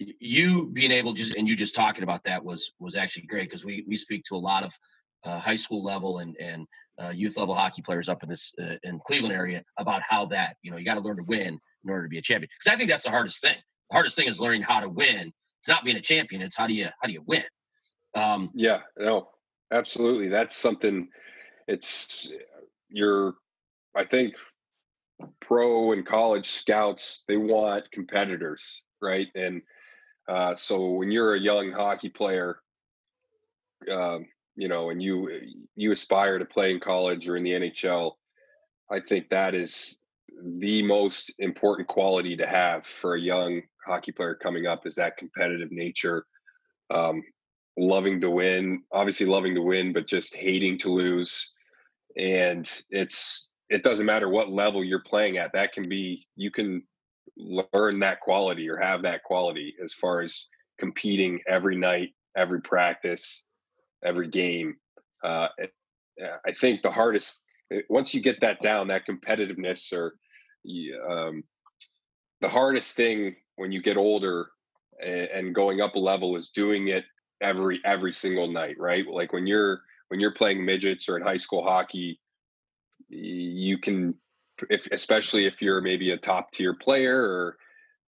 [0.00, 3.64] you being able just and you just talking about that was was actually great because
[3.64, 4.74] we we speak to a lot of
[5.22, 6.66] uh, high school level and and
[7.00, 10.56] uh, youth level hockey players up in this uh, in Cleveland area about how that
[10.62, 12.74] you know you got to learn to win in order to be a champion because
[12.74, 13.58] I think that's the hardest thing.
[13.90, 15.32] The hardest thing is learning how to win.
[15.60, 16.42] It's not being a champion.
[16.42, 17.44] It's how do you how do you win?
[18.16, 19.28] Um, Yeah, no,
[19.72, 20.28] absolutely.
[20.28, 21.08] That's something.
[21.66, 22.32] It's
[22.88, 23.34] you're.
[23.94, 24.34] I think
[25.40, 29.28] pro and college scouts they want competitors, right?
[29.34, 29.62] And
[30.28, 32.58] uh, so when you're a young hockey player,
[33.90, 34.26] um,
[34.56, 35.30] you know, and you
[35.74, 38.12] you aspire to play in college or in the NHL,
[38.90, 39.98] I think that is
[40.44, 45.16] the most important quality to have for a young hockey player coming up is that
[45.16, 46.26] competitive nature.
[46.90, 47.22] Um,
[47.76, 51.50] loving to win, obviously loving to win, but just hating to lose.
[52.16, 55.52] And it's it doesn't matter what level you're playing at.
[55.54, 56.82] That can be you can
[57.36, 60.46] learn that quality or have that quality as far as
[60.78, 63.46] competing every night, every practice,
[64.04, 64.76] every game.
[65.24, 65.48] Uh,
[66.46, 67.42] I think the hardest
[67.72, 70.14] eh, once you get that down, that competitiveness or
[71.10, 71.42] um,
[72.40, 74.48] the hardest thing when you get older
[75.02, 77.04] and going up a level is doing it
[77.42, 79.06] every every single night, right?
[79.06, 82.20] Like when you're when you're playing midgets or in high school hockey,
[83.08, 84.14] you can
[84.70, 87.56] if especially if you're maybe a top tier player or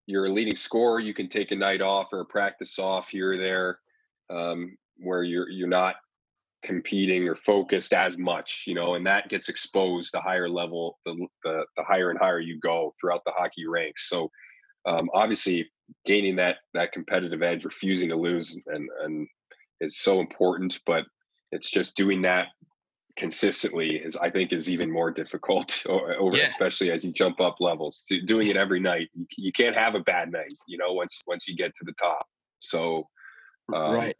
[0.05, 3.31] you're a leading scorer, you can take a night off or a practice off here
[3.31, 3.79] or there,
[4.29, 5.95] um, where you're you're not
[6.63, 11.27] competing or focused as much, you know, and that gets exposed the higher level, the
[11.43, 14.09] the, the higher and higher you go throughout the hockey ranks.
[14.09, 14.29] So
[14.85, 15.69] um, obviously,
[16.05, 19.27] gaining that that competitive edge, refusing to lose, and and
[19.81, 20.79] is so important.
[20.85, 21.05] But
[21.51, 22.47] it's just doing that
[23.15, 26.45] consistently is I think is even more difficult over yeah.
[26.45, 30.31] especially as you jump up levels doing it every night you, can't have a bad
[30.31, 32.25] night you know once once you get to the top
[32.57, 33.07] so
[33.71, 34.15] um, right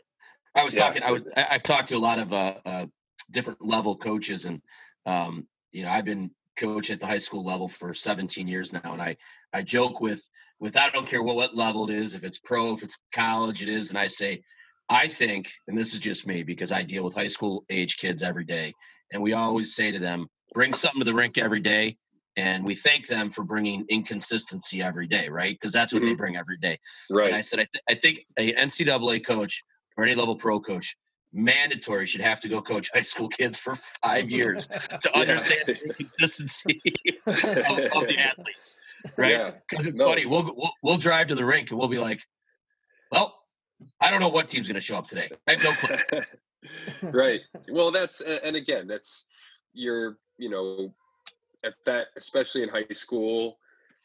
[0.56, 0.82] I was yeah.
[0.82, 2.86] talking I would I've talked to a lot of uh, uh,
[3.32, 4.62] different level coaches and
[5.08, 8.94] um, you know I've been coach at the high school level for 17 years now
[8.94, 9.18] and I
[9.54, 10.22] I joke with
[10.60, 13.62] with I don't care what, what level it is if it's pro if it's college
[13.62, 14.42] it is and I say
[14.90, 18.22] I think, and this is just me because I deal with high school age kids
[18.22, 18.74] every day,
[19.12, 21.98] and we always say to them, bring something to the rink every day.
[22.36, 25.54] And we thank them for bringing inconsistency every day, right?
[25.54, 26.10] Because that's what mm-hmm.
[26.10, 26.80] they bring every day.
[27.12, 27.28] Right.
[27.28, 29.64] And I said, I, th- I think a NCAA coach
[29.98, 30.96] or any level pro coach
[31.32, 34.68] mandatory should have to go coach high school kids for five years
[35.02, 36.82] to understand the consistency
[37.26, 38.78] of, of, the athletes,
[39.18, 39.54] right?
[39.70, 39.90] Because yeah.
[39.90, 40.08] it's no.
[40.08, 40.26] funny.
[40.26, 42.22] We'll, we'll we'll drive to the rink and we'll be like,
[43.12, 43.36] well,
[44.00, 45.30] I don't know what team's going to show up today.
[45.48, 46.22] I have no clue.
[47.12, 47.42] right.
[47.72, 49.26] Well, that's and again, that's
[49.74, 50.94] you're you know
[51.64, 53.58] at that especially in high school,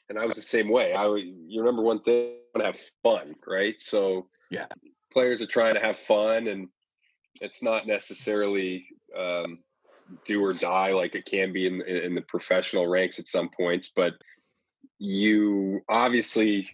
[0.08, 0.94] and I was the same way.
[0.94, 3.80] I you remember one thing, want to have fun, right?
[3.80, 4.66] So yeah,
[5.12, 6.68] players are trying to have fun, and
[7.40, 9.58] it's not necessarily um,
[10.24, 13.92] do or die like it can be in in the professional ranks at some points,
[13.94, 14.14] but
[14.98, 16.68] you obviously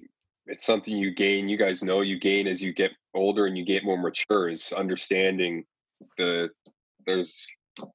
[0.46, 3.64] it's something you gain you guys know you gain as you get older and you
[3.64, 5.64] get more mature is understanding
[6.18, 6.48] the
[7.06, 7.46] there's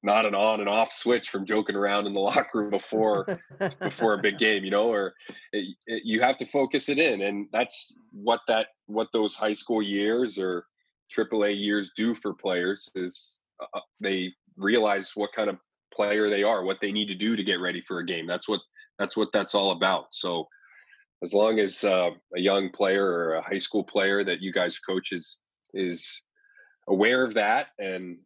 [0.02, 3.40] not an on and off switch from joking around in the locker room before
[3.80, 5.14] before a big game you know or
[5.52, 9.52] it, it, you have to focus it in and that's what that what those high
[9.52, 10.64] school years or
[11.14, 15.56] AAA years do for players is uh, uh, they realize what kind of
[15.92, 18.26] player they are what they need to do to get ready for a game.
[18.26, 18.60] That's what
[19.00, 20.14] that's what that's all about.
[20.14, 20.46] So
[21.24, 24.78] as long as uh, a young player or a high school player that you guys
[24.78, 25.38] coach is
[25.72, 26.22] is
[26.88, 28.18] aware of that and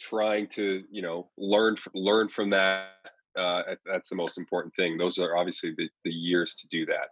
[0.00, 2.90] trying to you know learn learn from that
[3.36, 4.98] uh, that's the most important thing.
[4.98, 7.08] Those are obviously the, the years to do that.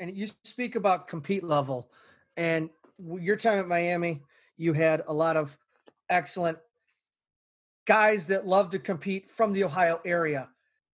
[0.00, 1.90] And you speak about compete level.
[2.36, 4.22] And your time at miami
[4.56, 5.56] you had a lot of
[6.08, 6.58] excellent
[7.86, 10.48] guys that love to compete from the ohio area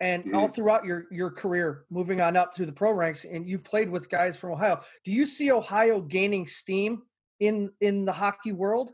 [0.05, 0.37] and mm-hmm.
[0.37, 3.89] all throughout your your career moving on up through the pro ranks and you played
[3.89, 4.81] with guys from ohio.
[5.05, 7.03] Do you see ohio gaining steam
[7.41, 8.93] in in the hockey world?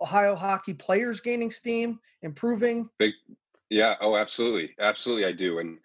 [0.00, 2.88] Ohio hockey players gaining steam improving?
[2.98, 3.14] Big,
[3.68, 5.78] yeah oh absolutely absolutely i do and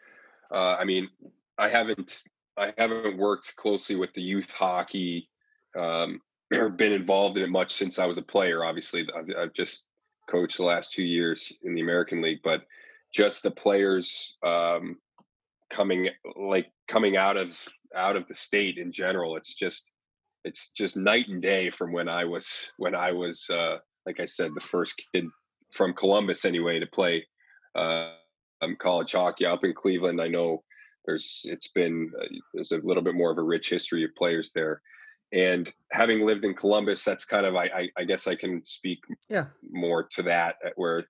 [0.53, 1.09] uh, i mean
[1.57, 2.23] i haven't
[2.57, 5.27] i haven't worked closely with the youth hockey
[5.77, 6.21] um,
[6.55, 9.85] or been involved in it much since i was a player obviously i've, I've just
[10.29, 12.65] coached the last two years in the american league but
[13.13, 14.97] just the players um,
[15.69, 17.57] coming like coming out of
[17.95, 19.35] out of the state in general.
[19.35, 19.89] It's just
[20.43, 24.25] it's just night and day from when I was when I was uh, like I
[24.25, 25.25] said the first kid
[25.71, 27.25] from Columbus anyway to play
[27.75, 28.11] uh,
[28.61, 30.21] um, college hockey up in Cleveland.
[30.21, 30.63] I know
[31.05, 34.51] there's it's been uh, there's a little bit more of a rich history of players
[34.53, 34.81] there.
[35.33, 38.99] And having lived in Columbus, that's kind of I, I, I guess I can speak
[39.29, 39.45] yeah.
[39.71, 41.05] more to that where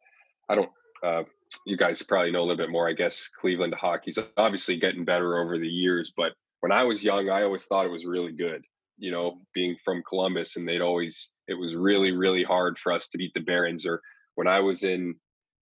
[0.47, 0.69] I don't
[1.03, 1.23] uh,
[1.65, 2.87] you guys probably know a little bit more.
[2.87, 7.29] I guess Cleveland hockey's obviously getting better over the years, but when I was young,
[7.29, 8.63] I always thought it was really good.
[8.97, 13.09] You know, being from Columbus, and they'd always it was really really hard for us
[13.09, 13.85] to beat the Barons.
[13.85, 14.01] Or
[14.35, 15.15] when I was in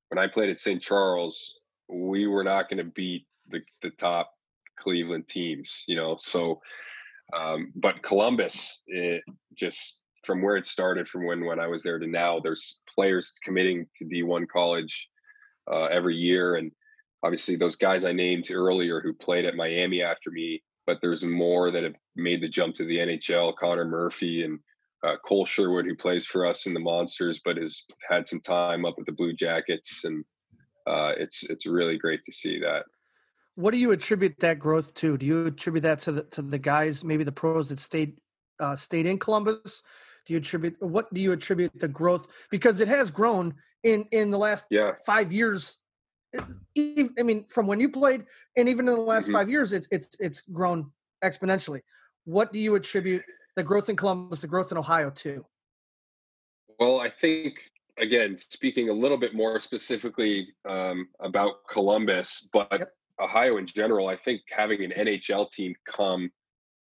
[0.09, 0.83] when I played at St.
[0.83, 4.33] Charles, we were not going to beat the the top
[4.77, 5.85] Cleveland teams.
[5.87, 6.61] You know, so
[7.37, 9.23] um, but Columbus it
[9.55, 13.35] just from where it started, from when when I was there to now, there's players
[13.45, 15.09] committing to D1 college
[15.71, 16.73] uh, every year, and
[17.23, 20.63] obviously those guys I named earlier who played at Miami after me.
[20.87, 23.55] But there's more that have made the jump to the NHL.
[23.57, 24.59] Connor Murphy and
[25.05, 28.85] uh, Kole Sherwood, who plays for us in the Monsters, but has had some time
[28.85, 30.25] up with the Blue Jackets, and
[30.87, 32.85] uh, it's it's really great to see that.
[33.55, 35.19] What do you attribute that growth to?
[35.19, 38.17] Do you attribute that to the to the guys, maybe the pros that stayed
[38.61, 39.83] uh, stayed in Columbus?
[40.27, 44.31] Do you attribute what do you attribute the growth because it has grown in in
[44.31, 44.93] the last yeah.
[45.07, 45.79] five years?
[46.37, 48.25] I mean, from when you played,
[48.57, 49.33] and even in the last mm-hmm.
[49.33, 50.91] five years, it's it's it's grown
[51.25, 51.83] exponentially.
[52.25, 53.23] What do you attribute
[53.57, 55.45] the growth in Columbus, the growth in Ohio to?
[56.79, 62.93] Well, I think again, speaking a little bit more specifically um, about Columbus, but yep.
[63.21, 66.31] Ohio in general, I think having an NHL team come,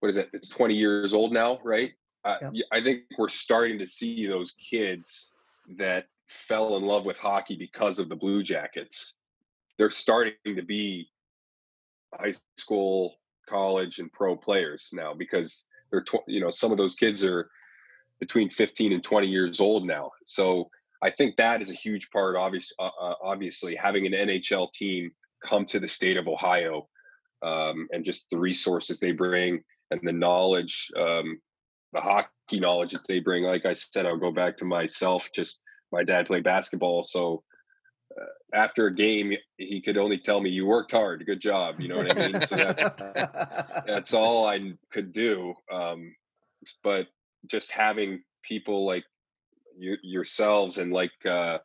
[0.01, 0.29] what is it?
[0.33, 1.93] It's 20 years old now, right?
[2.25, 2.65] Uh, yep.
[2.73, 5.31] I think we're starting to see those kids
[5.79, 9.15] that fell in love with hockey because of the Blue Jackets.
[9.79, 11.09] They're starting to be
[12.15, 13.17] high school,
[13.49, 17.51] college, and pro players now because they're tw- you know some of those kids are
[18.21, 20.69] between 15 and 20 years old now so
[21.03, 25.11] i think that is a huge part obviously uh, uh, obviously having an nhl team
[25.45, 26.89] come to the state of ohio
[27.43, 31.39] um, and just the resources they bring and the knowledge um,
[31.93, 35.63] the hockey knowledge that they bring like i said i'll go back to myself just
[35.93, 37.43] my dad played basketball so
[38.19, 41.89] uh, after a game, he could only tell me, "You worked hard, good job." You
[41.89, 42.41] know what I mean?
[42.41, 42.95] So that's
[43.87, 45.55] that's all I could do.
[45.71, 46.15] Um,
[46.83, 47.07] but
[47.47, 49.05] just having people like
[49.79, 51.59] you, yourselves and like uh,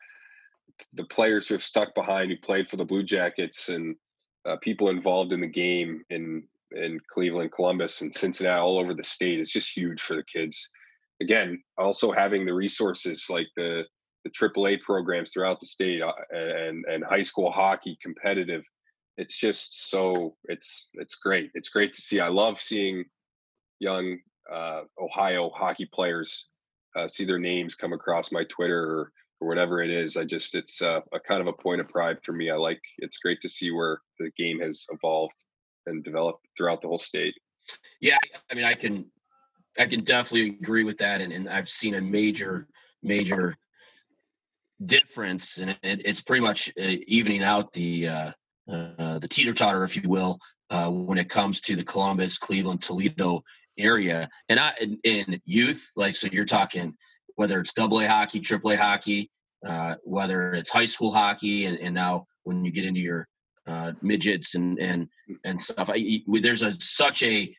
[0.93, 3.95] the players who have stuck behind, who played for the Blue Jackets, and
[4.45, 9.03] uh, people involved in the game in in Cleveland, Columbus, and Cincinnati, all over the
[9.03, 10.69] state, is just huge for the kids.
[11.21, 13.83] Again, also having the resources like the
[14.23, 18.65] the AAA programs throughout the state uh, and and high school hockey competitive.
[19.17, 21.51] It's just so it's it's great.
[21.53, 22.19] It's great to see.
[22.19, 23.05] I love seeing
[23.79, 24.17] young
[24.51, 26.49] uh, Ohio hockey players
[26.95, 30.17] uh, see their names come across my Twitter or, or whatever it is.
[30.17, 32.49] I just it's uh, a kind of a point of pride for me.
[32.49, 35.43] I like it's great to see where the game has evolved
[35.85, 37.33] and developed throughout the whole state.
[37.99, 38.17] Yeah,
[38.51, 39.05] I mean, I can
[39.79, 42.67] I can definitely agree with that, and, and I've seen a major
[43.03, 43.57] major
[44.85, 48.31] difference, and it, it's pretty much uh, evening out the uh,
[48.71, 50.39] uh, the teeter totter, if you will,
[50.69, 53.43] uh, when it comes to the Columbus, Cleveland, Toledo
[53.77, 54.29] area.
[54.49, 56.95] And I in, in youth, like so, you're talking
[57.35, 59.31] whether it's double A hockey, triple A hockey,
[59.65, 63.27] uh, whether it's high school hockey, and, and now when you get into your
[63.67, 65.07] uh, midgets and and
[65.43, 67.55] and stuff, I, there's a such a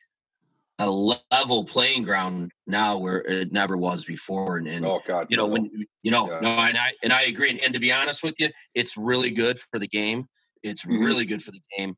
[0.79, 4.57] a level playing ground now where it never was before.
[4.57, 5.69] And, and oh God, you know when
[6.01, 6.39] you know yeah.
[6.39, 7.49] no, and I and I agree.
[7.49, 10.25] And, and, to be honest with you, it's really good for the game.
[10.63, 11.03] It's mm-hmm.
[11.03, 11.95] really good for the game.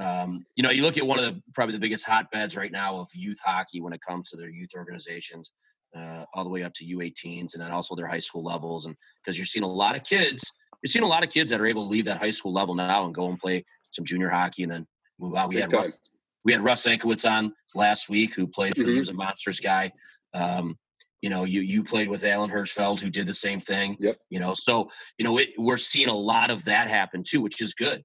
[0.00, 2.96] Um, you know, you look at one of the probably the biggest hotbeds right now
[2.98, 5.52] of youth hockey when it comes to their youth organizations,
[5.96, 8.86] uh, all the way up to U18s, and then also their high school levels.
[8.86, 11.60] And because you're seeing a lot of kids, you're seeing a lot of kids that
[11.60, 14.28] are able to leave that high school level now and go and play some junior
[14.28, 14.86] hockey and then
[15.18, 15.48] move out.
[15.48, 15.98] We Big had Russ,
[16.44, 18.92] we had Russ Ankowitz on last week, who played for mm-hmm.
[18.92, 19.92] he was a monsters guy.
[20.34, 20.76] Um,
[21.20, 23.96] you know, you you played with Alden Hirschfeld, who did the same thing.
[23.98, 24.18] Yep.
[24.30, 24.88] You know, so
[25.18, 28.02] you know it, we're seeing a lot of that happen too, which is good.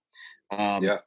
[0.52, 0.98] Um, yeah.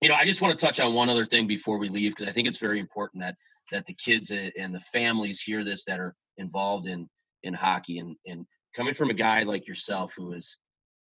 [0.00, 2.26] You know, I just want to touch on one other thing before we leave because
[2.26, 3.36] I think it's very important that
[3.70, 7.08] that the kids and the families hear this that are involved in
[7.42, 10.56] in hockey and and coming from a guy like yourself who is,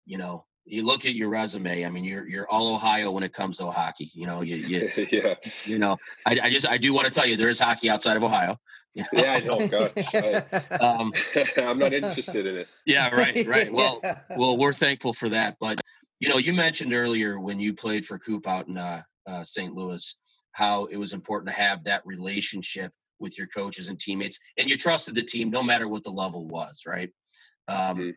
[0.05, 1.85] you know, you look at your resume.
[1.85, 4.11] I mean, you're you're all Ohio when it comes to hockey.
[4.13, 5.35] You know, you, you yeah.
[5.65, 8.17] You know, I, I just I do want to tell you there is hockey outside
[8.17, 8.59] of Ohio.
[8.93, 9.23] You know?
[9.23, 9.67] Yeah, I know.
[9.67, 10.35] Gosh, I,
[10.81, 11.13] um,
[11.57, 12.67] I'm not interested in it.
[12.85, 13.71] Yeah, right, right.
[13.71, 14.01] Well,
[14.35, 15.57] well, we're thankful for that.
[15.59, 15.81] But
[16.19, 19.73] you know, you mentioned earlier when you played for Coop out in uh, uh, St.
[19.73, 20.15] Louis
[20.53, 24.77] how it was important to have that relationship with your coaches and teammates, and you
[24.77, 27.09] trusted the team no matter what the level was, right?
[27.67, 28.09] Um, mm-hmm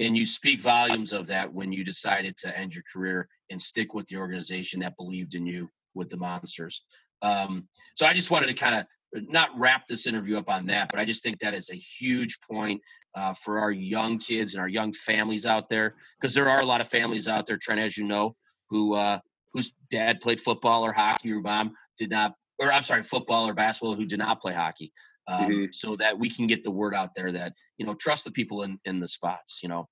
[0.00, 3.94] and you speak volumes of that when you decided to end your career and stick
[3.94, 6.82] with the organization that believed in you with the monsters.
[7.22, 8.86] Um, so i just wanted to kind of
[9.28, 12.38] not wrap this interview up on that but i just think that is a huge
[12.48, 12.80] point
[13.14, 16.64] uh, for our young kids and our young families out there because there are a
[16.64, 18.34] lot of families out there trent as you know
[18.70, 19.18] who uh,
[19.52, 23.54] whose dad played football or hockey or mom did not or i'm sorry football or
[23.54, 24.92] basketball who did not play hockey
[25.28, 25.64] um, mm-hmm.
[25.70, 28.62] so that we can get the word out there that you know trust the people
[28.62, 29.88] in in the spots you know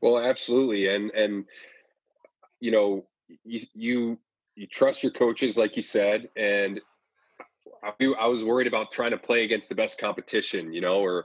[0.00, 1.44] well absolutely and and
[2.60, 3.04] you know
[3.44, 4.18] you you
[4.54, 6.80] you trust your coaches like you said and
[7.82, 11.24] I was worried about trying to play against the best competition, you know, or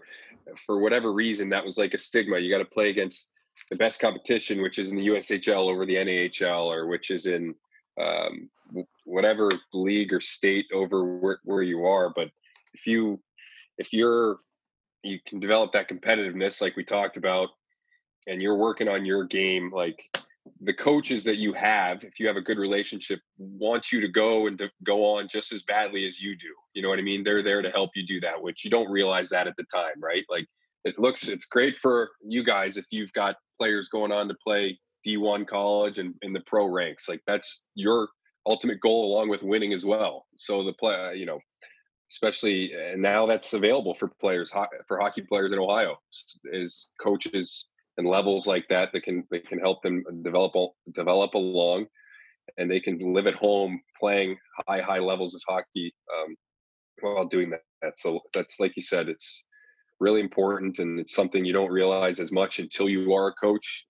[0.65, 2.39] for whatever reason that was like a stigma.
[2.39, 3.31] You got to play against
[3.69, 7.53] the best competition, which is in the USHL over the NAHL, or which is in
[8.01, 8.49] um,
[9.05, 12.11] whatever league or state over where, where you are.
[12.15, 12.29] But
[12.77, 13.19] if you
[13.77, 14.37] if you're
[15.03, 17.49] you can develop that competitiveness like we talked about,
[18.27, 19.99] and you're working on your game, like
[20.61, 24.47] the coaches that you have, if you have a good relationship, want you to go
[24.47, 26.53] and to go on just as badly as you do.
[26.73, 27.23] You know what I mean?
[27.23, 29.99] They're there to help you do that, which you don't realize that at the time,
[30.01, 30.23] right?
[30.29, 30.47] Like
[30.85, 34.79] it looks, it's great for you guys if you've got players going on to play
[35.05, 37.09] D1 college and in the pro ranks.
[37.09, 38.09] Like that's your
[38.45, 40.25] ultimate goal, along with winning as well.
[40.37, 41.39] So the play, uh, you know,
[42.11, 44.51] especially now that's available for players
[44.87, 45.97] for hockey players in Ohio
[46.51, 50.53] is coaches and levels like that that can that can help them develop
[50.93, 51.87] develop along,
[52.57, 56.35] and they can live at home playing high high levels of hockey um,
[57.01, 57.51] while doing
[57.81, 57.99] that.
[57.99, 59.43] So that's like you said, it's
[59.99, 63.85] really important, and it's something you don't realize as much until you are a coach.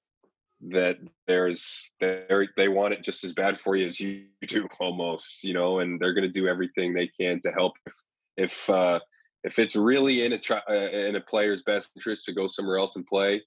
[0.70, 0.98] That
[1.28, 5.54] there's they they want it just as bad for you as you do almost, you
[5.54, 7.74] know, and they're going to do everything they can to help.
[7.86, 7.94] If
[8.38, 9.00] if uh,
[9.44, 10.40] if it's really in a
[10.70, 13.42] uh, in a player's best interest to go somewhere else and play,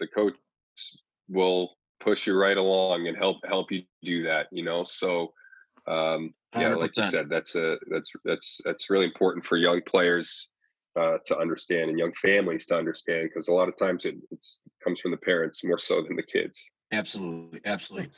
[0.00, 0.34] the coach
[1.28, 5.32] will push you right along and help help you do that you know so
[5.86, 6.78] um yeah 100%.
[6.78, 10.48] like you said that's a that's that's that's really important for young players
[10.96, 14.16] uh, to understand and young families to understand because a lot of times it
[14.82, 18.10] comes from the parents more so than the kids absolutely absolutely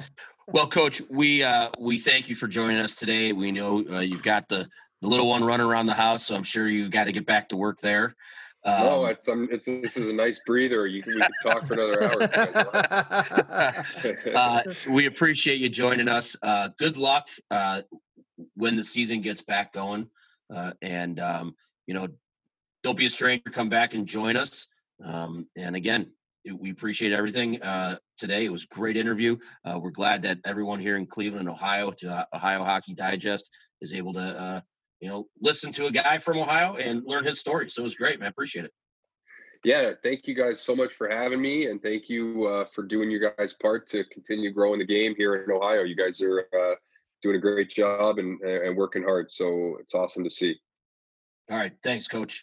[0.48, 4.22] well coach we uh we thank you for joining us today we know uh, you've
[4.22, 4.68] got the
[5.00, 7.48] the little one running around the house so i'm sure you got to get back
[7.48, 8.14] to work there
[8.66, 10.86] um, no, it's um, it's this is a nice breather.
[10.86, 12.22] You can we can talk for another hour.
[14.34, 16.34] uh, we appreciate you joining us.
[16.42, 17.82] Uh, good luck uh,
[18.54, 20.08] when the season gets back going,
[20.54, 21.54] uh, and um,
[21.86, 22.08] you know,
[22.84, 23.50] don't be a stranger.
[23.50, 24.68] Come back and join us.
[25.04, 26.12] Um, and again,
[26.60, 28.44] we appreciate everything uh, today.
[28.44, 29.36] It was a great interview.
[29.64, 33.50] Uh, we're glad that everyone here in Cleveland, Ohio, to Ohio Hockey Digest,
[33.80, 34.62] is able to
[35.04, 37.68] you know, listen to a guy from Ohio and learn his story.
[37.68, 38.30] So it was great, man.
[38.30, 38.72] Appreciate it.
[39.62, 43.10] Yeah, thank you guys so much for having me, and thank you uh, for doing
[43.10, 45.82] your guys' part to continue growing the game here in Ohio.
[45.82, 46.74] You guys are uh,
[47.22, 49.30] doing a great job and and working hard.
[49.30, 50.56] So it's awesome to see.
[51.50, 52.42] All right, thanks, Coach.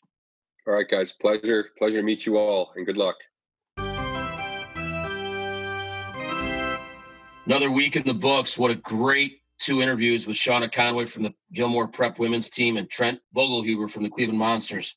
[0.68, 1.12] All right, guys.
[1.12, 3.16] Pleasure, pleasure to meet you all, and good luck.
[7.48, 8.60] Another week in the books.
[8.60, 12.88] What a great two interviews with Shauna Conway from the Gilmour Prep women's team and
[12.90, 14.96] Trent Vogelhuber from the Cleveland Monsters.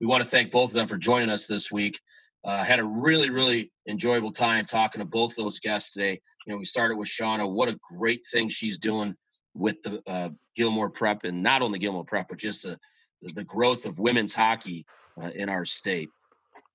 [0.00, 1.98] We want to thank both of them for joining us this week.
[2.44, 6.20] Uh, had a really, really enjoyable time talking to both those guests today.
[6.46, 7.50] You know, we started with Shauna.
[7.50, 9.16] What a great thing she's doing
[9.54, 12.78] with the uh, Gilmour Prep, and not only Gilmour Prep, but just the
[13.32, 14.86] the growth of women's hockey
[15.20, 16.10] uh, in our state.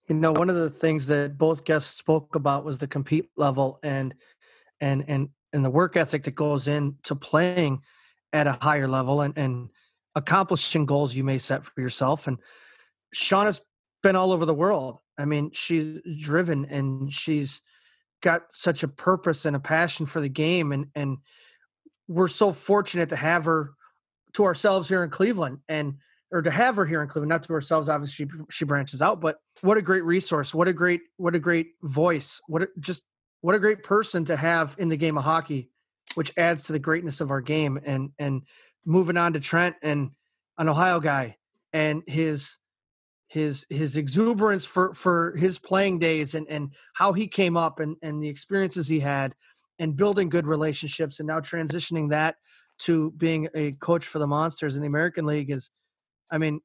[0.07, 3.80] You know, one of the things that both guests spoke about was the compete level
[3.84, 4.15] and
[4.81, 7.81] and and and the work ethic that goes into playing
[8.34, 9.69] at a higher level and, and
[10.15, 12.27] accomplishing goals you may set for yourself.
[12.27, 12.38] And
[13.15, 13.61] Shauna's
[14.03, 14.99] been all over the world.
[15.17, 17.61] I mean, she's driven and she's
[18.21, 20.71] got such a purpose and a passion for the game.
[20.71, 21.17] And, and
[22.07, 23.71] we're so fortunate to have her
[24.34, 25.95] to ourselves here in Cleveland and,
[26.31, 29.19] or to have her here in Cleveland, not to ourselves, obviously she, she branches out,
[29.19, 30.53] but what a great resource.
[30.53, 32.39] What a great, what a great voice.
[32.47, 33.03] What a, just
[33.41, 35.69] what a great person to have in the game of hockey,
[36.15, 37.80] which adds to the greatness of our game.
[37.84, 38.43] And and
[38.85, 40.11] moving on to Trent and
[40.57, 41.38] an Ohio guy
[41.73, 42.57] and his
[43.27, 47.95] his his exuberance for for his playing days and and how he came up and
[48.01, 49.34] and the experiences he had
[49.77, 52.35] and building good relationships and now transitioning that
[52.80, 55.69] to being a coach for the monsters in the american league is
[56.31, 56.60] i mean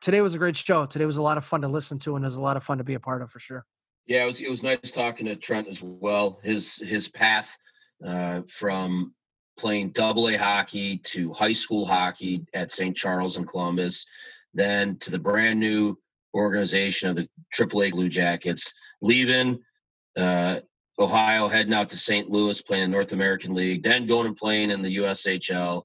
[0.00, 2.24] today was a great show today was a lot of fun to listen to and
[2.24, 3.64] it was a lot of fun to be a part of for sure
[4.06, 6.38] yeah, it was it was nice talking to Trent as well.
[6.42, 7.56] His his path
[8.04, 9.14] uh, from
[9.56, 12.96] playing double A hockey to high school hockey at St.
[12.96, 14.04] Charles and Columbus,
[14.52, 15.98] then to the brand new
[16.34, 19.60] organization of the Triple A Blue Jackets, leaving
[20.16, 20.60] uh,
[20.98, 22.28] Ohio, heading out to St.
[22.28, 25.82] Louis, playing the North American League, then going and playing in the USHL,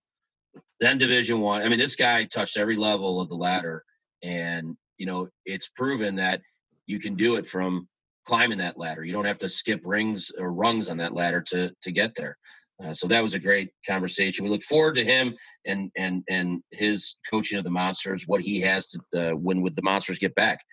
[0.80, 1.62] then Division One.
[1.62, 1.66] I.
[1.66, 3.84] I mean, this guy touched every level of the ladder,
[4.24, 6.42] and you know it's proven that
[6.88, 7.88] you can do it from
[8.26, 9.04] climbing that ladder.
[9.04, 12.38] You don't have to skip rings or rungs on that ladder to to get there.
[12.84, 14.46] Uh, so that was a great conversation.
[14.46, 18.26] We look forward to him and and and his coaching of the Monsters.
[18.28, 20.64] What he has to uh, when with the Monsters get back.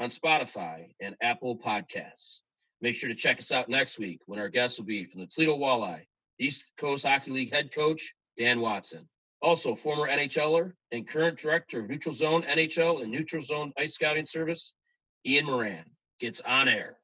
[0.00, 2.38] on Spotify and Apple Podcasts.
[2.80, 5.26] Make sure to check us out next week when our guests will be from the
[5.26, 6.06] Toledo Walleye,
[6.40, 9.06] East Coast Hockey League head coach Dan Watson.
[9.42, 14.24] Also, former NHLer and current director of Neutral Zone NHL and Neutral Zone Ice Scouting
[14.24, 14.72] Service,
[15.26, 15.84] Ian Moran,
[16.18, 16.96] gets on air.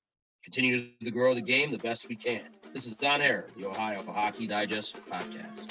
[0.42, 2.42] Continue to grow the game the best we can.
[2.72, 5.68] This is On Air, the Ohio Hockey Digest podcast.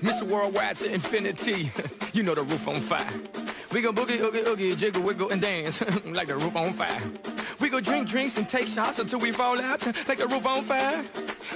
[0.00, 0.22] Mr.
[0.22, 1.70] Worldwide to infinity.
[2.12, 3.12] you know the roof on fire.
[3.72, 7.00] We go boogie, oogie, oogie, jiggle, wiggle, and dance like the roof on fire.
[7.60, 10.62] We go drink drinks and take shots until we fall out like the roof on
[10.62, 11.04] fire.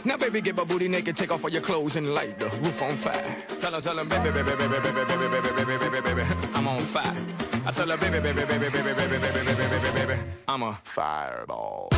[0.05, 2.83] Now, baby, get my booty naked, take off all your clothes and light the roof
[2.83, 3.37] on fire.
[3.61, 6.23] Tell her, tell her, baby, baby, baby, baby, baby, baby, baby, baby, baby, baby,
[6.55, 7.50] I'm on fire.
[7.67, 11.91] I tell her, baby, baby, baby, baby, baby, baby, baby, baby, baby, I'm a fireball.